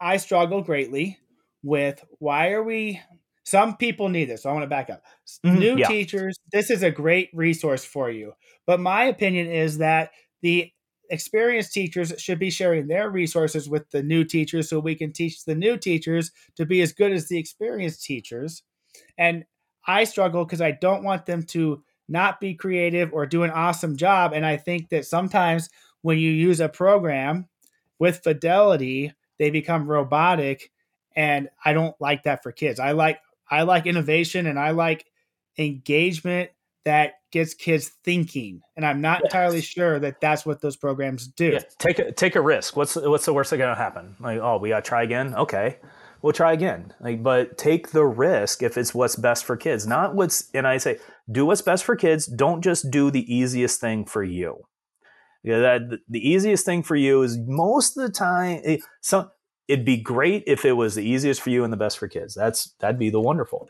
I 0.00 0.16
struggle 0.16 0.62
greatly 0.62 1.18
with 1.62 2.04
why 2.18 2.52
are 2.52 2.62
we 2.62 3.00
some 3.48 3.78
people 3.78 4.10
need 4.10 4.26
this. 4.26 4.42
So 4.42 4.50
I 4.50 4.52
want 4.52 4.64
to 4.64 4.68
back 4.68 4.90
up. 4.90 5.02
Mm-hmm, 5.42 5.58
New 5.58 5.76
yeah. 5.78 5.86
teachers, 5.86 6.38
this 6.52 6.70
is 6.70 6.82
a 6.82 6.90
great 6.90 7.30
resource 7.32 7.82
for 7.82 8.10
you. 8.10 8.34
But 8.66 8.78
my 8.78 9.04
opinion 9.04 9.46
is 9.46 9.78
that 9.78 10.10
the 10.42 10.70
experienced 11.08 11.72
teachers 11.72 12.12
should 12.18 12.38
be 12.38 12.50
sharing 12.50 12.88
their 12.88 13.08
resources 13.08 13.66
with 13.66 13.88
the 13.90 14.02
new 14.02 14.22
teachers 14.22 14.68
so 14.68 14.78
we 14.78 14.94
can 14.94 15.14
teach 15.14 15.46
the 15.46 15.54
new 15.54 15.78
teachers 15.78 16.30
to 16.56 16.66
be 16.66 16.82
as 16.82 16.92
good 16.92 17.10
as 17.10 17.28
the 17.28 17.38
experienced 17.38 18.04
teachers. 18.04 18.62
And 19.16 19.46
I 19.88 20.04
struggle 20.04 20.44
because 20.44 20.60
I 20.60 20.72
don't 20.72 21.02
want 21.02 21.26
them 21.26 21.42
to 21.44 21.82
not 22.08 22.40
be 22.40 22.54
creative 22.54 23.12
or 23.12 23.26
do 23.26 23.42
an 23.42 23.50
awesome 23.50 23.96
job. 23.96 24.32
And 24.32 24.44
I 24.44 24.56
think 24.56 24.90
that 24.90 25.06
sometimes 25.06 25.70
when 26.02 26.18
you 26.18 26.30
use 26.30 26.60
a 26.60 26.68
program 26.68 27.48
with 27.98 28.22
fidelity, 28.22 29.12
they 29.38 29.50
become 29.50 29.88
robotic. 29.88 30.70
And 31.16 31.48
I 31.64 31.72
don't 31.72 31.96
like 32.00 32.22
that 32.24 32.42
for 32.42 32.52
kids. 32.52 32.78
I 32.78 32.92
like 32.92 33.20
I 33.50 33.62
like 33.62 33.86
innovation 33.86 34.46
and 34.46 34.58
I 34.58 34.70
like 34.70 35.06
engagement 35.56 36.50
that 36.84 37.14
gets 37.30 37.54
kids 37.54 37.88
thinking. 38.04 38.62
And 38.76 38.86
I'm 38.86 39.00
not 39.00 39.20
yes. 39.20 39.24
entirely 39.24 39.60
sure 39.60 39.98
that 39.98 40.20
that's 40.20 40.46
what 40.46 40.60
those 40.60 40.76
programs 40.76 41.26
do. 41.26 41.50
Yeah. 41.52 41.60
Take 41.78 41.98
a 41.98 42.12
take 42.12 42.36
a 42.36 42.40
risk. 42.40 42.76
What's 42.76 42.94
what's 42.96 43.24
the 43.24 43.32
worst 43.32 43.50
that 43.50 43.58
going 43.58 43.74
to 43.74 43.80
happen? 43.80 44.16
Like, 44.20 44.38
oh, 44.40 44.58
we 44.58 44.70
got 44.70 44.84
to 44.84 44.88
try 44.88 45.02
again. 45.02 45.34
Okay, 45.34 45.78
we'll 46.22 46.32
try 46.32 46.52
again. 46.52 46.94
Like, 47.00 47.22
but 47.22 47.58
take 47.58 47.90
the 47.90 48.04
risk 48.04 48.62
if 48.62 48.76
it's 48.76 48.94
what's 48.94 49.16
best 49.16 49.44
for 49.44 49.56
kids, 49.56 49.86
not 49.86 50.14
what's. 50.14 50.48
And 50.54 50.66
I 50.66 50.78
say, 50.78 50.98
do 51.30 51.46
what's 51.46 51.62
best 51.62 51.84
for 51.84 51.96
kids. 51.96 52.26
Don't 52.26 52.62
just 52.62 52.90
do 52.90 53.10
the 53.10 53.32
easiest 53.32 53.80
thing 53.80 54.04
for 54.04 54.22
you. 54.22 54.64
Yeah, 55.42 55.58
that 55.60 56.00
the 56.08 56.28
easiest 56.28 56.64
thing 56.64 56.82
for 56.82 56.96
you 56.96 57.22
is 57.22 57.38
most 57.38 57.96
of 57.96 58.02
the 58.02 58.12
time. 58.12 58.60
It, 58.64 58.80
eh, 58.80 58.82
so 59.00 59.30
it'd 59.68 59.84
be 59.84 59.96
great 59.96 60.44
if 60.46 60.64
it 60.64 60.72
was 60.72 60.94
the 60.94 61.04
easiest 61.08 61.40
for 61.40 61.50
you 61.50 61.64
and 61.64 61.72
the 61.72 61.76
best 61.76 61.98
for 61.98 62.08
kids. 62.08 62.34
That's 62.34 62.74
that'd 62.80 62.98
be 62.98 63.10
the 63.10 63.20
wonderful 63.20 63.68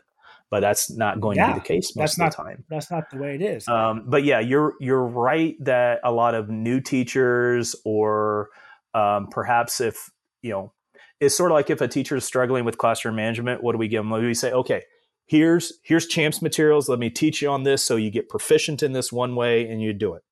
but 0.49 0.61
that's 0.61 0.89
not 0.89 1.21
going 1.21 1.37
yeah, 1.37 1.47
to 1.47 1.53
be 1.53 1.59
the 1.59 1.65
case 1.65 1.95
most 1.95 2.17
that's 2.17 2.17
not, 2.17 2.27
of 2.27 2.31
the 2.31 2.43
time. 2.43 2.65
That's 2.69 2.91
not 2.91 3.09
the 3.11 3.17
way 3.17 3.35
it 3.35 3.41
is. 3.41 3.67
Um, 3.67 4.03
but 4.07 4.23
yeah, 4.23 4.39
you're 4.39 4.73
you're 4.79 5.05
right 5.05 5.55
that 5.63 5.99
a 6.03 6.11
lot 6.11 6.33
of 6.33 6.49
new 6.49 6.81
teachers, 6.81 7.75
or 7.85 8.49
um, 8.93 9.27
perhaps 9.27 9.79
if 9.79 10.09
you 10.41 10.51
know, 10.51 10.73
it's 11.19 11.35
sort 11.35 11.51
of 11.51 11.55
like 11.55 11.69
if 11.69 11.81
a 11.81 11.87
teacher 11.87 12.15
is 12.15 12.25
struggling 12.25 12.65
with 12.65 12.77
classroom 12.77 13.15
management, 13.15 13.63
what 13.63 13.73
do 13.73 13.77
we 13.77 13.87
give 13.87 14.03
them? 14.03 14.11
We 14.11 14.33
say, 14.33 14.51
okay, 14.51 14.83
here's 15.25 15.73
here's 15.83 16.07
CHAMPS 16.07 16.41
materials. 16.41 16.89
Let 16.89 16.99
me 16.99 17.09
teach 17.09 17.41
you 17.41 17.49
on 17.49 17.63
this, 17.63 17.83
so 17.83 17.95
you 17.95 18.09
get 18.11 18.29
proficient 18.29 18.83
in 18.83 18.93
this 18.93 19.11
one 19.11 19.35
way, 19.35 19.67
and 19.67 19.81
you 19.81 19.93
do 19.93 20.13
it. 20.15 20.23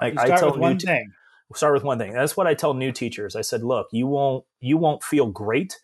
Like 0.00 0.18
I 0.18 0.36
tell 0.36 0.56
one 0.56 0.78
te- 0.78 0.86
thing. 0.86 1.12
Start 1.54 1.74
with 1.74 1.84
one 1.84 1.98
thing. 1.98 2.14
That's 2.14 2.34
what 2.34 2.46
I 2.46 2.54
tell 2.54 2.72
new 2.72 2.92
teachers. 2.92 3.36
I 3.36 3.42
said, 3.42 3.62
look, 3.62 3.88
you 3.92 4.06
won't 4.06 4.44
you 4.60 4.78
won't 4.78 5.02
feel 5.02 5.26
great 5.26 5.78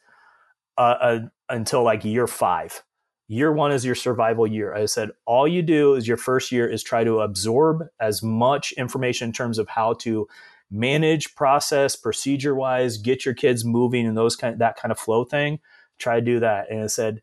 uh, 0.78 0.96
uh, 1.00 1.18
until 1.50 1.82
like 1.82 2.04
year 2.04 2.26
five 2.26 2.82
year 3.28 3.52
one 3.52 3.70
is 3.70 3.84
your 3.84 3.94
survival 3.94 4.46
year. 4.46 4.74
I 4.74 4.87
said, 4.87 5.11
all 5.26 5.46
you 5.46 5.62
do 5.62 5.94
is 5.94 6.08
your 6.08 6.16
first 6.16 6.50
year 6.50 6.66
is 6.66 6.82
try 6.82 7.04
to 7.04 7.20
absorb 7.20 7.87
as 8.00 8.22
much 8.22 8.72
information 8.72 9.28
in 9.28 9.32
terms 9.32 9.58
of 9.58 9.68
how 9.68 9.92
to 9.94 10.26
manage, 10.70 11.35
process, 11.35 11.96
procedure 11.96 12.54
wise, 12.54 12.98
get 12.98 13.24
your 13.24 13.35
kids 13.35 13.64
moving 13.64 14.07
and 14.07 14.16
those 14.16 14.37
kind 14.37 14.52
of, 14.52 14.59
that 14.59 14.76
kind 14.76 14.92
of 14.92 14.98
flow 14.98 15.24
thing. 15.24 15.61
Try 15.98 16.16
to 16.16 16.24
do 16.24 16.40
that. 16.40 16.70
And 16.70 16.85
I 16.85 16.87
said, 16.87 17.22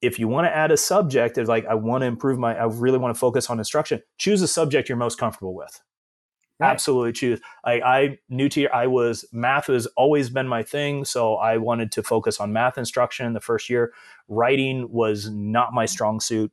if 0.00 0.18
you 0.18 0.28
want 0.28 0.46
to 0.46 0.56
add 0.56 0.70
a 0.70 0.76
subject, 0.76 1.38
it's 1.38 1.48
like 1.48 1.66
I 1.66 1.74
want 1.74 2.02
to 2.02 2.06
improve 2.06 2.38
my, 2.38 2.56
I 2.56 2.64
really 2.64 2.98
want 2.98 3.14
to 3.14 3.18
focus 3.18 3.50
on 3.50 3.58
instruction. 3.58 4.00
Choose 4.16 4.40
a 4.42 4.48
subject 4.48 4.88
you're 4.88 4.96
most 4.96 5.18
comfortable 5.18 5.54
with. 5.54 5.80
Right. 6.60 6.70
Absolutely 6.70 7.12
choose. 7.12 7.40
I, 7.64 7.80
I 7.80 8.18
new 8.28 8.48
to 8.48 8.66
I 8.68 8.88
was 8.88 9.24
math 9.32 9.68
has 9.68 9.86
always 9.96 10.28
been 10.28 10.48
my 10.48 10.64
thing, 10.64 11.04
so 11.04 11.36
I 11.36 11.56
wanted 11.56 11.92
to 11.92 12.02
focus 12.02 12.40
on 12.40 12.52
math 12.52 12.76
instruction 12.76 13.32
the 13.32 13.40
first 13.40 13.70
year. 13.70 13.92
Writing 14.26 14.90
was 14.90 15.30
not 15.30 15.72
my 15.72 15.86
strong 15.86 16.18
suit 16.18 16.50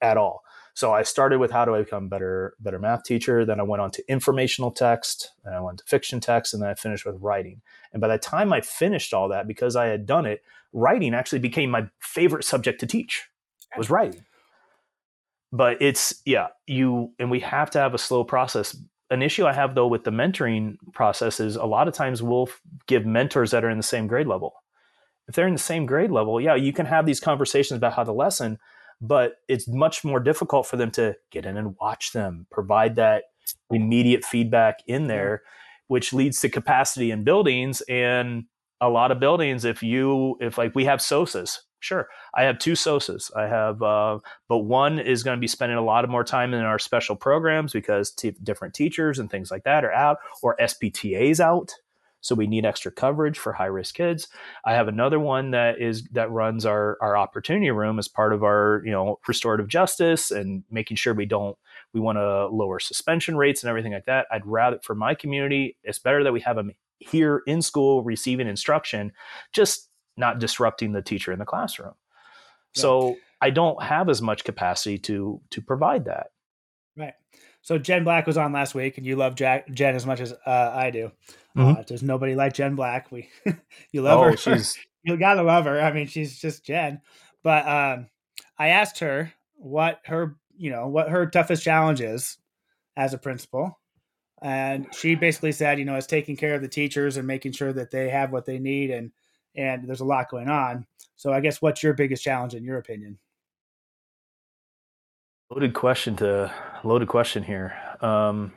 at 0.00 0.16
all. 0.16 0.42
So 0.78 0.92
I 0.92 1.02
started 1.02 1.40
with 1.40 1.50
how 1.50 1.64
do 1.64 1.74
I 1.74 1.80
become 1.80 2.08
better 2.08 2.54
better 2.60 2.78
math 2.78 3.02
teacher. 3.02 3.44
Then 3.44 3.58
I 3.58 3.64
went 3.64 3.82
on 3.82 3.90
to 3.90 4.08
informational 4.08 4.70
text, 4.70 5.32
and 5.44 5.52
I 5.52 5.58
went 5.58 5.78
to 5.78 5.84
fiction 5.84 6.20
text, 6.20 6.54
and 6.54 6.62
then 6.62 6.70
I 6.70 6.74
finished 6.74 7.04
with 7.04 7.16
writing. 7.18 7.62
And 7.92 8.00
by 8.00 8.06
the 8.06 8.16
time 8.16 8.52
I 8.52 8.60
finished 8.60 9.12
all 9.12 9.28
that, 9.30 9.48
because 9.48 9.74
I 9.74 9.86
had 9.86 10.06
done 10.06 10.24
it, 10.24 10.40
writing 10.72 11.14
actually 11.14 11.40
became 11.40 11.68
my 11.68 11.88
favorite 11.98 12.44
subject 12.44 12.78
to 12.78 12.86
teach. 12.86 13.28
Was 13.76 13.90
writing 13.90 14.24
but 15.50 15.80
it's 15.80 16.22
yeah 16.26 16.48
you 16.66 17.10
and 17.18 17.30
we 17.30 17.40
have 17.40 17.70
to 17.70 17.78
have 17.78 17.94
a 17.94 17.98
slow 17.98 18.22
process 18.22 18.76
an 19.10 19.22
issue 19.22 19.46
I 19.46 19.54
have 19.54 19.74
though 19.74 19.86
with 19.86 20.04
the 20.04 20.10
mentoring 20.10 20.76
process 20.92 21.40
is 21.40 21.56
a 21.56 21.64
lot 21.64 21.88
of 21.88 21.94
times 21.94 22.22
we'll 22.22 22.50
give 22.86 23.06
mentors 23.06 23.50
that 23.50 23.64
are 23.64 23.70
in 23.70 23.78
the 23.78 23.82
same 23.82 24.06
grade 24.06 24.26
level. 24.26 24.62
If 25.26 25.34
they're 25.34 25.46
in 25.46 25.54
the 25.54 25.58
same 25.58 25.86
grade 25.86 26.10
level, 26.10 26.40
yeah, 26.40 26.54
you 26.54 26.72
can 26.72 26.86
have 26.86 27.06
these 27.06 27.20
conversations 27.20 27.76
about 27.78 27.94
how 27.94 28.04
to 28.04 28.12
lesson, 28.12 28.58
but 29.00 29.36
it's 29.48 29.68
much 29.68 30.04
more 30.04 30.20
difficult 30.20 30.66
for 30.66 30.76
them 30.76 30.90
to 30.92 31.16
get 31.30 31.46
in 31.46 31.56
and 31.56 31.76
watch 31.80 32.12
them, 32.12 32.46
provide 32.50 32.96
that 32.96 33.24
immediate 33.70 34.24
feedback 34.24 34.80
in 34.86 35.06
there, 35.06 35.42
which 35.86 36.12
leads 36.12 36.40
to 36.40 36.48
capacity 36.48 37.10
in 37.10 37.24
buildings. 37.24 37.80
And 37.88 38.44
a 38.80 38.88
lot 38.88 39.10
of 39.10 39.20
buildings, 39.20 39.64
if 39.64 39.82
you, 39.82 40.36
if 40.40 40.58
like 40.58 40.74
we 40.74 40.84
have 40.84 41.00
SOSAs, 41.00 41.58
Sure. 41.80 42.08
I 42.34 42.42
have 42.42 42.58
two 42.58 42.72
SOSAs. 42.72 43.34
I 43.36 43.46
have, 43.46 43.82
uh, 43.82 44.18
but 44.48 44.58
one 44.58 44.98
is 44.98 45.22
going 45.22 45.36
to 45.36 45.40
be 45.40 45.46
spending 45.46 45.78
a 45.78 45.84
lot 45.84 46.04
of 46.04 46.10
more 46.10 46.24
time 46.24 46.52
in 46.52 46.60
our 46.60 46.78
special 46.78 47.14
programs 47.14 47.72
because 47.72 48.10
t- 48.10 48.34
different 48.42 48.74
teachers 48.74 49.18
and 49.18 49.30
things 49.30 49.50
like 49.50 49.64
that 49.64 49.84
are 49.84 49.92
out, 49.92 50.18
or 50.42 50.56
SPTA's 50.60 51.40
out. 51.40 51.72
So 52.20 52.34
we 52.34 52.46
need 52.46 52.64
extra 52.64 52.90
coverage 52.90 53.38
for 53.38 53.52
high 53.52 53.66
risk 53.66 53.94
kids. 53.94 54.28
I 54.64 54.74
have 54.74 54.88
another 54.88 55.20
one 55.20 55.52
that 55.52 55.80
is 55.80 56.02
that 56.12 56.30
runs 56.30 56.66
our 56.66 56.98
our 57.00 57.16
opportunity 57.16 57.70
room 57.70 57.98
as 57.98 58.08
part 58.08 58.32
of 58.32 58.42
our 58.42 58.82
you 58.84 58.90
know 58.90 59.18
restorative 59.26 59.68
justice 59.68 60.30
and 60.30 60.64
making 60.70 60.96
sure 60.96 61.14
we 61.14 61.26
don't 61.26 61.56
we 61.94 62.00
want 62.00 62.16
to 62.16 62.46
lower 62.48 62.80
suspension 62.80 63.36
rates 63.36 63.62
and 63.62 63.70
everything 63.70 63.92
like 63.92 64.06
that. 64.06 64.26
I'd 64.32 64.46
rather 64.46 64.78
for 64.82 64.94
my 64.94 65.14
community, 65.14 65.76
it's 65.84 65.98
better 65.98 66.24
that 66.24 66.32
we 66.32 66.40
have 66.40 66.56
them 66.56 66.72
here 66.98 67.42
in 67.46 67.62
school 67.62 68.02
receiving 68.02 68.48
instruction. 68.48 69.12
Just 69.52 69.88
not 70.16 70.40
disrupting 70.40 70.92
the 70.92 71.02
teacher 71.02 71.32
in 71.32 71.38
the 71.38 71.44
classroom. 71.44 71.94
Yeah. 72.74 72.82
So 72.82 73.16
I 73.40 73.50
don't 73.50 73.80
have 73.82 74.08
as 74.08 74.20
much 74.20 74.44
capacity 74.44 74.98
to 74.98 75.40
to 75.50 75.62
provide 75.62 76.06
that. 76.06 76.28
Right. 76.96 77.14
So 77.68 77.76
Jen 77.76 78.02
Black 78.02 78.26
was 78.26 78.38
on 78.38 78.50
last 78.50 78.74
week, 78.74 78.96
and 78.96 79.06
you 79.06 79.14
love 79.14 79.34
Jack, 79.34 79.68
Jen 79.68 79.94
as 79.94 80.06
much 80.06 80.20
as 80.20 80.32
uh, 80.46 80.72
I 80.74 80.90
do. 80.90 81.12
Mm-hmm. 81.54 81.80
Uh, 81.80 81.82
there's 81.86 82.02
nobody 82.02 82.34
like 82.34 82.54
Jen 82.54 82.74
Black. 82.74 83.12
We 83.12 83.28
you 83.92 84.00
love 84.00 84.20
oh, 84.20 84.22
her. 84.22 84.36
She's 84.38 84.78
you 85.02 85.18
gotta 85.18 85.42
love 85.42 85.66
her. 85.66 85.78
I 85.78 85.92
mean, 85.92 86.06
she's 86.06 86.38
just 86.38 86.64
Jen. 86.64 87.02
But 87.42 87.68
um, 87.68 88.06
I 88.58 88.68
asked 88.68 89.00
her 89.00 89.34
what 89.56 90.00
her 90.06 90.38
you 90.56 90.70
know 90.70 90.88
what 90.88 91.10
her 91.10 91.26
toughest 91.26 91.62
challenge 91.62 92.00
is 92.00 92.38
as 92.96 93.12
a 93.12 93.18
principal, 93.18 93.78
and 94.40 94.86
she 94.94 95.14
basically 95.14 95.52
said, 95.52 95.78
you 95.78 95.84
know, 95.84 95.96
it's 95.96 96.06
taking 96.06 96.36
care 96.38 96.54
of 96.54 96.62
the 96.62 96.68
teachers 96.68 97.18
and 97.18 97.26
making 97.26 97.52
sure 97.52 97.74
that 97.74 97.90
they 97.90 98.08
have 98.08 98.32
what 98.32 98.46
they 98.46 98.58
need 98.58 98.90
and 98.90 99.12
and 99.54 99.86
there's 99.86 100.00
a 100.00 100.06
lot 100.06 100.30
going 100.30 100.48
on. 100.48 100.86
So 101.16 101.34
I 101.34 101.40
guess 101.40 101.60
what's 101.60 101.82
your 101.82 101.92
biggest 101.92 102.24
challenge 102.24 102.54
in 102.54 102.64
your 102.64 102.78
opinion? 102.78 103.18
Loaded 105.50 105.74
question 105.74 106.16
to 106.16 106.52
loaded 106.84 107.08
question 107.08 107.42
here. 107.42 107.74
Um, 108.00 108.52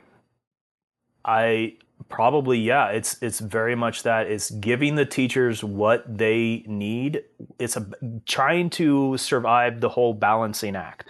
I 1.24 1.76
probably 2.08 2.58
yeah, 2.58 2.88
it's 2.88 3.22
it's 3.22 3.40
very 3.40 3.74
much 3.74 4.02
that 4.02 4.26
it's 4.26 4.50
giving 4.50 4.96
the 4.96 5.06
teachers 5.06 5.64
what 5.64 6.04
they 6.06 6.64
need. 6.66 7.22
It's 7.58 7.76
a 7.76 7.86
trying 8.26 8.70
to 8.70 9.16
survive 9.16 9.80
the 9.80 9.88
whole 9.88 10.12
balancing 10.12 10.76
act 10.76 11.08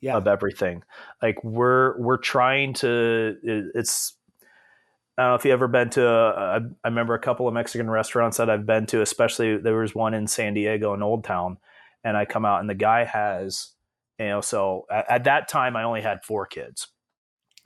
yeah. 0.00 0.16
of 0.16 0.26
everything. 0.26 0.82
Like 1.22 1.42
we're 1.42 1.98
we're 1.98 2.16
trying 2.18 2.74
to 2.74 3.36
it's 3.74 4.14
I 5.18 5.22
don't 5.22 5.30
know 5.32 5.34
if 5.34 5.44
you 5.44 5.52
ever 5.52 5.68
been 5.68 5.90
to. 5.90 6.06
A, 6.06 6.60
I 6.84 6.88
remember 6.88 7.14
a 7.14 7.18
couple 7.18 7.46
of 7.46 7.54
Mexican 7.54 7.90
restaurants 7.90 8.38
that 8.38 8.48
I've 8.48 8.66
been 8.66 8.86
to. 8.86 9.02
Especially 9.02 9.56
there 9.56 9.76
was 9.76 9.94
one 9.94 10.14
in 10.14 10.26
San 10.26 10.54
Diego 10.54 10.94
in 10.94 11.02
Old 11.02 11.24
Town, 11.24 11.58
and 12.04 12.16
I 12.16 12.24
come 12.24 12.44
out 12.44 12.60
and 12.60 12.70
the 12.70 12.74
guy 12.74 13.04
has, 13.04 13.72
you 14.20 14.26
know, 14.26 14.40
so 14.42 14.84
at, 14.90 15.10
at 15.10 15.24
that 15.24 15.48
time 15.48 15.76
I 15.76 15.82
only 15.82 16.02
had 16.02 16.22
four 16.24 16.44
kids. 16.46 16.88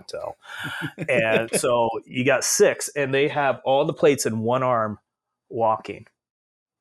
So, 0.07 0.37
and 1.09 1.51
so 1.53 1.89
you 2.07 2.25
got 2.25 2.45
six, 2.45 2.89
and 2.97 3.13
they 3.13 3.29
have 3.29 3.61
all 3.65 3.85
the 3.85 3.93
plates 3.93 4.25
in 4.25 4.39
one 4.39 4.63
arm, 4.63 4.99
walking, 5.49 6.07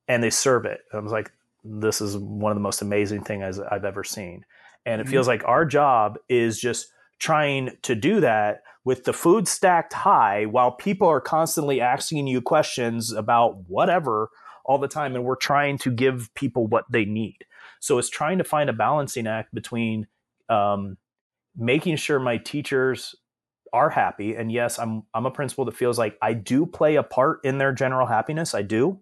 and 0.08 0.24
they 0.24 0.30
serve 0.30 0.66
it. 0.66 0.82
And 0.92 1.00
I 1.00 1.04
was 1.04 1.12
like, 1.12 1.32
this 1.64 2.02
is 2.02 2.16
one 2.18 2.52
of 2.52 2.56
the 2.56 2.62
most 2.62 2.82
amazing 2.82 3.24
things 3.24 3.60
I've 3.60 3.86
ever 3.86 4.04
seen. 4.04 4.45
And 4.86 5.02
it 5.02 5.06
mm-hmm. 5.06 5.12
feels 5.12 5.28
like 5.28 5.43
our 5.45 5.66
job 5.66 6.18
is 6.30 6.60
just 6.60 6.88
trying 7.20 7.72
to 7.84 7.95
do 7.95 8.20
that 8.20 8.62
with 8.86 9.06
the 9.06 9.14
food 9.14 9.47
stacked 9.47 9.93
high 9.93 10.45
while 10.45 10.72
people 10.72 11.08
are 11.08 11.22
constantly 11.22 11.80
asking 11.82 12.28
you 12.28 12.41
questions 12.41 13.12
about 13.12 13.70
whatever 13.70 14.30
all 14.66 14.78
the 14.78 14.88
time 14.88 15.16
and 15.16 15.24
we're 15.24 15.36
trying 15.36 15.78
to 15.78 15.89
give 15.89 16.30
people 16.36 16.68
what 16.68 16.86
they 16.91 17.06
need 17.06 17.45
so 17.84 17.98
it's 17.98 18.10
trying 18.10 18.38
to 18.38 18.44
find 18.44 18.70
a 18.70 18.74
balancing 18.74 19.28
act 19.28 19.54
between 19.54 20.08
um, 20.50 20.98
making 21.56 21.96
sure 21.98 22.20
my 22.20 22.38
teachers 22.38 23.16
are 23.74 23.90
happy 23.90 24.36
and 24.36 24.52
yes 24.52 24.78
i'm 24.78 25.02
i'm 25.16 25.26
a 25.26 25.32
principal 25.32 25.66
that 25.66 25.76
feels 25.76 25.98
like 25.98 26.16
i 26.22 26.32
do 26.32 26.66
play 26.66 26.96
a 26.96 27.02
part 27.02 27.40
in 27.44 27.58
their 27.58 27.74
general 27.74 28.06
happiness 28.06 28.54
i 28.54 28.62
do 28.62 29.00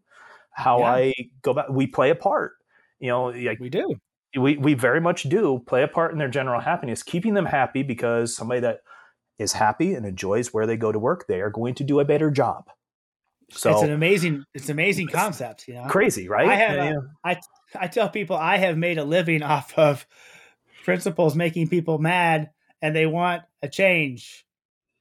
how 0.52 0.80
yeah. 0.80 0.86
i 0.86 1.14
go 1.42 1.54
back 1.54 1.68
we 1.70 1.86
play 1.86 2.10
a 2.10 2.16
part 2.16 2.54
you 3.00 3.10
know 3.10 3.26
like 3.26 3.60
we 3.60 3.70
do 3.70 3.94
we, 4.40 4.56
we 4.56 4.74
very 4.74 5.02
much 5.02 5.24
do 5.24 5.62
play 5.68 5.84
a 5.84 5.90
part 5.90 6.14
in 6.14 6.18
their 6.18 6.30
general 6.30 6.62
happiness 6.62 7.04
keeping 7.04 7.34
them 7.34 7.46
happy 7.46 7.84
because 7.84 8.34
somebody 8.34 8.62
that 8.62 8.80
is 9.42 9.54
happy 9.54 9.94
and 9.94 10.06
enjoys 10.06 10.54
where 10.54 10.66
they 10.66 10.78
go 10.78 10.92
to 10.92 11.00
work, 11.00 11.26
they 11.28 11.42
are 11.42 11.50
going 11.50 11.74
to 11.76 11.84
do 11.84 12.00
a 12.00 12.06
better 12.06 12.32
job. 12.32 12.66
So 13.50 13.72
it's 13.72 13.82
an 13.82 13.92
amazing, 13.92 14.46
it's 14.54 14.66
an 14.66 14.72
amazing 14.72 15.08
concept. 15.08 15.68
You 15.68 15.74
know, 15.74 15.88
crazy, 15.90 16.30
right? 16.30 16.48
I 16.48 16.56
have, 16.56 16.76
yeah. 16.76 16.94
I, 17.26 17.38
I 17.80 17.88
tell 17.88 18.10
people 18.10 18.36
I 18.36 18.58
have 18.58 18.78
made 18.78 18.98
a 18.98 19.04
living 19.04 19.44
off 19.56 19.78
of 19.78 20.06
principles 20.84 21.36
making 21.36 21.70
people 21.70 21.98
mad, 21.98 22.50
and 22.82 22.96
they 22.96 23.06
want 23.06 23.44
a 23.62 23.70
change. 23.70 24.46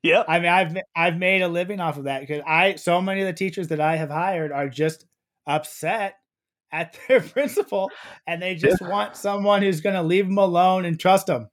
Yeah, 0.02 0.24
I 0.26 0.38
mean, 0.38 0.48
I've 0.48 0.76
I've 0.96 1.18
made 1.18 1.42
a 1.42 1.48
living 1.48 1.80
off 1.80 1.98
of 1.98 2.04
that 2.04 2.20
because 2.20 2.42
I 2.46 2.76
so 2.76 3.00
many 3.00 3.20
of 3.20 3.26
the 3.26 3.32
teachers 3.32 3.68
that 3.68 3.80
I 3.80 3.96
have 3.96 4.10
hired 4.10 4.50
are 4.50 4.68
just 4.68 5.04
upset 5.46 6.16
at 6.72 6.96
their 7.08 7.20
principal, 7.20 7.90
and 8.26 8.40
they 8.40 8.54
just 8.54 8.80
yeah. 8.80 8.88
want 8.88 9.16
someone 9.16 9.62
who's 9.62 9.80
going 9.80 9.96
to 9.96 10.02
leave 10.02 10.26
them 10.26 10.38
alone 10.38 10.84
and 10.84 10.98
trust 10.98 11.26
them. 11.26 11.48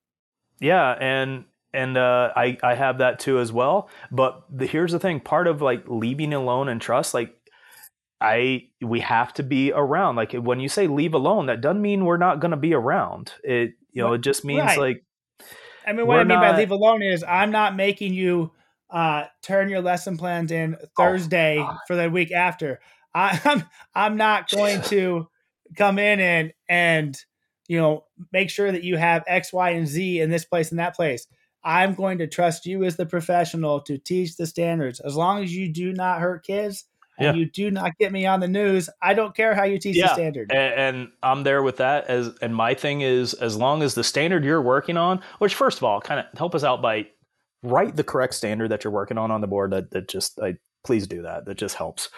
Yeah, 0.59 0.91
and 0.91 1.45
and 1.74 1.97
uh, 1.97 2.32
I 2.36 2.57
I 2.63 2.76
have 2.76 2.99
that 2.99 3.20
too 3.20 3.39
as 3.39 3.51
well. 3.51 3.89
But 4.11 4.43
the, 4.49 4.65
here's 4.65 4.91
the 4.91 4.99
thing: 4.99 5.20
part 5.20 5.47
of 5.47 5.61
like 5.61 5.84
leaving 5.88 6.34
alone 6.34 6.70
and 6.70 6.82
trust, 6.82 7.13
like 7.13 7.37
I 8.20 8.70
we 8.82 8.99
have 9.01 9.34
to 9.36 9.43
be 9.43 9.72
around. 9.72 10.15
Like 10.15 10.34
when 10.34 10.59
you 10.59 10.70
say 10.70 10.88
leave 10.88 11.13
alone, 11.13 11.47
that 11.47 11.61
doesn't 11.61 11.82
mean 11.82 12.05
we're 12.05 12.18
not 12.18 12.39
going 12.39 12.51
to 12.51 12.57
be 12.57 12.74
around. 12.74 13.34
It 13.43 13.74
you 13.91 14.01
know 14.01 14.13
it 14.13 14.22
just 14.22 14.43
means 14.43 14.61
right. 14.61 14.80
like. 14.80 15.03
I 15.86 15.93
mean, 15.93 16.07
what 16.07 16.20
I 16.20 16.24
mean 16.24 16.39
not, 16.39 16.51
by 16.51 16.57
leave 16.57 16.72
alone 16.72 17.01
is 17.01 17.24
I'm 17.24 17.51
not 17.51 17.76
making 17.76 18.13
you 18.13 18.51
uh, 18.89 19.26
turn 19.41 19.70
your 19.70 19.82
lesson 19.82 20.18
plans 20.18 20.51
in 20.51 20.76
oh, 20.82 20.86
Thursday 20.97 21.59
oh, 21.59 21.78
for 21.88 21.95
the 21.95 22.09
week 22.09 22.32
after. 22.32 22.80
I, 23.13 23.39
I'm 23.45 23.63
I'm 23.93 24.18
not 24.18 24.49
going 24.49 24.82
to 24.84 25.28
come 25.76 25.99
in 25.99 26.20
and 26.20 26.53
and 26.68 27.18
you 27.68 27.78
know 27.78 28.05
make 28.34 28.49
sure 28.49 28.72
that 28.72 28.84
you 28.84 28.97
have 28.97 29.24
X, 29.28 29.53
Y, 29.53 29.72
and 29.72 29.88
Z 29.88 30.22
in 30.22 30.30
this 30.32 30.45
place 30.45 30.72
and 30.72 30.80
that 30.80 30.95
place. 30.95 31.28
I'm 31.63 31.95
going 31.95 32.20
to 32.20 32.28
trust 32.28 32.65
you 32.65 32.84
as 32.84 32.95
the 32.95 33.05
professional 33.05 33.82
to 33.82 33.97
teach 33.97 34.38
the 34.38 34.47
standards. 34.47 34.99
As 35.01 35.15
long 35.15 35.43
as 35.43 35.53
you 35.53 35.72
do 35.72 35.91
not 35.91 36.22
hurt 36.22 36.45
kids 36.45 36.86
yeah. 37.20 37.34
you 37.34 37.45
do 37.49 37.72
not 37.72 37.97
get 37.97 38.11
me 38.11 38.26
on 38.26 38.39
the 38.39 38.47
news, 38.47 38.89
I 39.01 39.13
don't 39.13 39.36
care 39.36 39.55
how 39.55 39.63
you 39.63 39.80
teach 39.80 39.95
yeah. 39.95 40.07
the 40.07 40.13
standard. 40.13 40.51
And, 40.51 40.74
and, 40.97 41.11
I'm 41.24 41.43
there 41.43 41.63
with 41.63 41.78
that. 41.78 42.05
As 42.07 42.32
and 42.41 42.55
my 42.55 42.74
thing 42.74 43.01
is, 43.01 43.34
as 43.34 43.55
long 43.55 43.82
as 43.82 43.95
the 43.95 44.03
standard 44.03 44.43
you're 44.43 44.61
working 44.61 44.97
on, 44.97 45.22
which 45.39 45.55
first 45.55 45.78
of 45.78 45.84
all, 45.84 45.99
kind 46.01 46.20
of 46.20 46.26
help 46.38 46.53
us 46.55 46.63
out 46.63 46.82
by 46.82 47.07
write 47.63 47.95
the 47.95 48.03
correct 48.03 48.34
standard 48.34 48.70
that 48.70 48.84
you're 48.84 48.93
working 48.93 49.18
on 49.18 49.32
on 49.32 49.41
the 49.41 49.47
board. 49.47 49.72
That 49.72 49.91
that 49.91 50.07
just 50.07 50.39
I 50.39 50.57
please 50.84 51.07
do 51.07 51.24
that. 51.24 51.45
That 51.45 51.57
just 51.57 51.76
helps. 51.76 52.09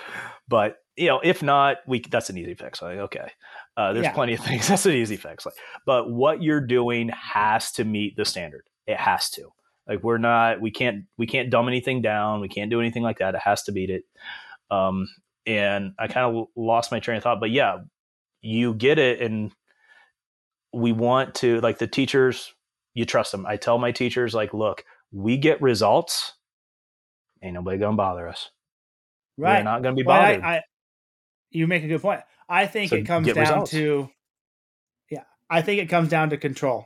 But 0.48 0.78
you 0.96 1.08
know, 1.08 1.20
if 1.24 1.42
not, 1.42 1.78
we 1.88 2.02
that's 2.02 2.30
an 2.30 2.38
easy 2.38 2.54
fix. 2.54 2.82
Like, 2.82 2.98
okay, 2.98 3.32
uh, 3.78 3.94
there's 3.94 4.06
yeah. 4.06 4.14
plenty 4.14 4.34
of 4.34 4.40
things. 4.46 4.68
That's 4.68 4.86
an 4.86 4.94
easy 4.94 5.18
fix. 5.18 5.46
Like, 5.46 5.56
but 5.86 6.12
what 6.12 6.44
you're 6.44 6.66
doing 6.66 7.10
has 7.10 7.72
to 7.74 7.84
meet 7.84 8.16
the 8.16 8.26
standard. 8.26 8.64
It 8.88 8.98
has 8.98 9.30
to. 9.32 9.50
Like, 9.88 10.04
we're 10.04 10.18
not. 10.18 10.62
We 10.62 10.72
can't. 10.72 11.06
We 11.18 11.26
can't 11.26 11.50
dumb 11.50 11.68
anything 11.68 12.02
down. 12.02 12.42
We 12.42 12.50
can't 12.50 12.70
do 12.70 12.80
anything 12.80 13.04
like 13.04 13.20
that. 13.20 13.36
It 13.36 13.42
has 13.42 13.64
to 13.64 13.72
meet 13.72 13.90
it. 13.90 14.04
Um, 14.72 15.08
and 15.46 15.94
I 15.98 16.08
kind 16.08 16.36
of 16.36 16.48
lost 16.56 16.92
my 16.92 17.00
train 17.00 17.18
of 17.18 17.24
thought. 17.24 17.40
But 17.40 17.52
yeah, 17.52 17.80
you 18.42 18.74
get 18.74 19.00
it, 19.00 19.22
and 19.22 19.52
we 20.74 20.92
want 20.92 21.36
to 21.36 21.60
like 21.62 21.80
the 21.80 21.88
teachers. 21.88 22.54
You 22.94 23.06
trust 23.06 23.32
them. 23.32 23.46
I 23.46 23.58
tell 23.58 23.78
my 23.78 23.92
teachers 23.92 24.34
like, 24.34 24.54
look, 24.54 24.84
we 25.12 25.38
get 25.38 25.62
results. 25.62 26.34
Ain't 27.42 27.54
nobody 27.54 27.78
gonna 27.78 27.96
bother 27.96 28.28
us. 28.28 28.50
Right. 29.38 29.60
We're 29.60 29.64
not 29.64 29.84
gonna 29.84 29.96
be 29.96 30.04
bothered. 30.04 30.42
I, 30.42 30.56
I, 30.58 30.62
you 31.52 31.68
make 31.68 31.84
a 31.84 31.88
good 31.88 32.02
point. 32.02 32.22
I 32.48 32.66
think 32.66 32.90
so 32.90 32.98
it 32.98 33.06
comes 33.06 33.28
down 33.28 33.38
results. 33.38 33.72
to 33.72 34.10
yeah, 35.10 35.24
I 35.50 35.62
think 35.62 35.82
it 35.82 35.88
comes 35.88 36.10
down 36.10 36.32
to 36.32 36.38
control. 36.38 36.86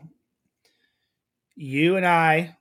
You 1.55 1.95
and 1.97 2.05
I 2.05 2.57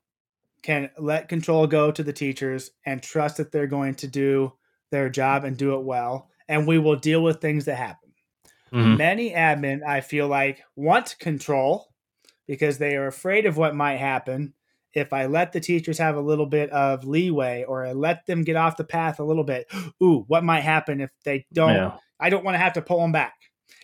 can 0.63 0.91
let 0.97 1.29
control 1.29 1.67
go 1.67 1.91
to 1.91 2.03
the 2.03 2.13
teachers 2.13 2.71
and 2.87 3.03
trust 3.03 3.37
that 3.39 3.53
they're 3.53 3.67
going 3.67 3.97
to 3.97 4.07
do 4.07 4.53
their 4.93 5.11
job 5.11 5.43
and 5.43 5.57
do 5.57 5.75
it 5.75 5.83
well, 5.83 6.29
and 6.49 6.69
we 6.69 6.79
will 6.79 6.95
deal 6.95 7.21
with 7.21 7.41
things 7.41 7.65
that 7.65 7.75
happen. 7.75 8.13
Mm-hmm. 8.73 8.97
Many 8.97 9.33
admin, 9.33 9.83
I 9.85 10.01
feel 10.01 10.29
like, 10.29 10.63
want 10.77 11.17
control 11.19 11.89
because 12.47 12.79
they 12.79 12.95
are 12.95 13.09
afraid 13.09 13.47
of 13.47 13.57
what 13.57 13.75
might 13.75 13.97
happen 13.97 14.55
if 14.95 15.13
I 15.13 15.27
let 15.27 15.53
the 15.53 15.61
teachers 15.61 15.99
have 15.99 16.17
a 16.17 16.21
little 16.21 16.47
bit 16.47 16.71
of 16.71 17.05
leeway 17.05 17.65
or 17.67 17.85
I 17.85 17.93
let 17.93 18.27
them 18.27 18.45
get 18.45 18.57
off 18.57 18.77
the 18.77 18.85
path 18.85 19.19
a 19.19 19.25
little 19.25 19.45
bit. 19.45 19.67
Ooh, 20.03 20.25
what 20.29 20.45
might 20.45 20.61
happen 20.61 21.01
if 21.01 21.11
they 21.25 21.47
don't 21.53 21.75
yeah. 21.75 21.97
I 22.21 22.31
don't 22.31 22.45
want 22.45 22.55
to 22.55 22.61
have 22.61 22.75
to 22.75 22.83
pull 22.83 23.01
them 23.01 23.13
back. 23.13 23.35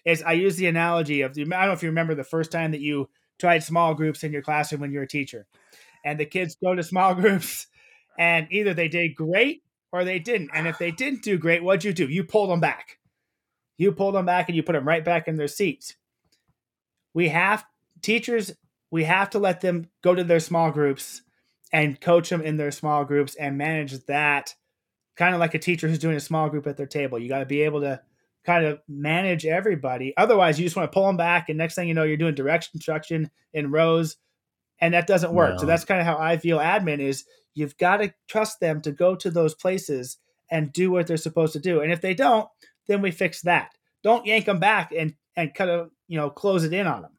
Is 0.05 0.23
I 0.23 0.33
use 0.33 0.57
the 0.57 0.67
analogy 0.67 1.23
of 1.23 1.33
I 1.33 1.43
don't 1.43 1.49
know 1.49 1.73
if 1.73 1.83
you 1.83 1.89
remember 1.89 2.15
the 2.15 2.25
first 2.25 2.53
time 2.53 2.71
that 2.71 2.81
you 2.81 3.09
tried 3.39 3.63
small 3.65 3.95
groups 3.95 4.23
in 4.23 4.33
your 4.33 4.43
classroom 4.43 4.81
when 4.81 4.93
you 4.93 4.99
were 4.99 5.05
a 5.05 5.09
teacher, 5.09 5.47
and 6.05 6.21
the 6.21 6.25
kids 6.25 6.57
go 6.63 6.75
to 6.75 6.83
small 6.83 7.15
groups, 7.17 7.67
and 8.19 8.47
either 8.51 8.75
they 8.75 8.89
did 8.89 9.15
great 9.15 9.63
or 9.93 10.05
they 10.05 10.19
didn't. 10.19 10.51
And 10.55 10.67
if 10.67 10.79
they 10.79 10.91
didn't 10.91 11.23
do 11.23 11.39
great, 11.39 11.63
what'd 11.63 11.85
you 11.85 11.93
do? 11.93 12.09
You 12.09 12.25
pulled 12.25 12.51
them 12.51 12.61
back. 12.61 12.99
You 13.77 13.93
pulled 13.93 14.15
them 14.15 14.27
back 14.27 14.49
and 14.49 14.57
you 14.57 14.63
put 14.63 14.73
them 14.73 14.87
right 14.87 15.05
back 15.05 15.29
in 15.29 15.37
their 15.37 15.49
seats. 15.49 15.97
We 17.15 17.29
have 17.29 17.65
teachers. 18.03 18.53
We 18.91 19.05
have 19.05 19.31
to 19.31 19.39
let 19.39 19.61
them 19.61 19.89
go 20.03 20.15
to 20.15 20.25
their 20.25 20.41
small 20.41 20.71
groups 20.71 21.23
and 21.73 22.01
coach 22.01 22.31
them 22.31 22.41
in 22.41 22.57
their 22.57 22.71
small 22.71 23.05
groups 23.05 23.35
and 23.35 23.59
manage 23.59 24.05
that 24.07 24.55
kind 25.17 25.35
of 25.35 25.41
like 25.41 25.55
a 25.55 25.59
teacher 25.59 25.89
who's 25.89 25.99
doing 25.99 26.17
a 26.17 26.21
small 26.21 26.49
group 26.49 26.67
at 26.67 26.77
their 26.77 26.87
table. 26.87 27.19
You 27.19 27.29
got 27.29 27.41
to 27.41 27.47
be 27.47 27.63
able 27.63 27.81
to 27.83 28.01
kind 28.47 28.65
of 28.65 28.81
manage 28.89 29.45
everybody. 29.45 30.15
Otherwise, 30.17 30.59
you 30.59 30.65
just 30.65 30.77
want 30.77 30.91
to 30.91 30.95
pull 30.95 31.07
them 31.07 31.17
back, 31.17 31.49
and 31.49 31.59
next 31.59 31.75
thing 31.75 31.89
you 31.89 31.95
know, 31.95 32.05
you're 32.05 32.17
doing 32.17 32.35
direct 32.35 32.71
instruction 32.73 33.31
in 33.53 33.71
rows, 33.71 34.17
and 34.81 34.95
that 34.95 35.07
doesn't 35.07 35.35
work. 35.35 35.53
No. 35.53 35.59
So 35.59 35.67
that's 35.67 35.85
kind 35.85 36.01
of 36.01 36.07
how 36.07 36.17
I 36.17 36.39
feel. 36.39 36.59
Admin 36.59 37.01
is 37.01 37.25
you've 37.59 37.77
got 37.77 37.99
to 37.99 38.15
trust 38.29 38.61
them 38.61 38.81
to 38.83 38.93
go 38.93 39.17
to 39.17 39.31
those 39.31 39.55
places 39.55 40.19
and 40.51 40.73
do 40.73 40.91
what 40.91 41.07
they're 41.07 41.17
supposed 41.17 41.53
to 41.53 41.59
do. 41.59 41.81
And 41.81 41.93
if 41.93 42.01
they 42.01 42.15
don't, 42.15 42.49
then 42.87 43.03
we 43.03 43.11
fix 43.11 43.43
that. 43.43 43.73
Don't 44.03 44.27
yank 44.27 44.47
them 44.47 44.61
back 44.61 44.93
and 44.97 45.15
and 45.37 45.55
kind 45.55 45.71
of 45.71 45.91
you 46.07 46.17
know 46.17 46.31
close 46.31 46.65
it 46.65 46.73
in 46.73 46.87
on 46.87 47.03
them. 47.03 47.13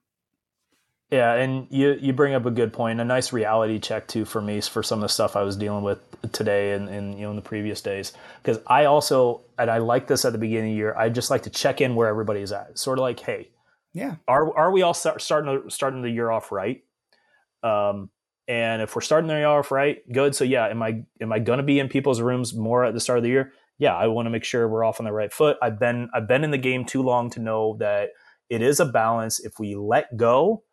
Yeah, 1.12 1.34
and 1.34 1.68
you 1.70 1.98
you 2.00 2.14
bring 2.14 2.34
up 2.34 2.46
a 2.46 2.52
good 2.52 2.72
point, 2.72 3.02
a 3.02 3.06
nice 3.06 3.34
reality 3.34 3.80
check 3.80 4.08
too 4.08 4.26
for 4.26 4.42
me 4.42 4.62
for 4.62 4.84
some 4.84 5.00
of 5.00 5.04
the 5.04 5.10
stuff 5.10 5.36
I 5.36 5.44
was 5.44 5.58
dealing 5.58 5.84
with 5.84 6.00
today 6.32 6.74
and, 6.74 6.88
and 6.88 7.16
you 7.16 7.22
know 7.22 7.32
in 7.32 7.36
the 7.36 7.42
previous 7.42 7.82
days. 7.82 8.14
Because 8.42 8.62
I 8.68 8.86
also 8.86 9.42
and 9.58 9.70
I 9.70 9.80
like 9.80 10.08
this 10.08 10.24
at 10.24 10.32
the 10.32 10.38
beginning 10.38 10.72
of 10.72 10.76
the 10.76 10.78
year. 10.78 10.96
I 10.96 11.10
just 11.10 11.30
like 11.30 11.44
to 11.44 11.50
check 11.50 11.82
in 11.82 11.96
where 11.96 12.08
everybody's 12.08 12.52
at. 12.52 12.78
Sort 12.78 13.00
of 13.00 13.02
like, 13.02 13.20
hey, 13.20 13.50
yeah, 13.94 14.16
are 14.28 14.56
are 14.56 14.72
we 14.72 14.84
all 14.84 14.94
start, 14.94 15.22
starting 15.22 15.64
to, 15.64 15.70
starting 15.70 16.02
the 16.02 16.10
year 16.10 16.30
off 16.30 16.52
right? 16.52 16.84
Um, 17.64 18.10
and 18.50 18.82
if 18.82 18.96
we're 18.96 19.02
starting 19.02 19.28
the 19.28 19.36
year 19.36 19.46
off 19.46 19.72
right, 19.72 20.00
good. 20.12 20.34
So 20.34 20.44
yeah, 20.44 20.68
am 20.68 20.82
I 20.82 21.04
am 21.22 21.32
I 21.32 21.40
to 21.40 21.64
be 21.64 21.80
in 21.80 21.88
people's 21.88 22.20
rooms 22.20 22.56
more 22.56 22.84
at 22.84 22.96
the 22.96 23.00
start 23.00 23.20
of 23.20 23.24
the 23.24 23.30
year? 23.30 23.54
Yeah, 23.78 23.96
I 23.96 24.08
want 24.08 24.26
to 24.26 24.32
make 24.32 24.44
sure 24.44 24.68
we're 24.68 24.84
off 24.84 25.00
on 25.00 25.06
the 25.06 25.14
right 25.14 25.32
foot. 25.32 25.58
I've 25.62 25.80
been 25.80 26.10
I've 26.16 26.28
been 26.28 26.44
in 26.44 26.50
the 26.50 26.58
game 26.58 26.84
too 26.84 27.04
long 27.04 27.30
to 27.30 27.40
know 27.40 27.78
that 27.80 28.10
it 28.50 28.64
is 28.64 28.80
a 28.80 28.86
balance. 28.86 29.40
If 29.40 29.60
we 29.60 29.76
let 29.76 30.18
go 30.18 30.64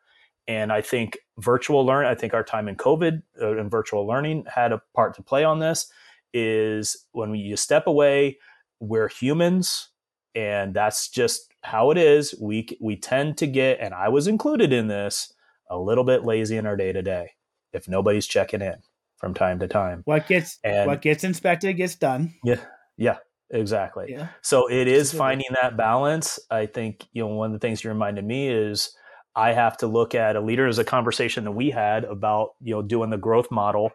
and 0.48 0.72
I 0.72 0.80
think 0.80 1.18
virtual 1.38 1.84
learn, 1.84 2.06
I 2.06 2.14
think 2.14 2.32
our 2.32 2.42
time 2.42 2.66
in 2.66 2.76
COVID 2.76 3.22
uh, 3.40 3.58
and 3.58 3.70
virtual 3.70 4.06
learning 4.06 4.46
had 4.48 4.72
a 4.72 4.80
part 4.94 5.14
to 5.16 5.22
play 5.22 5.44
on 5.44 5.58
this. 5.58 5.92
Is 6.32 7.06
when 7.12 7.30
we, 7.30 7.38
you 7.38 7.56
step 7.56 7.86
away, 7.86 8.38
we're 8.80 9.08
humans, 9.08 9.90
and 10.34 10.72
that's 10.72 11.10
just 11.10 11.52
how 11.62 11.90
it 11.90 11.98
is. 11.98 12.34
We 12.40 12.68
we 12.80 12.96
tend 12.96 13.36
to 13.38 13.46
get, 13.46 13.80
and 13.80 13.92
I 13.92 14.08
was 14.08 14.26
included 14.26 14.72
in 14.72 14.86
this, 14.86 15.32
a 15.70 15.78
little 15.78 16.04
bit 16.04 16.24
lazy 16.24 16.56
in 16.56 16.66
our 16.66 16.76
day 16.76 16.92
to 16.92 17.02
day. 17.02 17.35
If 17.76 17.88
nobody's 17.88 18.26
checking 18.26 18.62
in 18.62 18.76
from 19.18 19.34
time 19.34 19.58
to 19.60 19.68
time, 19.68 20.02
what 20.04 20.26
gets 20.26 20.58
and, 20.64 20.86
what 20.86 21.02
gets 21.02 21.24
inspected 21.24 21.76
gets 21.76 21.94
done. 21.94 22.34
Yeah, 22.44 22.60
yeah, 22.96 23.18
exactly. 23.50 24.06
Yeah. 24.10 24.28
So 24.42 24.70
it 24.70 24.88
is 24.88 25.12
finding 25.12 25.48
that 25.60 25.76
balance. 25.76 26.38
I 26.50 26.66
think 26.66 27.06
you 27.12 27.22
know 27.22 27.28
one 27.28 27.46
of 27.46 27.52
the 27.52 27.66
things 27.66 27.84
you 27.84 27.90
reminded 27.90 28.24
me 28.24 28.48
is 28.48 28.90
I 29.34 29.52
have 29.52 29.76
to 29.78 29.86
look 29.86 30.14
at 30.14 30.34
a 30.34 30.40
leader 30.40 30.66
as 30.66 30.78
a 30.78 30.84
conversation 30.84 31.44
that 31.44 31.52
we 31.52 31.70
had 31.70 32.04
about 32.04 32.50
you 32.60 32.74
know 32.74 32.82
doing 32.82 33.10
the 33.10 33.18
growth 33.18 33.50
model 33.50 33.90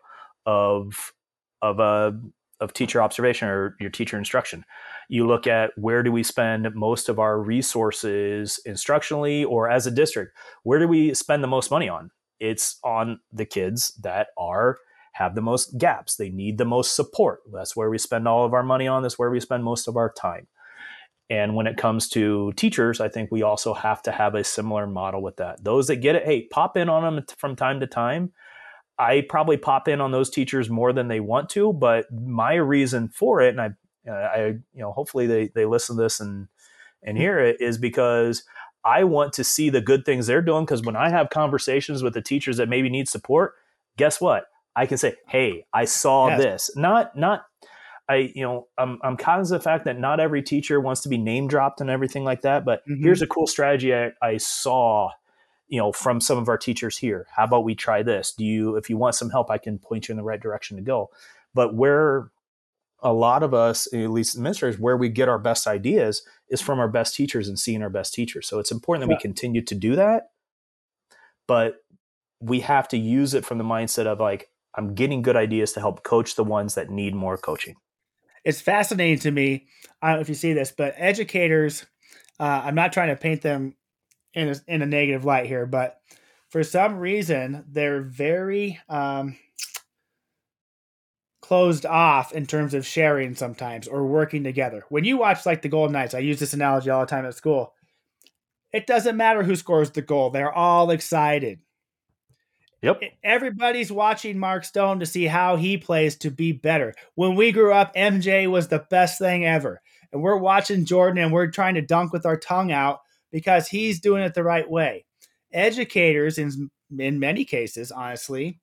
of 0.46 1.14
of 1.62 1.80
a 1.80 2.20
of 2.62 2.74
teacher 2.74 3.02
observation 3.02 3.48
or 3.50 3.76
your 3.80 3.90
teacher 3.90 4.18
instruction. 4.18 4.64
You 5.10 5.28
look 5.28 5.48
at 5.48 5.72
where 5.76 6.04
do 6.04 6.12
we 6.12 6.24
spend 6.24 6.74
most 6.76 7.10
of 7.10 7.20
our 7.20 7.42
resources 7.42 8.60
instructionally 8.68 9.46
or 9.46 9.70
as 9.70 9.88
a 9.88 9.92
district? 9.92 10.38
Where 10.64 10.80
do 10.80 10.88
we 10.88 11.14
spend 11.14 11.44
the 11.44 11.48
most 11.48 11.72
money 11.72 11.90
on? 11.90 12.12
It's 12.42 12.80
on 12.84 13.22
the 13.32 13.46
kids 13.46 13.94
that 14.02 14.28
are 14.38 14.80
have 15.14 15.36
the 15.36 15.42
most 15.42 15.78
gaps. 15.78 16.16
They 16.16 16.30
need 16.30 16.58
the 16.58 16.66
most 16.66 16.96
support. 16.96 17.42
That's 17.54 17.76
where 17.76 17.90
we 17.90 17.98
spend 17.98 18.28
all 18.28 18.46
of 18.46 18.54
our 18.54 18.64
money 18.64 18.88
on. 18.88 19.04
That's 19.04 19.20
where 19.20 19.30
we 19.30 19.40
spend 19.40 19.64
most 19.64 19.88
of 19.88 19.96
our 19.96 20.12
time. 20.12 20.48
And 21.30 21.56
when 21.56 21.68
it 21.68 21.78
comes 21.78 22.10
to 22.10 22.52
teachers, 22.54 23.00
I 23.00 23.08
think 23.08 23.32
we 23.32 23.42
also 23.42 23.74
have 23.74 24.02
to 24.04 24.12
have 24.12 24.36
a 24.36 24.44
similar 24.44 24.86
model 24.86 25.22
with 25.22 25.38
that. 25.38 25.64
Those 25.64 25.88
that 25.88 25.98
get 25.98 26.16
it, 26.16 26.26
hey, 26.26 26.48
pop 26.52 26.76
in 26.76 26.90
on 26.90 27.04
them 27.04 27.26
from 27.38 27.56
time 27.56 27.80
to 27.80 27.88
time. 27.88 28.34
I 29.00 29.26
probably 29.30 29.58
pop 29.58 29.88
in 29.88 30.02
on 30.02 30.12
those 30.12 30.30
teachers 30.30 30.70
more 30.70 30.92
than 30.92 31.08
they 31.08 31.20
want 31.22 31.50
to, 31.52 31.72
but 31.72 32.06
my 32.12 32.56
reason 32.56 33.08
for 33.08 33.42
it, 33.42 33.58
and 33.58 33.62
I, 33.62 33.70
uh, 34.10 34.14
I, 34.14 34.46
you 34.48 34.82
know, 34.82 34.92
hopefully 34.92 35.26
they 35.26 35.48
they 35.56 35.66
listen 35.66 35.96
to 35.96 36.02
this 36.02 36.20
and 36.20 36.48
and 37.04 37.18
hear 37.18 37.40
it, 37.40 37.62
is 37.62 37.78
because 37.78 38.44
I 38.84 39.04
want 39.04 39.34
to 39.34 39.44
see 39.44 39.70
the 39.70 39.82
good 39.82 40.06
things 40.06 40.28
they're 40.28 40.42
doing. 40.42 40.66
Because 40.66 40.82
when 40.82 40.96
I 40.96 41.10
have 41.10 41.30
conversations 41.30 42.04
with 42.04 42.14
the 42.14 42.22
teachers 42.22 42.58
that 42.58 42.70
maybe 42.70 42.90
need 42.90 43.08
support, 43.08 43.56
guess 43.98 44.20
what? 44.20 44.46
I 44.76 44.86
can 44.86 44.98
say, 44.98 45.16
"Hey, 45.28 45.66
I 45.74 45.86
saw 45.86 46.30
yes. 46.30 46.40
this." 46.40 46.72
Not 46.76 47.16
not 47.16 47.46
I, 48.10 48.32
you 48.36 48.44
know, 48.44 48.68
I'm, 48.78 49.00
I'm 49.04 49.16
cognizant 49.16 49.58
of 49.58 49.64
the 49.64 49.70
fact 49.70 49.86
that 49.86 49.98
not 49.98 50.20
every 50.20 50.44
teacher 50.44 50.82
wants 50.82 51.02
to 51.02 51.10
be 51.10 51.18
name 51.18 51.48
dropped 51.48 51.80
and 51.80 51.90
everything 51.90 52.26
like 52.26 52.42
that. 52.42 52.66
But 52.66 52.82
mm-hmm. 52.82 53.02
here's 53.02 53.22
a 53.22 53.28
cool 53.28 53.48
strategy 53.48 53.96
I, 53.96 54.12
I 54.22 54.38
saw 54.38 55.12
you 55.72 55.80
know 55.80 55.92
from 55.94 56.20
some 56.20 56.38
of 56.38 56.50
our 56.50 56.58
teachers 56.58 56.98
here 56.98 57.26
how 57.36 57.46
about 57.46 57.64
we 57.64 57.74
try 57.74 58.04
this 58.04 58.34
do 58.34 58.44
you 58.44 58.76
if 58.76 58.90
you 58.90 58.98
want 58.98 59.16
some 59.16 59.30
help 59.30 59.50
i 59.50 59.58
can 59.58 59.80
point 59.80 60.08
you 60.08 60.12
in 60.12 60.18
the 60.18 60.24
right 60.24 60.42
direction 60.42 60.76
to 60.76 60.84
go 60.84 61.10
but 61.56 61.74
where 61.74 62.30
a 63.02 63.14
lot 63.14 63.44
of 63.44 63.54
us 63.54 63.92
at 63.94 64.12
least 64.12 64.36
administrators 64.36 64.80
where 64.80 64.98
we 64.98 65.10
get 65.10 65.30
our 65.30 65.40
best 65.40 65.68
ideas 65.68 66.24
is 66.50 66.62
from 66.62 66.80
our 66.80 66.88
best 66.88 67.16
teachers 67.16 67.48
and 67.48 67.58
seeing 67.58 67.82
our 67.82 67.90
best 67.90 68.14
teachers. 68.14 68.48
So 68.48 68.60
it's 68.60 68.72
important 68.72 69.08
that 69.08 69.14
yeah. 69.14 69.18
we 69.18 69.22
continue 69.22 69.62
to 69.64 69.76
do 69.76 69.96
that 69.96 70.28
but 71.48 71.78
we 72.40 72.62
have 72.62 72.88
to 72.88 72.98
use 72.98 73.34
it 73.34 73.46
from 73.46 73.58
the 73.58 73.64
mindset 73.64 74.06
of 74.06 74.20
like 74.20 74.50
i'm 74.76 74.96
getting 74.96 75.22
good 75.22 75.36
ideas 75.36 75.74
to 75.74 75.80
help 75.80 76.04
coach 76.04 76.36
the 76.36 76.44
ones 76.44 76.76
that 76.76 76.90
need 76.90 77.14
more 77.14 77.38
coaching. 77.38 77.76
It's 78.46 78.62
fascinating 78.62 79.20
to 79.20 79.32
me 79.32 79.68
i 80.02 80.10
don't 80.10 80.18
know 80.18 80.22
if 80.22 80.30
you 80.30 80.36
see 80.36 80.54
this 80.54 80.72
but 80.72 80.94
educators 80.98 81.86
uh, 82.40 82.62
i'm 82.64 82.76
not 82.76 82.94
trying 82.94 83.10
to 83.10 83.16
paint 83.16 83.42
them 83.42 83.76
in 84.34 84.50
a, 84.50 84.56
in 84.68 84.82
a 84.82 84.86
negative 84.86 85.26
light 85.26 85.46
here, 85.46 85.66
but 85.66 86.00
for 86.50 86.64
some 86.64 86.98
reason 86.98 87.66
they're 87.70 88.02
very 88.02 88.80
um, 88.90 89.38
closed 91.52 91.86
off 91.86 92.32
in 92.32 92.46
terms 92.46 92.74
of 92.74 92.86
sharing 92.86 93.36
sometimes 93.36 93.86
or 93.86 94.06
working 94.06 94.42
together. 94.42 94.86
When 94.88 95.04
you 95.04 95.18
watch 95.18 95.46
like 95.46 95.62
the 95.62 95.68
Golden 95.68 95.92
Knights, 95.92 96.14
I 96.14 96.20
use 96.20 96.40
this 96.40 96.54
analogy 96.54 96.90
all 96.90 97.02
the 97.02 97.08
time 97.08 97.26
at 97.26 97.36
school. 97.36 97.74
It 98.72 98.88
doesn't 98.88 99.18
matter 99.18 99.44
who 99.44 99.58
scores 99.58 99.92
the 99.92 100.02
goal; 100.02 100.30
they're 100.30 100.54
all 100.54 100.92
excited. 100.92 101.60
Yep. 102.82 103.02
Everybody's 103.22 103.92
watching 103.92 104.40
Mark 104.40 104.64
Stone 104.64 105.02
to 105.02 105.06
see 105.06 105.26
how 105.26 105.58
he 105.58 105.78
plays 105.78 106.16
to 106.20 106.32
be 106.32 106.54
better. 106.54 106.96
When 107.16 107.36
we 107.36 107.52
grew 107.52 107.74
up, 107.74 107.94
MJ 107.96 108.50
was 108.50 108.70
the 108.70 108.86
best 108.90 109.20
thing 109.20 109.46
ever. 109.46 109.82
And 110.14 110.22
we're 110.22 110.38
watching 110.38 110.86
Jordan 110.86 111.22
and 111.22 111.34
we're 111.34 111.52
trying 111.52 111.76
to 111.76 111.82
dunk 111.82 112.14
with 112.14 112.26
our 112.26 112.38
tongue 112.38 112.72
out 112.72 113.02
because 113.30 113.68
he's 113.68 114.00
doing 114.00 114.24
it 114.24 114.36
the 114.36 114.44
right 114.46 114.70
way. 114.70 115.04
Educators, 115.52 116.38
in, 116.38 116.72
in 116.98 117.20
many 117.20 117.44
cases, 117.44 117.92
honestly, 117.92 118.62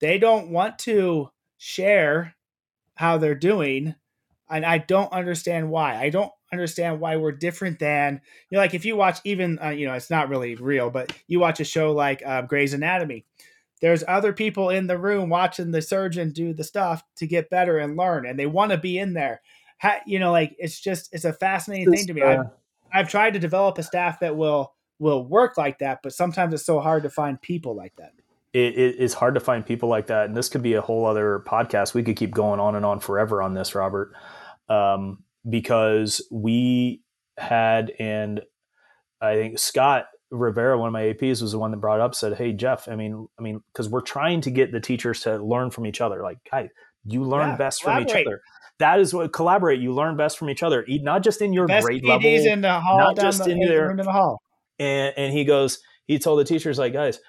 they 0.00 0.18
don't 0.18 0.48
want 0.48 0.78
to 0.80 1.30
share 1.62 2.34
how 2.94 3.18
they're 3.18 3.34
doing. 3.34 3.94
And 4.48 4.64
I 4.64 4.78
don't 4.78 5.12
understand 5.12 5.70
why. 5.70 5.94
I 5.94 6.08
don't 6.08 6.32
understand 6.50 7.00
why 7.00 7.16
we're 7.16 7.32
different 7.32 7.78
than, 7.78 8.22
you 8.48 8.56
know, 8.56 8.62
like 8.62 8.72
if 8.72 8.86
you 8.86 8.96
watch 8.96 9.18
even, 9.24 9.58
uh, 9.62 9.68
you 9.68 9.86
know, 9.86 9.92
it's 9.92 10.08
not 10.08 10.30
really 10.30 10.54
real, 10.54 10.88
but 10.90 11.12
you 11.28 11.38
watch 11.38 11.60
a 11.60 11.64
show 11.64 11.92
like 11.92 12.22
uh, 12.24 12.42
Grey's 12.42 12.72
Anatomy. 12.72 13.26
There's 13.82 14.02
other 14.08 14.32
people 14.32 14.70
in 14.70 14.86
the 14.86 14.98
room 14.98 15.28
watching 15.28 15.70
the 15.70 15.82
surgeon 15.82 16.32
do 16.32 16.54
the 16.54 16.64
stuff 16.64 17.02
to 17.16 17.26
get 17.26 17.50
better 17.50 17.78
and 17.78 17.96
learn, 17.96 18.26
and 18.26 18.38
they 18.38 18.46
want 18.46 18.72
to 18.72 18.78
be 18.78 18.98
in 18.98 19.12
there. 19.12 19.42
you 20.06 20.18
know, 20.18 20.32
like 20.32 20.56
it's 20.58 20.80
just 20.80 21.12
it's 21.12 21.24
a 21.26 21.32
fascinating 21.32 21.90
thing 21.90 22.06
to 22.06 22.14
me. 22.14 22.22
Uh, 22.22 22.44
I've 22.92 23.08
tried 23.08 23.34
to 23.34 23.38
develop 23.38 23.78
a 23.78 23.82
staff 23.82 24.20
that 24.20 24.36
will 24.36 24.74
will 24.98 25.24
work 25.26 25.56
like 25.58 25.78
that, 25.80 26.00
but 26.02 26.12
sometimes 26.14 26.54
it's 26.54 26.64
so 26.66 26.80
hard 26.80 27.02
to 27.04 27.10
find 27.10 27.40
people 27.40 27.74
like 27.74 27.96
that. 27.96 28.12
It, 28.52 28.78
it 28.78 28.96
is 28.96 29.14
hard 29.14 29.34
to 29.34 29.40
find 29.40 29.64
people 29.64 29.88
like 29.88 30.08
that, 30.08 30.26
and 30.26 30.36
this 30.36 30.48
could 30.48 30.62
be 30.62 30.74
a 30.74 30.80
whole 30.80 31.06
other 31.06 31.44
podcast. 31.46 31.94
We 31.94 32.02
could 32.02 32.16
keep 32.16 32.32
going 32.32 32.60
on 32.60 32.74
and 32.74 32.84
on 32.84 33.00
forever 33.00 33.42
on 33.42 33.54
this, 33.54 33.74
Robert, 33.74 34.12
um, 34.68 35.22
because 35.48 36.20
we 36.30 37.02
had 37.38 37.92
and 37.98 38.40
I 39.20 39.34
think 39.34 39.58
Scott 39.58 40.06
Rivera, 40.30 40.78
one 40.78 40.88
of 40.88 40.92
my 40.92 41.02
APs, 41.02 41.42
was 41.42 41.52
the 41.52 41.58
one 41.58 41.70
that 41.70 41.76
brought 41.76 42.00
up. 42.00 42.14
Said, 42.14 42.36
"Hey 42.36 42.52
Jeff, 42.52 42.88
I 42.88 42.96
mean, 42.96 43.28
I 43.38 43.42
mean, 43.42 43.62
because 43.72 43.88
we're 43.88 44.00
trying 44.00 44.40
to 44.42 44.50
get 44.50 44.72
the 44.72 44.80
teachers 44.80 45.20
to 45.20 45.38
learn 45.38 45.70
from 45.70 45.86
each 45.86 46.00
other. 46.00 46.22
Like, 46.22 46.38
guys, 46.50 46.70
you 47.04 47.22
learn 47.22 47.50
yeah, 47.50 47.56
best 47.56 47.82
from 47.82 48.02
each 48.02 48.14
other 48.14 48.40
that 48.80 48.98
is 48.98 49.14
what 49.14 49.32
collaborate. 49.32 49.78
You 49.80 49.94
learn 49.94 50.16
best 50.16 50.36
from 50.36 50.50
each 50.50 50.62
other, 50.62 50.84
not 50.88 51.22
just 51.22 51.40
in 51.40 51.52
your 51.52 51.66
Best 51.66 51.86
grade 51.86 52.04
level, 52.04 52.26
in 52.26 52.62
the 52.62 52.80
hall, 52.80 52.98
not 52.98 53.16
just 53.16 53.44
the, 53.44 53.50
in 53.50 53.60
your 53.60 53.90
in 53.90 53.98
the 53.98 54.10
hall. 54.10 54.42
And 54.78 55.14
and 55.16 55.32
he 55.32 55.44
goes, 55.44 55.78
he 56.06 56.18
told 56.18 56.40
the 56.40 56.44
teachers 56.44 56.78
like, 56.78 56.92
guys, 56.92 57.20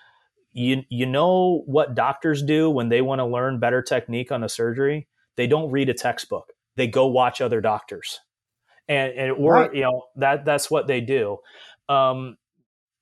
you 0.54 0.84
you 0.89 1.06
know 1.06 1.64
what 1.66 1.95
doctors 1.95 2.43
do 2.43 2.70
when 2.70 2.89
they 2.89 3.02
want 3.02 3.20
to 3.20 3.26
learn 3.26 3.60
better 3.60 3.82
technique 3.82 4.32
on 4.32 4.43
a 4.43 4.49
surgery? 4.49 5.08
They 5.38 5.47
don't 5.47 5.72
read 5.72 5.89
a 5.89 5.93
textbook. 5.93 6.52
They 6.76 6.88
go 6.88 7.08
watch 7.08 7.41
other 7.41 7.62
doctors, 7.62 8.20
and 8.88 9.14
and 9.14 9.32
or 9.32 9.54
right. 9.54 9.74
you 9.74 9.82
know 9.82 10.04
that 10.18 10.45
that's 10.45 10.70
what 10.70 10.88
they 10.88 11.02
do. 11.02 11.38
Um, 11.89 12.38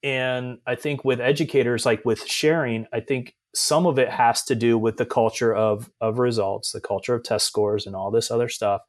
and 0.04 0.60
I 0.66 0.76
think 0.76 1.04
with 1.04 1.20
educators, 1.20 1.86
like 1.86 2.06
with 2.06 2.26
sharing, 2.26 2.86
I 2.94 3.02
think 3.02 3.36
some 3.56 3.88
of 3.88 3.98
it 3.98 4.10
has 4.10 4.44
to 4.44 4.54
do 4.54 4.78
with 4.78 4.98
the 4.98 5.06
culture 5.06 5.54
of 5.56 5.90
of 6.02 6.20
results 6.20 6.72
the 6.72 6.82
culture 6.82 7.16
of 7.16 7.24
test 7.24 7.48
scores 7.48 7.88
and 7.88 7.96
all 7.96 8.12
this 8.12 8.30
other 8.30 8.48
stuff 8.48 8.82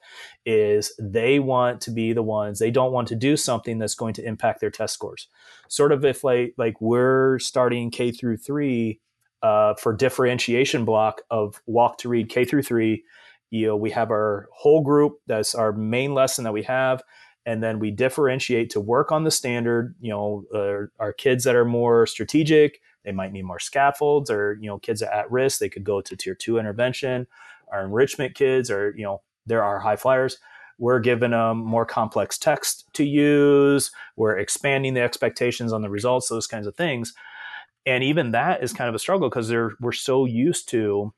is 0.45 0.93
they 0.99 1.39
want 1.39 1.81
to 1.81 1.91
be 1.91 2.13
the 2.13 2.23
ones 2.23 2.59
they 2.59 2.71
don't 2.71 2.93
want 2.93 3.09
to 3.09 3.15
do 3.15 3.37
something 3.37 3.79
that's 3.79 3.95
going 3.95 4.15
to 4.15 4.25
impact 4.27 4.61
their 4.61 4.71
test 4.71 4.95
scores. 4.95 5.29
Sort 5.69 5.93
of 5.93 6.05
if 6.05 6.23
like 6.25 6.55
like 6.59 6.81
we're 6.81 7.39
starting 7.39 7.91
k 7.91 8.11
through 8.11 8.37
3 8.37 9.01
uh, 9.43 9.75
for 9.75 9.95
differentiation 9.95 10.85
block 10.85 11.23
of 11.31 11.63
walk 11.67 11.97
to 11.99 12.09
read 12.09 12.29
k 12.29 12.45
through 12.45 12.63
3 12.63 13.03
you 13.51 13.67
know 13.67 13.77
we 13.77 13.91
have 13.91 14.11
our 14.11 14.49
whole 14.53 14.83
group 14.83 15.19
that's 15.27 15.55
our 15.55 15.73
main 15.73 16.13
lesson 16.13 16.45
that 16.45 16.53
we 16.53 16.63
have 16.63 17.03
and 17.47 17.63
then 17.63 17.79
we 17.79 17.91
differentiate 17.91 18.69
to 18.71 18.81
work 18.81 19.11
on 19.11 19.25
the 19.25 19.31
standard 19.31 19.95
you 20.01 20.11
know 20.11 20.45
uh, 20.55 20.87
our 21.03 21.13
kids 21.13 21.45
that 21.45 21.57
are 21.57 21.65
more 21.65 22.07
strategic 22.07 22.81
they 23.05 23.13
might 23.13 23.33
need 23.33 23.45
more 23.45 23.59
scaffolds 23.59 24.31
or 24.31 24.59
you 24.61 24.69
know 24.69 24.79
kids 24.79 25.03
are 25.03 25.11
at 25.11 25.31
risk 25.31 25.59
they 25.59 25.69
could 25.69 25.85
go 25.85 26.01
to 26.01 26.17
tier 26.17 26.35
two 26.35 26.59
intervention. 26.59 27.27
Our 27.73 27.85
enrichment 27.85 28.35
kids 28.35 28.71
or 28.71 28.95
you 28.97 29.05
know 29.05 29.23
there 29.47 29.65
are 29.65 29.81
high 29.81 29.97
flyers. 29.97 30.39
We're 30.79 31.01
giving 31.01 31.33
them 31.33 31.59
more 31.59 31.85
complex 31.85 32.39
text 32.39 32.89
to 32.95 33.05
use. 33.05 33.91
We're 34.17 34.39
expanding 34.39 34.95
the 34.95 35.03
expectations 35.03 35.73
on 35.73 35.83
the 35.83 35.91
results 35.91 36.29
those 36.29 36.47
kinds 36.47 36.67
of 36.67 36.75
things. 36.75 37.13
And 37.87 38.03
even 38.03 38.31
that 38.31 38.63
is 38.63 38.73
kind 38.73 38.89
of 38.89 38.95
a 38.95 38.99
struggle 38.99 39.29
because 39.29 39.49
they're 39.49 39.73
we're 39.81 39.93
so 39.93 40.25
used 40.25 40.69
to 40.71 41.13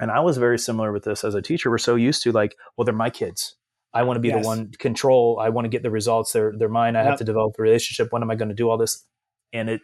and 0.00 0.10
i 0.10 0.20
was 0.20 0.36
very 0.36 0.58
similar 0.58 0.92
with 0.92 1.04
this 1.04 1.22
as 1.22 1.34
a 1.34 1.42
teacher 1.42 1.70
we're 1.70 1.78
so 1.78 1.94
used 1.94 2.22
to 2.22 2.32
like 2.32 2.56
well 2.76 2.84
they're 2.84 2.94
my 2.94 3.10
kids. 3.10 3.56
I 3.94 4.04
want 4.04 4.16
to 4.16 4.20
be 4.20 4.28
yes. 4.28 4.42
the 4.42 4.48
one 4.48 4.72
control 4.78 5.38
i 5.40 5.48
want 5.50 5.66
to 5.66 5.68
get 5.68 5.82
the 5.82 5.90
results 5.90 6.32
they're, 6.32 6.52
they're 6.56 6.68
mine 6.68 6.96
i 6.96 7.00
yep. 7.00 7.10
have 7.10 7.18
to 7.18 7.24
develop 7.24 7.54
a 7.58 7.62
relationship 7.62 8.12
when 8.12 8.22
am 8.22 8.30
i 8.30 8.34
going 8.34 8.48
to 8.48 8.54
do 8.54 8.68
all 8.68 8.78
this? 8.78 9.04
And 9.52 9.68
it 9.68 9.82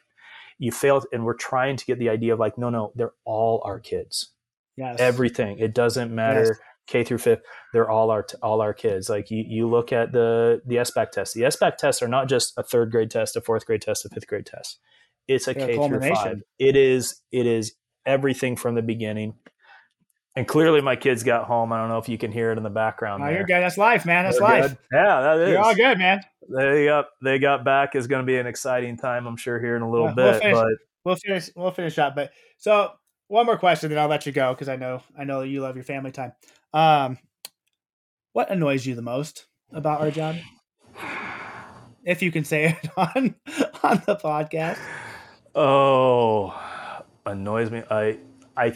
you 0.58 0.72
failed 0.72 1.06
and 1.12 1.24
we're 1.24 1.34
trying 1.34 1.76
to 1.76 1.84
get 1.84 1.98
the 1.98 2.08
idea 2.08 2.32
of 2.32 2.38
like 2.38 2.58
no 2.58 2.70
no 2.70 2.92
they're 2.94 3.14
all 3.24 3.62
our 3.64 3.78
kids 3.80 4.32
yes 4.76 4.96
everything 4.98 5.58
it 5.58 5.74
doesn't 5.74 6.14
matter 6.14 6.44
yes. 6.46 6.58
k 6.86 7.04
through 7.04 7.18
fifth 7.18 7.42
they're 7.72 7.88
all 7.88 8.10
our 8.10 8.26
all 8.42 8.60
our 8.60 8.74
kids 8.74 9.08
like 9.08 9.30
you, 9.30 9.44
you 9.46 9.68
look 9.68 9.92
at 9.92 10.12
the 10.12 10.60
the 10.66 10.76
SBAC 10.76 11.10
test. 11.10 11.34
the 11.34 11.42
SBAC 11.42 11.76
tests 11.76 12.02
are 12.02 12.08
not 12.08 12.28
just 12.28 12.52
a 12.56 12.62
third 12.62 12.90
grade 12.90 13.10
test 13.10 13.36
a 13.36 13.40
fourth 13.40 13.66
grade 13.66 13.82
test 13.82 14.04
a 14.04 14.08
fifth 14.08 14.26
grade 14.26 14.46
test 14.46 14.78
it's 15.26 15.46
a 15.46 15.54
K 15.54 15.74
through 15.74 16.00
five 16.00 16.42
it 16.58 16.76
is 16.76 17.20
it 17.32 17.46
is 17.46 17.74
everything 18.06 18.56
from 18.56 18.74
the 18.74 18.82
beginning 18.82 19.34
and 20.38 20.46
clearly, 20.46 20.80
my 20.80 20.94
kids 20.94 21.24
got 21.24 21.46
home. 21.46 21.72
I 21.72 21.78
don't 21.78 21.88
know 21.88 21.98
if 21.98 22.08
you 22.08 22.16
can 22.16 22.30
hear 22.30 22.52
it 22.52 22.58
in 22.58 22.62
the 22.62 22.70
background. 22.70 23.24
Oh, 23.24 23.28
you're 23.28 23.42
good. 23.42 23.60
That's 23.60 23.76
life, 23.76 24.06
man. 24.06 24.22
That's 24.22 24.38
They're 24.38 24.46
life. 24.46 24.68
Good. 24.68 24.78
Yeah, 24.92 25.20
that 25.20 25.38
is. 25.40 25.48
You're 25.48 25.58
all 25.58 25.74
good, 25.74 25.98
man. 25.98 26.20
They 26.48 26.86
got 26.86 27.06
they 27.22 27.38
got 27.38 27.64
back. 27.64 27.94
is 27.94 28.06
going 28.06 28.22
to 28.22 28.26
be 28.26 28.36
an 28.36 28.46
exciting 28.46 28.96
time, 28.96 29.26
I'm 29.26 29.36
sure, 29.36 29.60
here 29.60 29.76
in 29.76 29.82
a 29.82 29.90
little 29.90 30.08
yeah, 30.08 30.14
bit. 30.14 30.24
We'll 30.24 30.40
finish, 30.40 30.54
but 30.54 30.66
we'll 31.04 31.16
finish. 31.16 31.50
We'll 31.54 31.70
finish 31.70 31.98
up. 31.98 32.14
But 32.14 32.30
so 32.56 32.92
one 33.28 33.46
more 33.46 33.58
question, 33.58 33.90
then 33.90 33.98
I'll 33.98 34.08
let 34.08 34.26
you 34.26 34.32
go 34.32 34.54
because 34.54 34.68
I 34.68 34.76
know 34.76 35.02
I 35.16 35.24
know 35.24 35.40
that 35.40 35.48
you 35.48 35.60
love 35.60 35.76
your 35.76 35.84
family 35.84 36.10
time. 36.10 36.32
Um, 36.72 37.18
what 38.32 38.50
annoys 38.50 38.86
you 38.86 38.94
the 38.94 39.02
most 39.02 39.46
about 39.72 40.00
our 40.00 40.10
job? 40.10 40.36
If 42.04 42.22
you 42.22 42.32
can 42.32 42.44
say 42.44 42.78
it 42.82 42.90
on 42.96 43.34
on 43.82 44.02
the 44.06 44.16
podcast. 44.16 44.78
Oh, 45.54 46.58
annoys 47.26 47.70
me. 47.70 47.82
I 47.90 48.18
I 48.56 48.74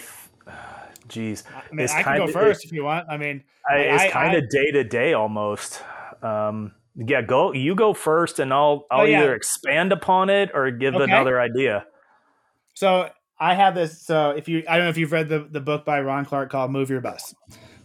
Jeez, 1.08 1.44
I 1.46 1.74
mean, 1.74 1.88
I 1.88 2.02
can 2.02 2.16
go 2.18 2.26
first 2.28 2.64
if 2.64 2.72
you 2.72 2.84
want. 2.84 3.08
I 3.08 3.16
mean, 3.16 3.44
I, 3.68 3.76
it's 3.76 4.12
kind 4.12 4.34
of 4.34 4.48
day 4.48 4.70
to 4.70 4.84
day 4.84 5.12
almost. 5.12 5.82
Um, 6.22 6.72
yeah, 6.94 7.22
go. 7.22 7.52
You 7.52 7.74
go 7.74 7.94
first, 7.94 8.38
and 8.38 8.52
I'll 8.52 8.84
oh, 8.84 8.86
I'll 8.90 9.00
oh, 9.02 9.04
yeah. 9.04 9.20
either 9.20 9.34
expand 9.34 9.92
upon 9.92 10.30
it 10.30 10.50
or 10.54 10.70
give 10.70 10.94
okay. 10.94 11.04
another 11.04 11.40
idea. 11.40 11.86
So 12.74 13.08
I 13.38 13.54
have 13.54 13.74
this. 13.74 14.02
So 14.04 14.30
if 14.30 14.48
you, 14.48 14.62
I 14.68 14.76
don't 14.76 14.86
know 14.86 14.90
if 14.90 14.98
you've 14.98 15.12
read 15.12 15.28
the 15.28 15.46
the 15.50 15.60
book 15.60 15.84
by 15.84 16.00
Ron 16.00 16.24
Clark 16.24 16.50
called 16.50 16.70
"Move 16.70 16.90
Your 16.90 17.00
Bus," 17.00 17.34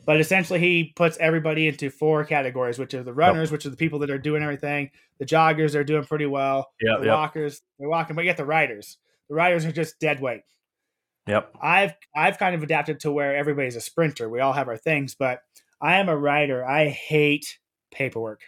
but 0.05 0.19
essentially 0.19 0.59
he 0.59 0.91
puts 0.95 1.17
everybody 1.19 1.67
into 1.67 1.89
four 1.89 2.25
categories, 2.25 2.79
which 2.79 2.93
are 2.93 3.03
the 3.03 3.13
runners, 3.13 3.51
which 3.51 3.65
are 3.65 3.69
the 3.69 3.77
people 3.77 3.99
that 3.99 4.09
are 4.09 4.17
doing 4.17 4.43
everything. 4.43 4.91
The 5.19 5.25
joggers 5.25 5.73
are 5.73 5.83
doing 5.83 6.03
pretty 6.03 6.25
well. 6.25 6.71
Yeah, 6.81 6.97
the 6.99 7.05
yep. 7.05 7.15
walkers, 7.15 7.61
they're 7.79 7.89
walking, 7.89 8.15
but 8.15 8.23
you 8.23 8.29
get 8.29 8.37
the 8.37 8.45
riders. 8.45 8.97
The 9.29 9.35
riders 9.35 9.65
are 9.65 9.71
just 9.71 9.99
dead 9.99 10.21
weight. 10.21 10.41
Yep. 11.27 11.55
I've 11.61 11.93
I've 12.15 12.37
kind 12.37 12.55
of 12.55 12.63
adapted 12.63 12.99
to 13.01 13.11
where 13.11 13.35
everybody's 13.35 13.75
a 13.75 13.81
sprinter. 13.81 14.29
We 14.29 14.39
all 14.39 14.53
have 14.53 14.67
our 14.67 14.77
things, 14.77 15.15
but 15.15 15.41
I 15.81 15.97
am 15.97 16.09
a 16.09 16.17
writer. 16.17 16.65
I 16.65 16.89
hate 16.89 17.57
paperwork. 17.91 18.41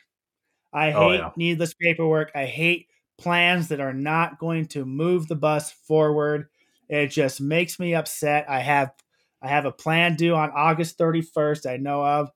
I 0.72 0.92
oh, 0.94 1.10
hate 1.10 1.18
yeah. 1.20 1.32
needless 1.36 1.74
paperwork. 1.74 2.32
I 2.36 2.46
hate 2.46 2.88
plans 3.18 3.68
that 3.70 3.80
are 3.80 3.94
not 3.94 4.40
going 4.40 4.68
to 4.68 4.86
move 4.86 5.28
the 5.28 5.36
bus 5.36 5.72
forward. 5.72 6.48
It 6.88 7.08
just 7.08 7.42
makes 7.42 7.80
me 7.80 7.96
upset. 7.96 8.50
I 8.50 8.60
have 8.60 8.92
I 9.42 9.48
have 9.48 9.66
a 9.66 9.72
plan 9.72 10.16
due 10.16 10.36
on 10.36 10.52
August 10.52 10.98
31st. 10.98 11.70
I 11.70 11.78
know 11.78 12.04
of. 12.04 12.30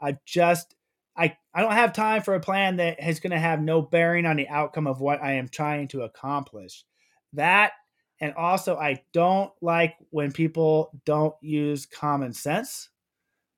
I 0.00 0.18
just 0.26 0.74
I 1.16 1.36
I 1.54 1.62
don't 1.62 1.72
have 1.72 1.92
time 1.92 2.22
for 2.22 2.34
a 2.34 2.40
plan 2.40 2.76
that 2.76 3.02
is 3.02 3.20
going 3.20 3.30
to 3.32 3.38
have 3.38 3.60
no 3.60 3.82
bearing 3.82 4.26
on 4.26 4.36
the 4.36 4.48
outcome 4.48 4.86
of 4.86 5.00
what 5.00 5.22
I 5.22 5.32
am 5.32 5.48
trying 5.48 5.88
to 5.88 6.02
accomplish 6.02 6.84
that 7.32 7.72
and 8.20 8.34
also 8.34 8.76
I 8.76 9.02
don't 9.12 9.52
like 9.60 9.94
when 10.10 10.32
people 10.32 10.90
don't 11.04 11.34
use 11.40 11.86
common 11.86 12.32
sense. 12.32 12.88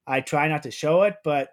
I 0.07 0.20
try 0.20 0.49
not 0.49 0.62
to 0.64 0.70
show 0.70 1.03
it, 1.03 1.16
but 1.24 1.51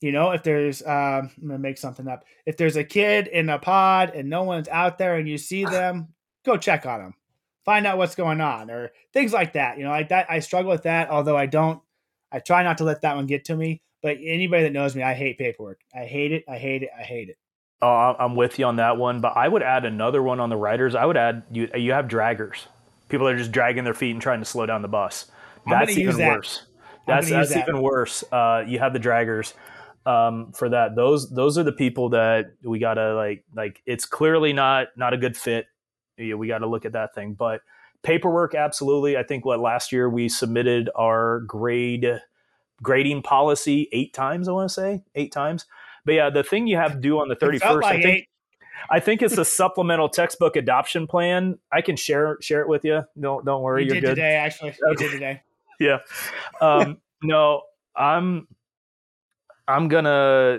you 0.00 0.12
know, 0.12 0.30
if 0.30 0.42
there's 0.42 0.82
um, 0.82 1.30
I'm 1.40 1.48
gonna 1.48 1.58
make 1.58 1.78
something 1.78 2.08
up. 2.08 2.24
If 2.46 2.56
there's 2.56 2.76
a 2.76 2.84
kid 2.84 3.26
in 3.26 3.48
a 3.48 3.58
pod 3.58 4.12
and 4.14 4.30
no 4.30 4.44
one's 4.44 4.68
out 4.68 4.98
there 4.98 5.16
and 5.16 5.28
you 5.28 5.36
see 5.36 5.64
them, 5.64 6.08
go 6.44 6.56
check 6.56 6.86
on 6.86 7.00
them, 7.00 7.14
find 7.64 7.86
out 7.86 7.98
what's 7.98 8.14
going 8.14 8.40
on, 8.40 8.70
or 8.70 8.92
things 9.12 9.32
like 9.32 9.52
that. 9.52 9.76
You 9.76 9.84
know, 9.84 9.90
like 9.90 10.08
that. 10.08 10.30
I 10.30 10.40
struggle 10.40 10.70
with 10.70 10.84
that, 10.84 11.10
although 11.10 11.36
I 11.36 11.46
don't. 11.46 11.82
I 12.32 12.38
try 12.38 12.62
not 12.62 12.78
to 12.78 12.84
let 12.84 13.02
that 13.02 13.16
one 13.16 13.26
get 13.26 13.44
to 13.46 13.56
me. 13.56 13.82
But 14.02 14.16
anybody 14.22 14.62
that 14.62 14.72
knows 14.72 14.96
me, 14.96 15.02
I 15.02 15.12
hate 15.12 15.36
paperwork. 15.36 15.80
I 15.94 16.04
hate 16.04 16.32
it. 16.32 16.44
I 16.48 16.56
hate 16.56 16.82
it. 16.82 16.90
I 16.98 17.02
hate 17.02 17.28
it. 17.28 17.36
Oh, 17.82 18.16
I'm 18.18 18.36
with 18.36 18.58
you 18.58 18.64
on 18.66 18.76
that 18.76 18.96
one, 18.96 19.20
but 19.20 19.36
I 19.36 19.48
would 19.48 19.62
add 19.62 19.84
another 19.84 20.22
one 20.22 20.40
on 20.40 20.48
the 20.48 20.56
riders. 20.56 20.94
I 20.94 21.04
would 21.04 21.16
add 21.18 21.42
you. 21.50 21.68
You 21.74 21.92
have 21.92 22.08
draggers. 22.08 22.66
People 23.10 23.28
are 23.28 23.36
just 23.36 23.52
dragging 23.52 23.84
their 23.84 23.94
feet 23.94 24.12
and 24.12 24.22
trying 24.22 24.38
to 24.38 24.44
slow 24.46 24.64
down 24.64 24.80
the 24.80 24.88
bus. 24.88 25.30
That's 25.66 25.96
even 25.98 26.16
that. 26.16 26.36
worse. 26.36 26.62
That's 27.06 27.28
that's 27.28 27.52
that. 27.52 27.68
even 27.68 27.82
worse. 27.82 28.24
Uh, 28.32 28.64
you 28.66 28.78
have 28.78 28.92
the 28.94 29.00
draggers 29.00 29.52
um, 30.10 30.52
for 30.52 30.68
that. 30.68 30.96
Those 30.96 31.30
those 31.30 31.56
are 31.58 31.62
the 31.62 31.72
people 31.72 32.10
that 32.10 32.52
we 32.64 32.78
gotta 32.78 33.14
like 33.14 33.44
like. 33.54 33.82
It's 33.86 34.04
clearly 34.04 34.52
not 34.52 34.88
not 34.96 35.12
a 35.12 35.16
good 35.16 35.36
fit. 35.36 35.66
Yeah, 36.16 36.34
we 36.34 36.48
got 36.48 36.58
to 36.58 36.66
look 36.66 36.84
at 36.84 36.92
that 36.92 37.14
thing. 37.14 37.34
But 37.34 37.62
paperwork, 38.02 38.54
absolutely. 38.54 39.16
I 39.16 39.22
think 39.22 39.44
what 39.44 39.60
last 39.60 39.92
year 39.92 40.08
we 40.08 40.28
submitted 40.28 40.90
our 40.94 41.40
grade 41.40 42.20
grading 42.82 43.22
policy 43.22 43.88
eight 43.92 44.12
times. 44.12 44.48
I 44.48 44.52
want 44.52 44.68
to 44.68 44.74
say 44.74 45.02
eight 45.14 45.32
times. 45.32 45.66
But 46.04 46.14
yeah, 46.14 46.30
the 46.30 46.42
thing 46.42 46.66
you 46.66 46.76
have 46.76 46.92
to 46.92 46.98
do 46.98 47.20
on 47.20 47.28
the 47.28 47.36
thirty 47.36 47.58
first, 47.58 47.82
like 47.82 48.00
I 48.00 48.02
think. 48.02 48.18
Eight. 48.18 48.26
I 48.88 48.98
think 48.98 49.20
it's 49.20 49.36
a 49.36 49.44
supplemental 49.44 50.08
textbook 50.08 50.56
adoption 50.56 51.06
plan. 51.06 51.58
I 51.70 51.82
can 51.82 51.96
share 51.96 52.38
share 52.40 52.62
it 52.62 52.68
with 52.68 52.82
you. 52.84 53.02
Don't 53.20 53.44
don't 53.44 53.62
worry, 53.62 53.84
you 53.84 53.92
are 53.92 54.00
good 54.00 54.08
today. 54.08 54.36
Actually, 54.36 54.74
you 54.80 54.96
did 54.96 55.10
today. 55.10 55.42
yeah. 55.80 55.98
Um, 56.62 56.96
no, 57.22 57.62
I'm 57.94 58.48
I'm 59.70 59.88
gonna 59.88 60.58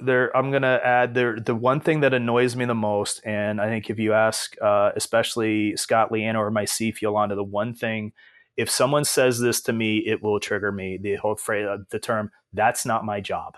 there 0.00 0.34
I'm 0.36 0.50
gonna 0.50 0.80
add 0.82 1.14
there 1.14 1.38
the 1.38 1.54
one 1.54 1.80
thing 1.80 2.00
that 2.00 2.14
annoys 2.14 2.56
me 2.56 2.64
the 2.64 2.74
most, 2.74 3.20
and 3.24 3.60
I 3.60 3.68
think 3.68 3.90
if 3.90 3.98
you 3.98 4.12
ask 4.12 4.56
uh, 4.62 4.92
especially 4.96 5.76
Scott 5.76 6.10
Leanna 6.10 6.42
or 6.42 6.50
myself, 6.50 7.02
Yolanda, 7.02 7.34
the 7.34 7.44
one 7.44 7.74
thing 7.74 8.12
if 8.56 8.68
someone 8.68 9.04
says 9.04 9.38
this 9.38 9.60
to 9.62 9.72
me, 9.72 9.98
it 9.98 10.20
will 10.20 10.40
trigger 10.40 10.72
me. 10.72 10.98
The 11.00 11.14
whole 11.14 11.36
phrase, 11.36 11.66
uh, 11.66 11.78
the 11.90 12.00
term, 12.00 12.32
that's 12.52 12.84
not 12.84 13.04
my 13.04 13.20
job. 13.20 13.56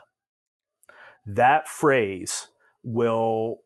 That 1.24 1.68
phrase 1.68 2.49
will 2.82 3.62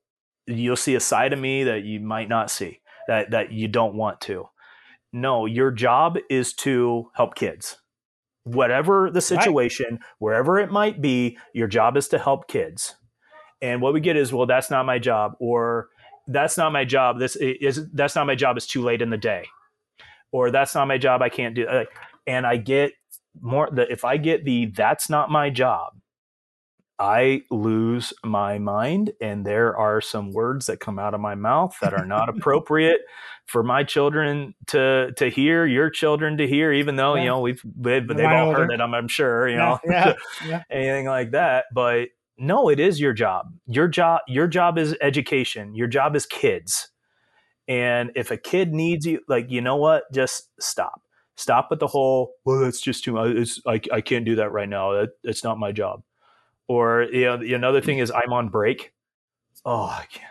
you'll 0.46 0.76
see 0.76 0.94
a 0.94 1.00
side 1.00 1.32
of 1.32 1.38
me 1.38 1.64
that 1.64 1.84
you 1.84 1.98
might 2.00 2.28
not 2.28 2.50
see 2.50 2.80
that 3.08 3.32
that 3.32 3.52
you 3.52 3.66
don't 3.66 3.94
want 3.94 4.20
to. 4.22 4.48
No, 5.12 5.46
your 5.46 5.70
job 5.70 6.18
is 6.28 6.52
to 6.54 7.10
help 7.14 7.34
kids 7.34 7.78
whatever 8.44 9.10
the 9.10 9.20
situation, 9.20 9.86
right. 9.90 10.00
wherever 10.18 10.58
it 10.58 10.70
might 10.70 11.00
be, 11.00 11.38
your 11.52 11.66
job 11.66 11.96
is 11.96 12.08
to 12.08 12.18
help 12.18 12.48
kids. 12.48 12.94
And 13.60 13.80
what 13.80 13.94
we 13.94 14.00
get 14.00 14.16
is, 14.16 14.32
well, 14.32 14.46
that's 14.46 14.70
not 14.70 14.86
my 14.86 14.98
job, 14.98 15.32
or 15.40 15.88
that's 16.26 16.56
not 16.56 16.72
my 16.72 16.84
job. 16.84 17.18
This 17.18 17.36
is 17.36 17.90
that's 17.92 18.14
not 18.14 18.26
my 18.26 18.34
job. 18.34 18.56
It's 18.56 18.66
too 18.66 18.82
late 18.82 19.02
in 19.02 19.10
the 19.10 19.16
day, 19.16 19.46
or 20.32 20.50
that's 20.50 20.74
not 20.74 20.86
my 20.86 20.98
job. 20.98 21.22
I 21.22 21.28
can't 21.28 21.54
do. 21.54 21.66
Uh, 21.66 21.84
and 22.26 22.46
I 22.46 22.56
get 22.56 22.92
more. 23.40 23.68
The, 23.72 23.90
if 23.90 24.04
I 24.04 24.18
get 24.18 24.44
the 24.44 24.66
that's 24.66 25.08
not 25.08 25.30
my 25.30 25.50
job, 25.50 25.94
I 26.98 27.42
lose 27.50 28.12
my 28.24 28.58
mind, 28.58 29.12
and 29.20 29.44
there 29.44 29.76
are 29.76 30.00
some 30.00 30.30
words 30.32 30.66
that 30.66 30.78
come 30.78 30.98
out 30.98 31.14
of 31.14 31.20
my 31.20 31.34
mouth 31.34 31.76
that 31.82 31.92
are 31.92 32.06
not 32.06 32.28
appropriate 32.36 33.00
for 33.46 33.62
my 33.62 33.82
children 33.82 34.54
to 34.68 35.12
to 35.16 35.28
hear, 35.28 35.66
your 35.66 35.90
children 35.90 36.36
to 36.36 36.46
hear. 36.46 36.72
Even 36.72 36.96
though 36.96 37.14
yeah. 37.14 37.22
you 37.22 37.28
know 37.28 37.40
we've, 37.40 37.62
we've 37.76 38.06
they've 38.06 38.26
all 38.26 38.48
older. 38.48 38.60
heard 38.60 38.72
it, 38.72 38.80
I'm, 38.80 38.94
I'm 38.94 39.08
sure 39.08 39.48
you 39.48 39.56
know 39.56 39.78
yeah. 39.84 40.14
Yeah. 40.46 40.62
anything 40.70 41.06
like 41.06 41.32
that. 41.32 41.66
But 41.72 42.08
no, 42.38 42.68
it 42.68 42.78
is 42.78 43.00
your 43.00 43.12
job. 43.12 43.52
Your 43.66 43.88
job 43.88 44.20
your 44.28 44.46
job 44.46 44.78
is 44.78 44.96
education. 45.00 45.74
Your 45.74 45.88
job 45.88 46.14
is 46.14 46.26
kids. 46.26 46.90
And 47.66 48.12
if 48.14 48.30
a 48.30 48.36
kid 48.36 48.72
needs 48.72 49.06
you, 49.06 49.20
like 49.26 49.50
you 49.50 49.60
know 49.60 49.76
what, 49.76 50.04
just 50.12 50.50
stop. 50.60 51.00
Stop 51.36 51.68
with 51.70 51.80
the 51.80 51.88
whole. 51.88 52.34
Well, 52.44 52.60
that's 52.60 52.80
just 52.80 53.02
too 53.02 53.14
much. 53.14 53.34
It's 53.34 53.60
I, 53.66 53.80
I 53.90 54.00
can't 54.00 54.24
do 54.24 54.36
that 54.36 54.52
right 54.52 54.68
now. 54.68 54.92
That, 54.92 55.08
it's 55.24 55.42
not 55.42 55.58
my 55.58 55.72
job 55.72 56.04
or 56.68 57.02
you 57.02 57.24
know, 57.24 57.40
another 57.56 57.80
thing 57.80 57.98
is 57.98 58.10
I'm 58.10 58.32
on 58.32 58.48
break. 58.48 58.92
Oh, 59.64 59.84
I 59.84 60.06
can't. 60.10 60.30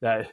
That 0.00 0.32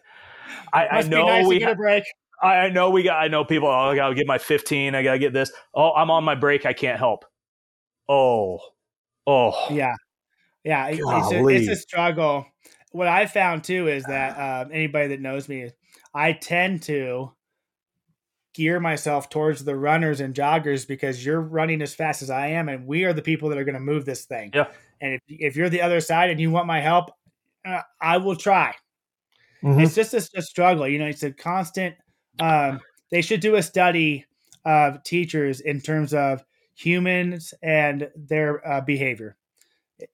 I, 0.74 0.88
I 0.88 1.02
know 1.04 1.28
nice 1.28 1.48
we 1.48 1.60
get 1.60 1.72
a 1.72 1.76
break. 1.76 2.04
I 2.42 2.70
know 2.70 2.90
we 2.90 3.04
got. 3.04 3.22
I 3.22 3.28
know 3.28 3.44
people. 3.44 3.68
Oh, 3.68 3.72
I 3.72 3.96
gotta 3.96 4.16
get 4.16 4.26
my 4.26 4.38
15. 4.38 4.96
I 4.96 5.04
gotta 5.04 5.20
get 5.20 5.34
this. 5.34 5.52
Oh, 5.74 5.92
I'm 5.92 6.10
on 6.10 6.24
my 6.24 6.36
break. 6.36 6.66
I 6.66 6.74
can't 6.74 6.98
help. 6.98 7.26
Oh, 8.08 8.60
oh, 9.28 9.68
yeah, 9.70 9.96
yeah. 10.64 10.88
It's 10.88 11.02
a, 11.02 11.48
it's 11.48 11.68
a, 11.68 11.76
struggle. 11.76 12.46
What 12.92 13.08
I 13.08 13.26
found 13.26 13.64
too 13.64 13.88
is 13.88 14.04
that 14.06 14.38
um, 14.38 14.72
anybody 14.72 15.10
that 15.10 15.22
knows 15.22 15.48
me, 15.48 15.72
I 16.14 16.34
tend 16.34 16.84
to 16.84 17.34
gear 18.56 18.80
myself 18.80 19.30
towards 19.30 19.64
the 19.64 19.76
runners 19.76 20.20
and 20.22 20.34
joggers 20.34 20.88
because 20.88 21.24
you're 21.24 21.42
running 21.42 21.82
as 21.82 21.94
fast 21.94 22.22
as 22.22 22.30
I 22.30 22.48
am, 22.48 22.70
and 22.70 22.88
we 22.88 23.04
are 23.04 23.14
the 23.14 23.22
people 23.22 23.50
that 23.50 23.58
are 23.58 23.66
going 23.66 23.76
to 23.76 23.82
move 23.82 24.06
this 24.06 24.26
thing. 24.26 24.52
Yeah. 24.54 24.68
And 25.02 25.14
if, 25.14 25.22
if 25.28 25.56
you're 25.56 25.70
the 25.70 25.82
other 25.82 26.02
side 26.02 26.30
and 26.30 26.40
you 26.40 26.52
want 26.52 26.68
my 26.68 26.80
help, 26.80 27.12
uh, 27.66 27.82
I 28.02 28.18
will 28.18 28.36
try. 28.36 28.74
Mm-hmm. 29.64 29.82
It's 29.82 29.96
just 29.96 30.14
a, 30.14 30.30
a, 30.38 30.42
struggle. 30.42 30.88
You 30.88 31.00
know, 31.00 31.08
it's 31.08 31.24
a 31.24 31.32
constant. 31.32 31.96
Um, 32.40 32.80
they 33.12 33.22
should 33.22 33.42
do 33.42 33.56
a 33.56 33.64
study 33.64 34.26
of 34.66 35.04
teachers 35.04 35.60
in 35.60 35.82
terms 35.82 36.14
of 36.14 36.44
humans 36.76 37.54
and 37.62 38.10
their 38.16 38.66
uh, 38.66 38.82
behavior 38.82 39.36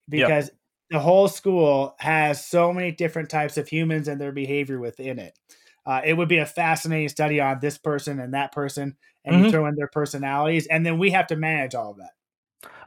because 0.10 0.46
yep. 0.46 0.56
the 0.90 1.00
whole 1.00 1.28
school 1.28 1.96
has 2.00 2.46
so 2.46 2.74
many 2.74 2.92
different 2.92 3.30
types 3.30 3.58
of 3.58 3.68
humans 3.68 4.08
and 4.08 4.20
their 4.20 4.32
behavior 4.32 4.80
within 4.80 5.20
it. 5.20 5.38
Uh, 5.86 6.02
it 6.04 6.14
would 6.14 6.30
be 6.30 6.40
a 6.40 6.46
fascinating 6.46 7.10
study 7.10 7.40
on 7.40 7.60
this 7.60 7.78
person 7.78 8.20
and 8.20 8.34
that 8.34 8.52
person, 8.52 8.96
and 9.24 9.36
mm-hmm. 9.36 9.46
you 9.46 9.52
throw 9.52 9.68
in 9.68 9.76
their 9.76 9.88
personalities, 9.88 10.66
and 10.68 10.84
then 10.84 10.98
we 10.98 11.12
have 11.12 11.28
to 11.28 11.36
manage 11.36 11.76
all 11.76 11.92
of 11.92 11.98
that. 11.98 12.12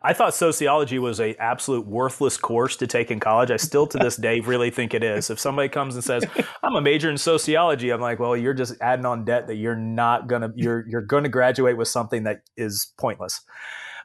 I 0.03 0.13
thought 0.13 0.35
sociology 0.35 0.99
was 0.99 1.21
a 1.21 1.35
absolute 1.37 1.87
worthless 1.87 2.37
course 2.37 2.77
to 2.77 2.87
take 2.87 3.11
in 3.11 3.21
college. 3.21 3.51
I 3.51 3.57
still 3.57 3.87
to 3.89 3.99
this 3.99 4.17
day 4.17 4.41
really 4.41 4.71
think 4.71 4.95
it 4.95 5.03
is. 5.03 5.31
If 5.31 5.39
somebody 5.39 5.69
comes 5.69 5.95
and 5.95 6.05
says, 6.05 6.25
"I'm 6.63 6.77
a 6.77 6.81
major 6.81 7.11
in 7.11 7.19
sociology," 7.19 7.91
I'm 7.91 8.01
like, 8.01 8.19
"Well, 8.19 8.37
you're 8.37 8.55
just 8.55 8.81
adding 8.81 9.07
on 9.07 9.25
debt 9.25 9.49
that 9.49 9.57
you're 9.57 9.77
not 9.77 10.29
going 10.29 10.43
to 10.43 10.53
you're 10.55 10.87
you're 10.89 11.03
going 11.03 11.25
to 11.25 11.29
graduate 11.29 11.77
with 11.77 11.89
something 11.89 12.25
that 12.25 12.43
is 12.57 12.93
pointless." 12.99 13.41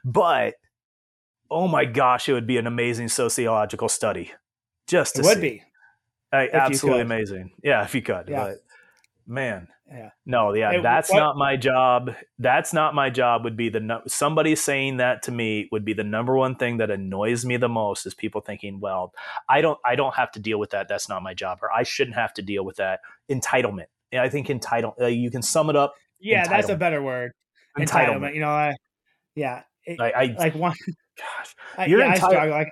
But 0.04 0.54
oh 1.50 1.68
my 1.68 1.84
gosh, 1.84 2.28
it 2.28 2.32
would 2.32 2.46
be 2.46 2.58
an 2.58 2.66
amazing 2.66 3.08
sociological 3.08 3.88
study. 3.88 4.32
Just 4.86 5.18
it 5.18 5.24
would 5.24 5.36
see. 5.36 5.40
be. 5.40 5.62
I, 6.32 6.48
absolutely 6.52 7.02
amazing. 7.02 7.52
Yeah, 7.62 7.84
if 7.84 7.94
you 7.94 8.02
could. 8.02 8.28
Yeah. 8.28 8.44
But 8.44 8.56
man 9.26 9.68
yeah. 9.90 10.10
No 10.24 10.54
yeah 10.54 10.72
hey, 10.72 10.82
that's 10.82 11.10
what? 11.10 11.18
not 11.18 11.36
my 11.36 11.56
job. 11.56 12.10
That's 12.38 12.72
not 12.72 12.94
my 12.94 13.10
job 13.10 13.44
would 13.44 13.56
be 13.56 13.68
the 13.68 14.02
somebody 14.06 14.56
saying 14.56 14.96
that 14.96 15.22
to 15.24 15.32
me 15.32 15.68
would 15.72 15.84
be 15.84 15.92
the 15.92 16.04
number 16.04 16.36
one 16.36 16.56
thing 16.56 16.78
that 16.78 16.90
annoys 16.90 17.44
me 17.44 17.56
the 17.56 17.68
most 17.68 18.06
is 18.06 18.14
people 18.14 18.40
thinking 18.40 18.80
well 18.80 19.12
i 19.48 19.60
don't 19.60 19.78
i 19.84 19.94
don't 19.94 20.14
have 20.14 20.32
to 20.32 20.40
deal 20.40 20.58
with 20.58 20.70
that. 20.70 20.88
That's 20.88 21.08
not 21.08 21.22
my 21.22 21.34
job 21.34 21.58
or 21.62 21.70
i 21.70 21.82
shouldn't 21.82 22.16
have 22.16 22.32
to 22.34 22.42
deal 22.42 22.64
with 22.64 22.76
that. 22.76 23.00
Entitlement. 23.30 23.86
And 24.12 24.20
i 24.20 24.28
think 24.28 24.48
entitlement. 24.48 25.00
uh, 25.00 25.06
you 25.06 25.30
can 25.30 25.42
sum 25.42 25.70
it 25.70 25.76
up 25.76 25.94
yeah 26.20 26.46
that's 26.48 26.68
a 26.68 26.76
better 26.76 27.02
word. 27.02 27.32
Entitlement, 27.78 27.86
entitlement 27.88 28.34
you 28.34 28.40
know 28.40 28.48
I, 28.48 28.74
yeah 29.34 29.62
it, 29.84 30.00
I, 30.00 30.10
I, 30.10 30.24
like 30.38 30.54
one 30.54 30.74
gosh. 31.18 31.88
You're 31.88 32.00
yeah, 32.00 32.14
entitled 32.14 32.50
like 32.50 32.68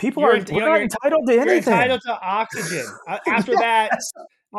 people 0.00 0.24
are 0.24 0.36
you 0.36 0.60
know, 0.60 0.74
entitled 0.74 1.26
to 1.26 1.32
anything. 1.34 1.46
You're 1.46 1.56
entitled 1.56 2.00
to 2.06 2.20
oxygen. 2.20 2.86
After 3.26 3.54
that 3.54 3.92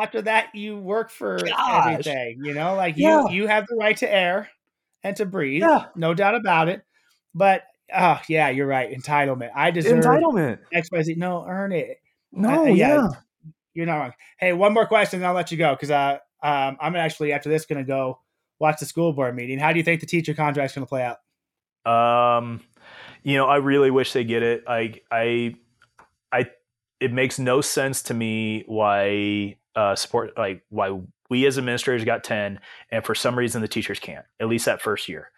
after 0.00 0.22
that 0.22 0.54
you 0.54 0.78
work 0.78 1.10
for 1.10 1.38
Gosh. 1.38 1.86
everything 1.86 2.38
you 2.44 2.54
know? 2.54 2.74
Like 2.74 2.96
you 2.96 3.08
yeah. 3.08 3.28
you 3.28 3.46
have 3.46 3.66
the 3.66 3.76
right 3.76 3.96
to 3.98 4.10
air 4.10 4.48
and 5.02 5.14
to 5.16 5.26
breathe 5.26 5.60
yeah. 5.60 5.86
no 5.94 6.14
doubt 6.14 6.34
about 6.34 6.68
it. 6.68 6.82
But 7.34 7.64
oh 7.94 8.20
yeah 8.28 8.48
you're 8.48 8.66
right 8.66 8.90
entitlement. 8.90 9.50
I 9.54 9.70
deserve 9.70 10.02
entitlement. 10.02 10.60
Xyz 10.74 11.16
no 11.16 11.44
earn 11.46 11.72
it. 11.72 11.98
No 12.32 12.62
uh, 12.62 12.64
yeah. 12.64 12.74
yeah. 12.74 13.08
you're 13.74 13.86
not 13.86 13.98
wrong. 13.98 14.12
Hey 14.38 14.52
one 14.52 14.72
more 14.72 14.86
question 14.86 15.20
and 15.20 15.26
i'll 15.26 15.34
let 15.34 15.50
you 15.52 15.58
go 15.58 15.74
because 15.74 15.90
uh, 15.90 16.18
um, 16.42 16.76
i'm 16.80 16.96
actually 16.96 17.32
after 17.32 17.50
this 17.50 17.66
going 17.66 17.78
to 17.78 17.86
go 17.86 18.18
watch 18.58 18.80
the 18.80 18.86
school 18.86 19.12
board 19.12 19.34
meeting. 19.36 19.58
How 19.58 19.72
do 19.72 19.78
you 19.78 19.84
think 19.84 20.00
the 20.00 20.06
teacher 20.06 20.32
contract's 20.32 20.74
going 20.74 20.86
to 20.86 20.88
play 20.88 21.02
out? 21.02 21.18
Um 21.84 22.62
you 23.22 23.36
know 23.36 23.46
i 23.46 23.56
really 23.56 23.90
wish 23.90 24.12
they 24.12 24.24
get 24.24 24.42
it. 24.42 24.64
I 24.66 24.94
i 25.10 25.54
i 26.32 26.46
it 27.00 27.12
makes 27.12 27.38
no 27.38 27.60
sense 27.60 28.02
to 28.04 28.14
me 28.14 28.64
why 28.66 29.56
uh, 29.74 29.96
support 29.96 30.36
like 30.36 30.62
why 30.68 31.00
we 31.30 31.46
as 31.46 31.56
administrators 31.56 32.04
got 32.04 32.24
10 32.24 32.60
and 32.90 33.04
for 33.04 33.14
some 33.14 33.38
reason 33.38 33.62
the 33.62 33.68
teachers 33.68 33.98
can't 33.98 34.26
at 34.38 34.48
least 34.48 34.66
that 34.66 34.82
first 34.82 35.08
year. 35.08 35.30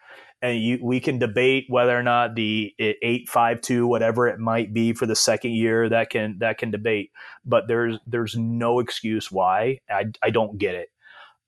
And 0.42 0.60
you, 0.60 0.78
we 0.82 1.00
can 1.00 1.18
debate 1.18 1.66
whether 1.68 1.96
or 1.96 2.02
not 2.02 2.34
the 2.34 2.74
852 2.78 3.86
whatever 3.86 4.26
it 4.26 4.38
might 4.38 4.74
be 4.74 4.92
for 4.92 5.06
the 5.06 5.14
second 5.14 5.52
year 5.52 5.88
that 5.88 6.10
can 6.10 6.38
that 6.40 6.58
can 6.58 6.70
debate. 6.70 7.12
But 7.46 7.68
there's 7.68 7.98
there's 8.06 8.36
no 8.36 8.80
excuse 8.80 9.30
why. 9.30 9.78
I, 9.88 10.06
I 10.22 10.30
don't 10.30 10.58
get 10.58 10.74
it 10.74 10.88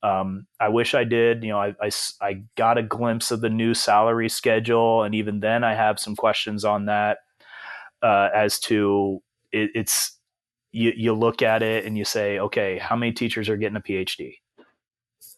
Um, 0.02 0.46
I 0.60 0.68
wish 0.68 0.94
I 0.94 1.04
did. 1.04 1.42
You 1.42 1.50
know, 1.50 1.58
I, 1.58 1.74
I, 1.80 1.90
I 2.20 2.42
got 2.56 2.78
a 2.78 2.82
glimpse 2.82 3.30
of 3.30 3.40
the 3.40 3.50
new 3.50 3.74
salary 3.74 4.28
schedule, 4.28 5.02
and 5.02 5.14
even 5.14 5.40
then, 5.40 5.64
I 5.64 5.74
have 5.74 5.98
some 5.98 6.16
questions 6.16 6.64
on 6.64 6.86
that 6.86 7.18
uh, 8.02 8.28
as 8.34 8.58
to 8.60 9.22
it, 9.52 9.70
it's 9.74 10.18
you, 10.72 10.92
you 10.96 11.14
look 11.14 11.42
at 11.42 11.62
it 11.62 11.84
and 11.84 11.96
you 11.96 12.04
say, 12.04 12.38
okay, 12.38 12.78
how 12.78 12.96
many 12.96 13.12
teachers 13.12 13.48
are 13.48 13.56
getting 13.56 13.76
a 13.76 13.80
PhD? 13.80 14.34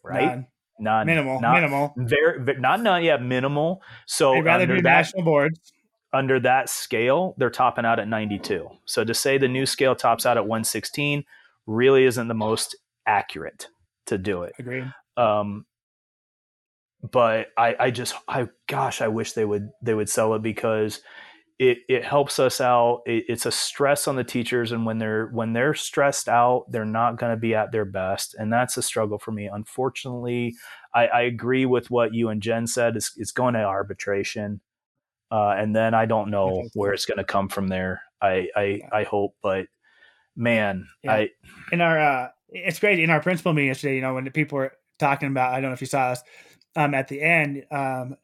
Right? 0.03 0.27
None. 0.27 0.47
None. 0.81 1.07
Minimal. 1.07 1.41
Not, 1.41 1.55
minimal. 1.55 1.95
Very, 1.97 2.43
very 2.43 2.61
not 2.61 2.81
none. 2.81 3.03
Yeah, 3.03 3.17
minimal. 3.17 3.83
So 4.07 4.33
They'd 4.35 4.45
rather 4.45 4.67
do 4.67 4.77
that, 4.77 4.83
national 4.83 5.25
boards. 5.25 5.73
Under 6.13 6.41
that 6.41 6.69
scale, 6.69 7.35
they're 7.37 7.51
topping 7.51 7.85
out 7.85 7.99
at 7.99 8.09
92. 8.09 8.69
So 8.87 9.05
to 9.05 9.13
say 9.13 9.39
the 9.39 9.49
new 9.49 9.67
scale 9.67 9.95
tops 9.95 10.25
out 10.25 10.37
at 10.37 10.45
116 10.45 11.25
really 11.67 12.05
isn't 12.05 12.29
the 12.29 12.35
most 12.35 12.77
accurate 13.07 13.69
to 14.09 14.19
do 14.19 14.43
it. 14.43 14.55
Agreed. 14.59 14.93
Um, 15.17 15.65
but 17.13 17.49
I, 17.57 17.77
I 17.79 17.91
just, 17.91 18.15
I, 18.27 18.49
gosh, 18.67 19.01
I 19.01 19.09
wish 19.09 19.33
they 19.33 19.45
would, 19.45 19.71
they 19.81 19.95
would 19.95 20.09
sell 20.09 20.35
it 20.35 20.43
because 20.43 21.01
it, 21.59 21.79
it 21.89 22.05
helps 22.05 22.39
us 22.39 22.61
out. 22.61 23.03
It, 23.07 23.25
it's 23.29 23.47
a 23.47 23.53
stress 23.53 24.09
on 24.09 24.17
the 24.17 24.25
teachers. 24.25 24.73
And 24.73 24.85
when 24.85 24.99
they're, 24.99 25.27
when 25.27 25.53
they're 25.53 25.75
stressed 25.75 26.29
out, 26.29 26.67
they're 26.71 26.85
not 26.85 27.19
going 27.19 27.33
to 27.33 27.41
be 27.41 27.55
at 27.55 27.73
their 27.73 27.85
best. 27.85 28.35
And 28.35 28.53
that's 28.53 28.77
a 28.77 28.83
struggle 28.83 29.19
for 29.19 29.33
me. 29.33 29.47
Unfortunately, 29.47 30.55
I, 30.95 31.07
I 31.07 31.21
agree 31.23 31.67
with 31.67 31.91
what 31.91 32.15
you 32.15 32.29
and 32.31 32.43
Jen 32.43 32.67
said. 32.67 32.97
It's, 32.97 33.13
it's 33.17 33.33
going 33.33 33.55
to 33.55 33.63
arbitration. 33.63 34.61
Uh, 35.31 35.51
and 35.51 35.77
then 35.77 35.95
I 35.95 36.07
don't 36.07 36.31
know 36.31 36.69
where 36.75 36.93
it's 36.93 37.07
going 37.07 37.19
to 37.19 37.25
come 37.25 37.49
from 37.49 37.69
there. 37.69 38.03
I, 38.21 38.49
I, 38.57 38.81
I 38.93 39.03
hope, 39.05 39.35
but 39.43 39.67
man, 40.35 40.89
yeah. 41.03 41.13
I, 41.13 41.31
in 41.71 41.81
our, 41.81 42.01
uh, 42.01 42.29
it's 42.51 42.79
great 42.79 42.99
in 42.99 43.11
our 43.11 43.21
principal 43.21 43.53
meeting 43.53 43.69
yesterday, 43.69 43.97
you 43.97 44.01
know, 44.01 44.15
when 44.15 44.25
the 44.25 44.31
people 44.31 44.57
were 44.57 44.73
talking 44.99 45.29
about, 45.29 45.53
I 45.53 45.61
don't 45.61 45.71
know 45.71 45.75
if 45.75 45.81
you 45.81 45.87
saw 45.87 46.09
us, 46.09 46.23
um, 46.77 46.95
at 46.95 47.09
the 47.09 47.21
end, 47.21 47.65
um, 47.71 48.17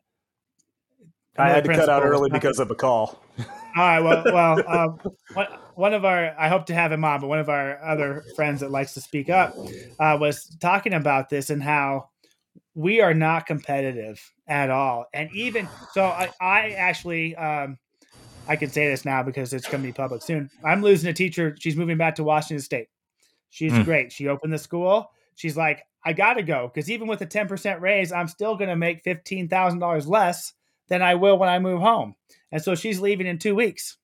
I 1.37 1.49
had 1.49 1.65
to 1.65 1.75
cut 1.75 1.89
out 1.89 2.05
early 2.05 2.31
because 2.31 2.61
of 2.61 2.71
a 2.71 2.75
call. 2.75 3.21
All 3.39 3.45
right. 3.77 4.01
Well, 4.01 4.23
well, 4.27 4.69
um, 4.69 5.01
one, 5.33 5.47
one 5.75 5.95
of 5.95 6.05
our, 6.05 6.35
I 6.39 6.49
hope 6.49 6.67
to 6.67 6.75
have 6.75 6.93
him 6.93 7.05
on, 7.05 7.21
but 7.21 7.27
one 7.27 7.41
of 7.41 7.49
our 7.49 7.83
other 7.85 8.25
friends 8.37 8.61
that 8.61 8.71
likes 8.71 8.95
to 8.95 9.01
speak 9.01 9.29
up 9.31 9.57
uh, 9.99 10.17
was 10.21 10.57
talking 10.61 10.95
about 10.95 11.29
this 11.29 11.51
and 11.51 11.63
how 11.63 12.11
we 12.75 13.01
are 13.01 13.15
not 13.15 13.47
competitive 13.47 14.21
at 14.47 14.71
all. 14.71 15.07
And 15.13 15.29
even 15.35 15.69
so, 15.93 16.05
I, 16.05 16.31
I 16.41 16.71
actually, 16.71 17.35
um, 17.37 17.79
I 18.47 18.57
can 18.57 18.71
say 18.71 18.89
this 18.89 19.05
now 19.05 19.23
because 19.23 19.53
it's 19.53 19.69
going 19.69 19.83
to 19.83 19.89
be 19.89 19.93
public 19.93 20.23
soon. 20.23 20.51
I'm 20.65 20.83
losing 20.83 21.11
a 21.11 21.15
teacher. 21.15 21.57
She's 21.59 21.77
moving 21.77 21.97
back 21.97 22.15
to 22.17 22.25
Washington 22.25 22.63
State. 22.63 22.89
She's 23.55 23.73
mm. 23.73 23.85
great. 23.85 24.11
She 24.11 24.27
opened 24.27 24.53
the 24.53 24.59
school. 24.59 25.13
She's 25.37 25.57
like, 25.57 25.85
I 26.05 26.13
got 26.13 26.35
to 26.35 26.43
go 26.43 26.69
because 26.75 26.91
even 26.91 27.07
with 27.07 27.21
a 27.21 27.27
10% 27.27 27.81
raise, 27.81 28.11
I'm 28.11 28.27
still 28.27 28.57
going 28.57 28.69
to 28.69 28.75
make 28.75 29.05
$15,000 29.05 30.07
less 30.09 30.55
than 30.89 31.03
I 31.03 31.15
will 31.15 31.39
when 31.39 31.49
I 31.49 31.61
move 31.61 31.81
home. 31.81 32.17
And 32.51 32.61
so 32.61 32.75
she's 32.75 32.99
leaving 32.99 33.29
in 33.29 33.39
two 33.39 33.55
weeks. 33.55 33.97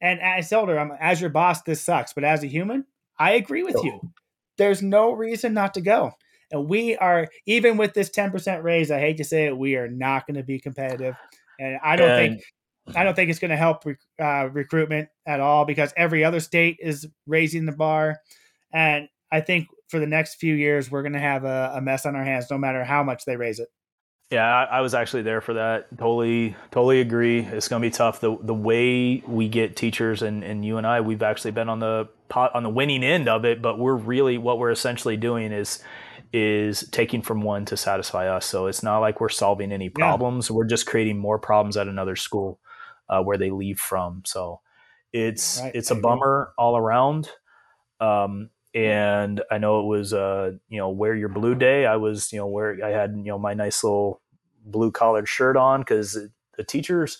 And 0.00 0.20
I 0.22 0.40
told 0.40 0.70
her, 0.70 0.78
I'm 0.78 0.90
as 0.98 1.20
your 1.20 1.28
boss, 1.28 1.60
this 1.62 1.82
sucks. 1.82 2.14
But 2.14 2.24
as 2.24 2.42
a 2.42 2.46
human, 2.46 2.86
I 3.18 3.32
agree 3.32 3.62
with 3.62 3.76
you. 3.84 4.00
There's 4.56 4.80
no 4.80 5.12
reason 5.12 5.52
not 5.52 5.74
to 5.74 5.82
go. 5.82 6.12
And 6.50 6.66
we 6.66 6.96
are, 6.96 7.28
even 7.44 7.76
with 7.76 7.92
this 7.92 8.08
10% 8.08 8.62
raise, 8.62 8.90
I 8.90 9.00
hate 9.00 9.18
to 9.18 9.24
say 9.24 9.44
it, 9.44 9.58
we 9.58 9.76
are 9.76 9.88
not 9.88 10.26
going 10.26 10.36
to 10.36 10.42
be 10.42 10.60
competitive. 10.60 11.14
And 11.60 11.78
I 11.82 11.96
don't 11.96 12.10
and, 12.10 12.36
think. 12.36 12.44
I 12.96 13.04
don't 13.04 13.14
think 13.14 13.28
it's 13.28 13.38
going 13.38 13.50
to 13.50 13.56
help 13.56 13.84
uh, 14.18 14.48
recruitment 14.50 15.10
at 15.26 15.40
all 15.40 15.66
because 15.66 15.92
every 15.94 16.24
other 16.24 16.40
state 16.40 16.78
is 16.80 17.06
raising 17.26 17.66
the 17.66 17.72
bar, 17.72 18.16
and 18.72 19.08
I 19.30 19.40
think 19.40 19.68
for 19.88 19.98
the 19.98 20.06
next 20.06 20.36
few 20.36 20.54
years 20.54 20.90
we're 20.90 21.02
going 21.02 21.14
to 21.14 21.18
have 21.18 21.44
a, 21.44 21.72
a 21.74 21.80
mess 21.80 22.06
on 22.06 22.14
our 22.16 22.24
hands, 22.24 22.46
no 22.50 22.58
matter 22.58 22.84
how 22.84 23.02
much 23.02 23.24
they 23.24 23.36
raise 23.36 23.58
it. 23.58 23.68
Yeah, 24.30 24.44
I, 24.44 24.64
I, 24.64 24.80
was 24.82 24.92
actually 24.92 25.22
there 25.22 25.40
for 25.40 25.54
that. 25.54 25.86
Totally, 25.96 26.54
totally 26.70 27.00
agree. 27.00 27.40
It's 27.40 27.66
going 27.66 27.80
to 27.80 27.86
be 27.86 27.90
tough. 27.90 28.20
The 28.20 28.36
the 28.42 28.54
way 28.54 29.22
we 29.26 29.48
get 29.48 29.74
teachers 29.74 30.20
and, 30.20 30.44
and 30.44 30.62
you 30.64 30.76
and 30.76 30.86
I, 30.86 31.00
we've 31.00 31.22
actually 31.22 31.52
been 31.52 31.70
on 31.70 31.78
the 31.78 32.10
pot, 32.28 32.54
on 32.54 32.62
the 32.62 32.68
winning 32.68 33.02
end 33.02 33.26
of 33.26 33.46
it, 33.46 33.62
but 33.62 33.78
we're 33.78 33.96
really 33.96 34.36
what 34.36 34.58
we're 34.58 34.70
essentially 34.70 35.16
doing 35.16 35.50
is 35.52 35.82
is 36.30 36.86
taking 36.90 37.22
from 37.22 37.40
one 37.40 37.64
to 37.64 37.76
satisfy 37.76 38.28
us. 38.28 38.44
So 38.44 38.66
it's 38.66 38.82
not 38.82 38.98
like 38.98 39.18
we're 39.18 39.30
solving 39.30 39.72
any 39.72 39.88
problems. 39.88 40.50
Yeah. 40.50 40.56
We're 40.56 40.66
just 40.66 40.84
creating 40.84 41.16
more 41.16 41.38
problems 41.38 41.78
at 41.78 41.88
another 41.88 42.16
school 42.16 42.60
uh, 43.08 43.22
where 43.22 43.38
they 43.38 43.50
leave 43.50 43.78
from. 43.78 44.22
So 44.26 44.60
it's 45.10 45.60
right. 45.62 45.74
it's 45.74 45.90
a 45.90 45.94
bummer 45.94 46.52
all 46.58 46.76
around. 46.76 47.30
Um, 47.98 48.50
and 48.78 49.42
I 49.50 49.58
know 49.58 49.80
it 49.80 49.86
was 49.86 50.14
uh, 50.14 50.52
you 50.68 50.78
know 50.78 50.88
wear 50.90 51.16
your 51.16 51.28
blue 51.28 51.56
day. 51.56 51.84
I 51.84 51.96
was 51.96 52.32
you 52.32 52.38
know 52.38 52.46
where 52.46 52.78
I 52.84 52.90
had 52.90 53.16
you 53.16 53.24
know 53.24 53.38
my 53.38 53.52
nice 53.52 53.82
little 53.82 54.20
blue 54.64 54.92
collared 54.92 55.28
shirt 55.28 55.56
on 55.56 55.80
because 55.80 56.16
the 56.56 56.64
teachers. 56.64 57.18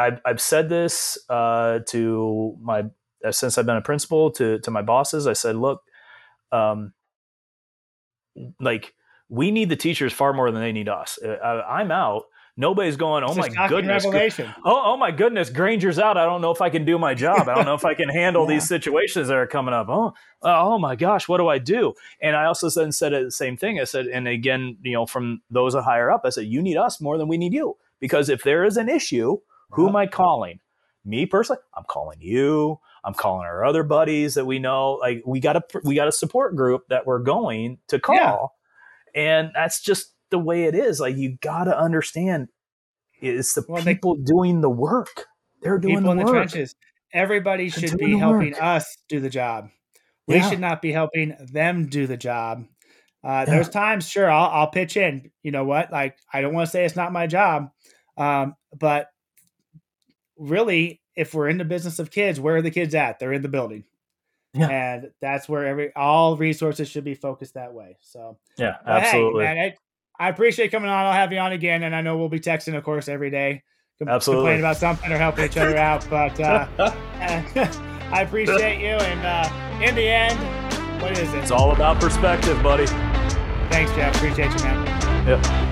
I've, 0.00 0.20
I've 0.24 0.40
said 0.40 0.68
this 0.68 1.18
uh, 1.28 1.80
to 1.88 2.56
my 2.60 2.84
since 3.32 3.58
I've 3.58 3.66
been 3.66 3.76
a 3.76 3.82
principal 3.82 4.30
to 4.32 4.60
to 4.60 4.70
my 4.70 4.82
bosses. 4.82 5.26
I 5.26 5.32
said, 5.32 5.56
look, 5.56 5.82
um, 6.52 6.92
like 8.60 8.94
we 9.28 9.50
need 9.50 9.70
the 9.70 9.76
teachers 9.76 10.12
far 10.12 10.32
more 10.32 10.52
than 10.52 10.60
they 10.60 10.70
need 10.70 10.88
us. 10.88 11.18
Uh, 11.20 11.38
I, 11.68 11.80
am 11.80 11.90
out. 11.90 12.26
Nobody's 12.60 12.96
going. 12.96 13.22
Oh 13.22 13.36
my 13.36 13.48
goodness! 13.68 14.04
Oh, 14.04 14.52
oh 14.64 14.96
my 14.96 15.12
goodness! 15.12 15.48
Granger's 15.48 15.96
out. 15.96 16.16
I 16.16 16.24
don't 16.24 16.40
know 16.40 16.50
if 16.50 16.60
I 16.60 16.70
can 16.70 16.84
do 16.84 16.98
my 16.98 17.14
job. 17.14 17.48
I 17.48 17.54
don't 17.54 17.64
know 17.64 17.74
if 17.74 17.84
I 17.84 17.94
can 17.94 18.08
handle 18.08 18.42
yeah. 18.48 18.56
these 18.56 18.66
situations 18.66 19.28
that 19.28 19.36
are 19.36 19.46
coming 19.46 19.72
up. 19.72 19.88
Oh, 19.88 20.08
uh, 20.42 20.60
oh 20.64 20.76
my 20.76 20.96
gosh! 20.96 21.28
What 21.28 21.38
do 21.38 21.46
I 21.46 21.58
do? 21.58 21.94
And 22.20 22.34
I 22.34 22.46
also 22.46 22.68
then 22.68 22.90
said 22.90 23.12
the 23.12 23.30
same 23.30 23.56
thing. 23.56 23.78
I 23.78 23.84
said, 23.84 24.06
and 24.06 24.26
again, 24.26 24.76
you 24.82 24.92
know, 24.92 25.06
from 25.06 25.40
those 25.48 25.74
higher 25.74 26.10
up, 26.10 26.22
I 26.24 26.30
said, 26.30 26.46
you 26.46 26.60
need 26.60 26.76
us 26.76 27.00
more 27.00 27.16
than 27.16 27.28
we 27.28 27.38
need 27.38 27.52
you 27.52 27.76
because 28.00 28.28
if 28.28 28.42
there 28.42 28.64
is 28.64 28.76
an 28.76 28.88
issue, 28.88 29.38
who 29.70 29.88
am 29.88 29.94
I 29.94 30.08
calling? 30.08 30.58
Me 31.04 31.26
personally, 31.26 31.62
I'm 31.76 31.84
calling 31.84 32.20
you. 32.20 32.80
I'm 33.04 33.14
calling 33.14 33.46
our 33.46 33.64
other 33.64 33.84
buddies 33.84 34.34
that 34.34 34.46
we 34.46 34.58
know. 34.58 34.94
Like 34.94 35.22
we 35.24 35.38
got 35.38 35.54
a 35.54 35.62
we 35.84 35.94
got 35.94 36.08
a 36.08 36.12
support 36.12 36.56
group 36.56 36.88
that 36.88 37.06
we're 37.06 37.20
going 37.20 37.78
to 37.86 38.00
call, 38.00 38.56
yeah. 39.14 39.22
and 39.22 39.50
that's 39.54 39.80
just 39.80 40.12
the 40.30 40.38
way 40.38 40.64
it 40.64 40.74
is. 40.74 41.00
Like 41.00 41.16
you 41.16 41.36
got 41.40 41.64
to 41.64 41.78
understand, 41.78 42.48
it's 43.20 43.54
the 43.54 43.64
well, 43.68 43.82
people 43.82 44.16
they, 44.16 44.24
doing 44.24 44.60
the 44.60 44.70
work. 44.70 45.26
They're 45.62 45.78
doing 45.78 45.96
people 45.96 46.14
the 46.14 46.20
in 46.20 46.26
work. 46.26 46.26
the 46.26 46.32
trenches. 46.32 46.74
Everybody 47.12 47.68
They're 47.68 47.88
should 47.88 47.98
be 47.98 48.16
helping 48.16 48.52
work. 48.52 48.62
us 48.62 48.96
do 49.08 49.20
the 49.20 49.30
job. 49.30 49.68
We 50.26 50.36
yeah. 50.36 50.50
should 50.50 50.60
not 50.60 50.82
be 50.82 50.92
helping 50.92 51.34
them 51.52 51.86
do 51.86 52.06
the 52.06 52.16
job. 52.16 52.64
Uh, 53.24 53.28
yeah. 53.28 53.44
There's 53.46 53.68
times, 53.68 54.08
sure, 54.08 54.30
I'll, 54.30 54.50
I'll 54.50 54.70
pitch 54.70 54.96
in. 54.96 55.30
You 55.42 55.50
know 55.50 55.64
what? 55.64 55.90
Like, 55.90 56.16
I 56.32 56.40
don't 56.40 56.54
want 56.54 56.66
to 56.66 56.70
say 56.70 56.84
it's 56.84 56.96
not 56.96 57.12
my 57.12 57.26
job, 57.26 57.70
um, 58.16 58.54
but 58.78 59.08
really, 60.36 61.00
if 61.16 61.34
we're 61.34 61.48
in 61.48 61.58
the 61.58 61.64
business 61.64 61.98
of 61.98 62.10
kids, 62.10 62.38
where 62.38 62.56
are 62.56 62.62
the 62.62 62.70
kids 62.70 62.94
at? 62.94 63.18
They're 63.18 63.32
in 63.32 63.42
the 63.42 63.48
building. 63.48 63.84
Yeah. 64.54 64.68
And 64.68 65.10
that's 65.20 65.48
where 65.48 65.66
every 65.66 65.92
all 65.94 66.36
resources 66.36 66.88
should 66.88 67.04
be 67.04 67.14
focused 67.14 67.54
that 67.54 67.74
way. 67.74 67.96
So 68.00 68.38
yeah, 68.56 68.76
absolutely. 68.86 69.44
Hey, 69.44 69.54
man, 69.54 69.72
I 70.18 70.28
appreciate 70.28 70.70
coming 70.72 70.90
on. 70.90 71.06
I'll 71.06 71.12
have 71.12 71.32
you 71.32 71.38
on 71.38 71.52
again, 71.52 71.82
and 71.82 71.94
I 71.94 72.00
know 72.00 72.16
we'll 72.16 72.28
be 72.28 72.40
texting, 72.40 72.76
of 72.76 72.84
course, 72.84 73.08
every 73.08 73.30
day. 73.30 73.62
Com- 73.98 74.08
Absolutely. 74.08 74.42
Complaining 74.42 74.62
about 74.62 74.76
something 74.76 75.12
or 75.12 75.18
helping 75.18 75.44
each 75.44 75.56
other 75.56 75.76
out. 75.76 76.06
But 76.10 76.38
uh, 76.40 76.66
I 78.12 78.22
appreciate 78.22 78.80
you. 78.80 78.94
And 78.94 79.26
uh, 79.26 79.82
in 79.84 79.94
the 79.94 80.08
end, 80.08 80.38
what 81.02 81.12
is 81.12 81.32
it? 81.34 81.38
It's 81.38 81.50
all 81.50 81.72
about 81.72 82.00
perspective, 82.00 82.60
buddy. 82.62 82.86
Thanks, 83.70 83.92
Jeff. 83.92 84.14
Appreciate 84.16 84.50
you, 84.52 84.64
man. 84.64 85.26
Yep. 85.28 85.67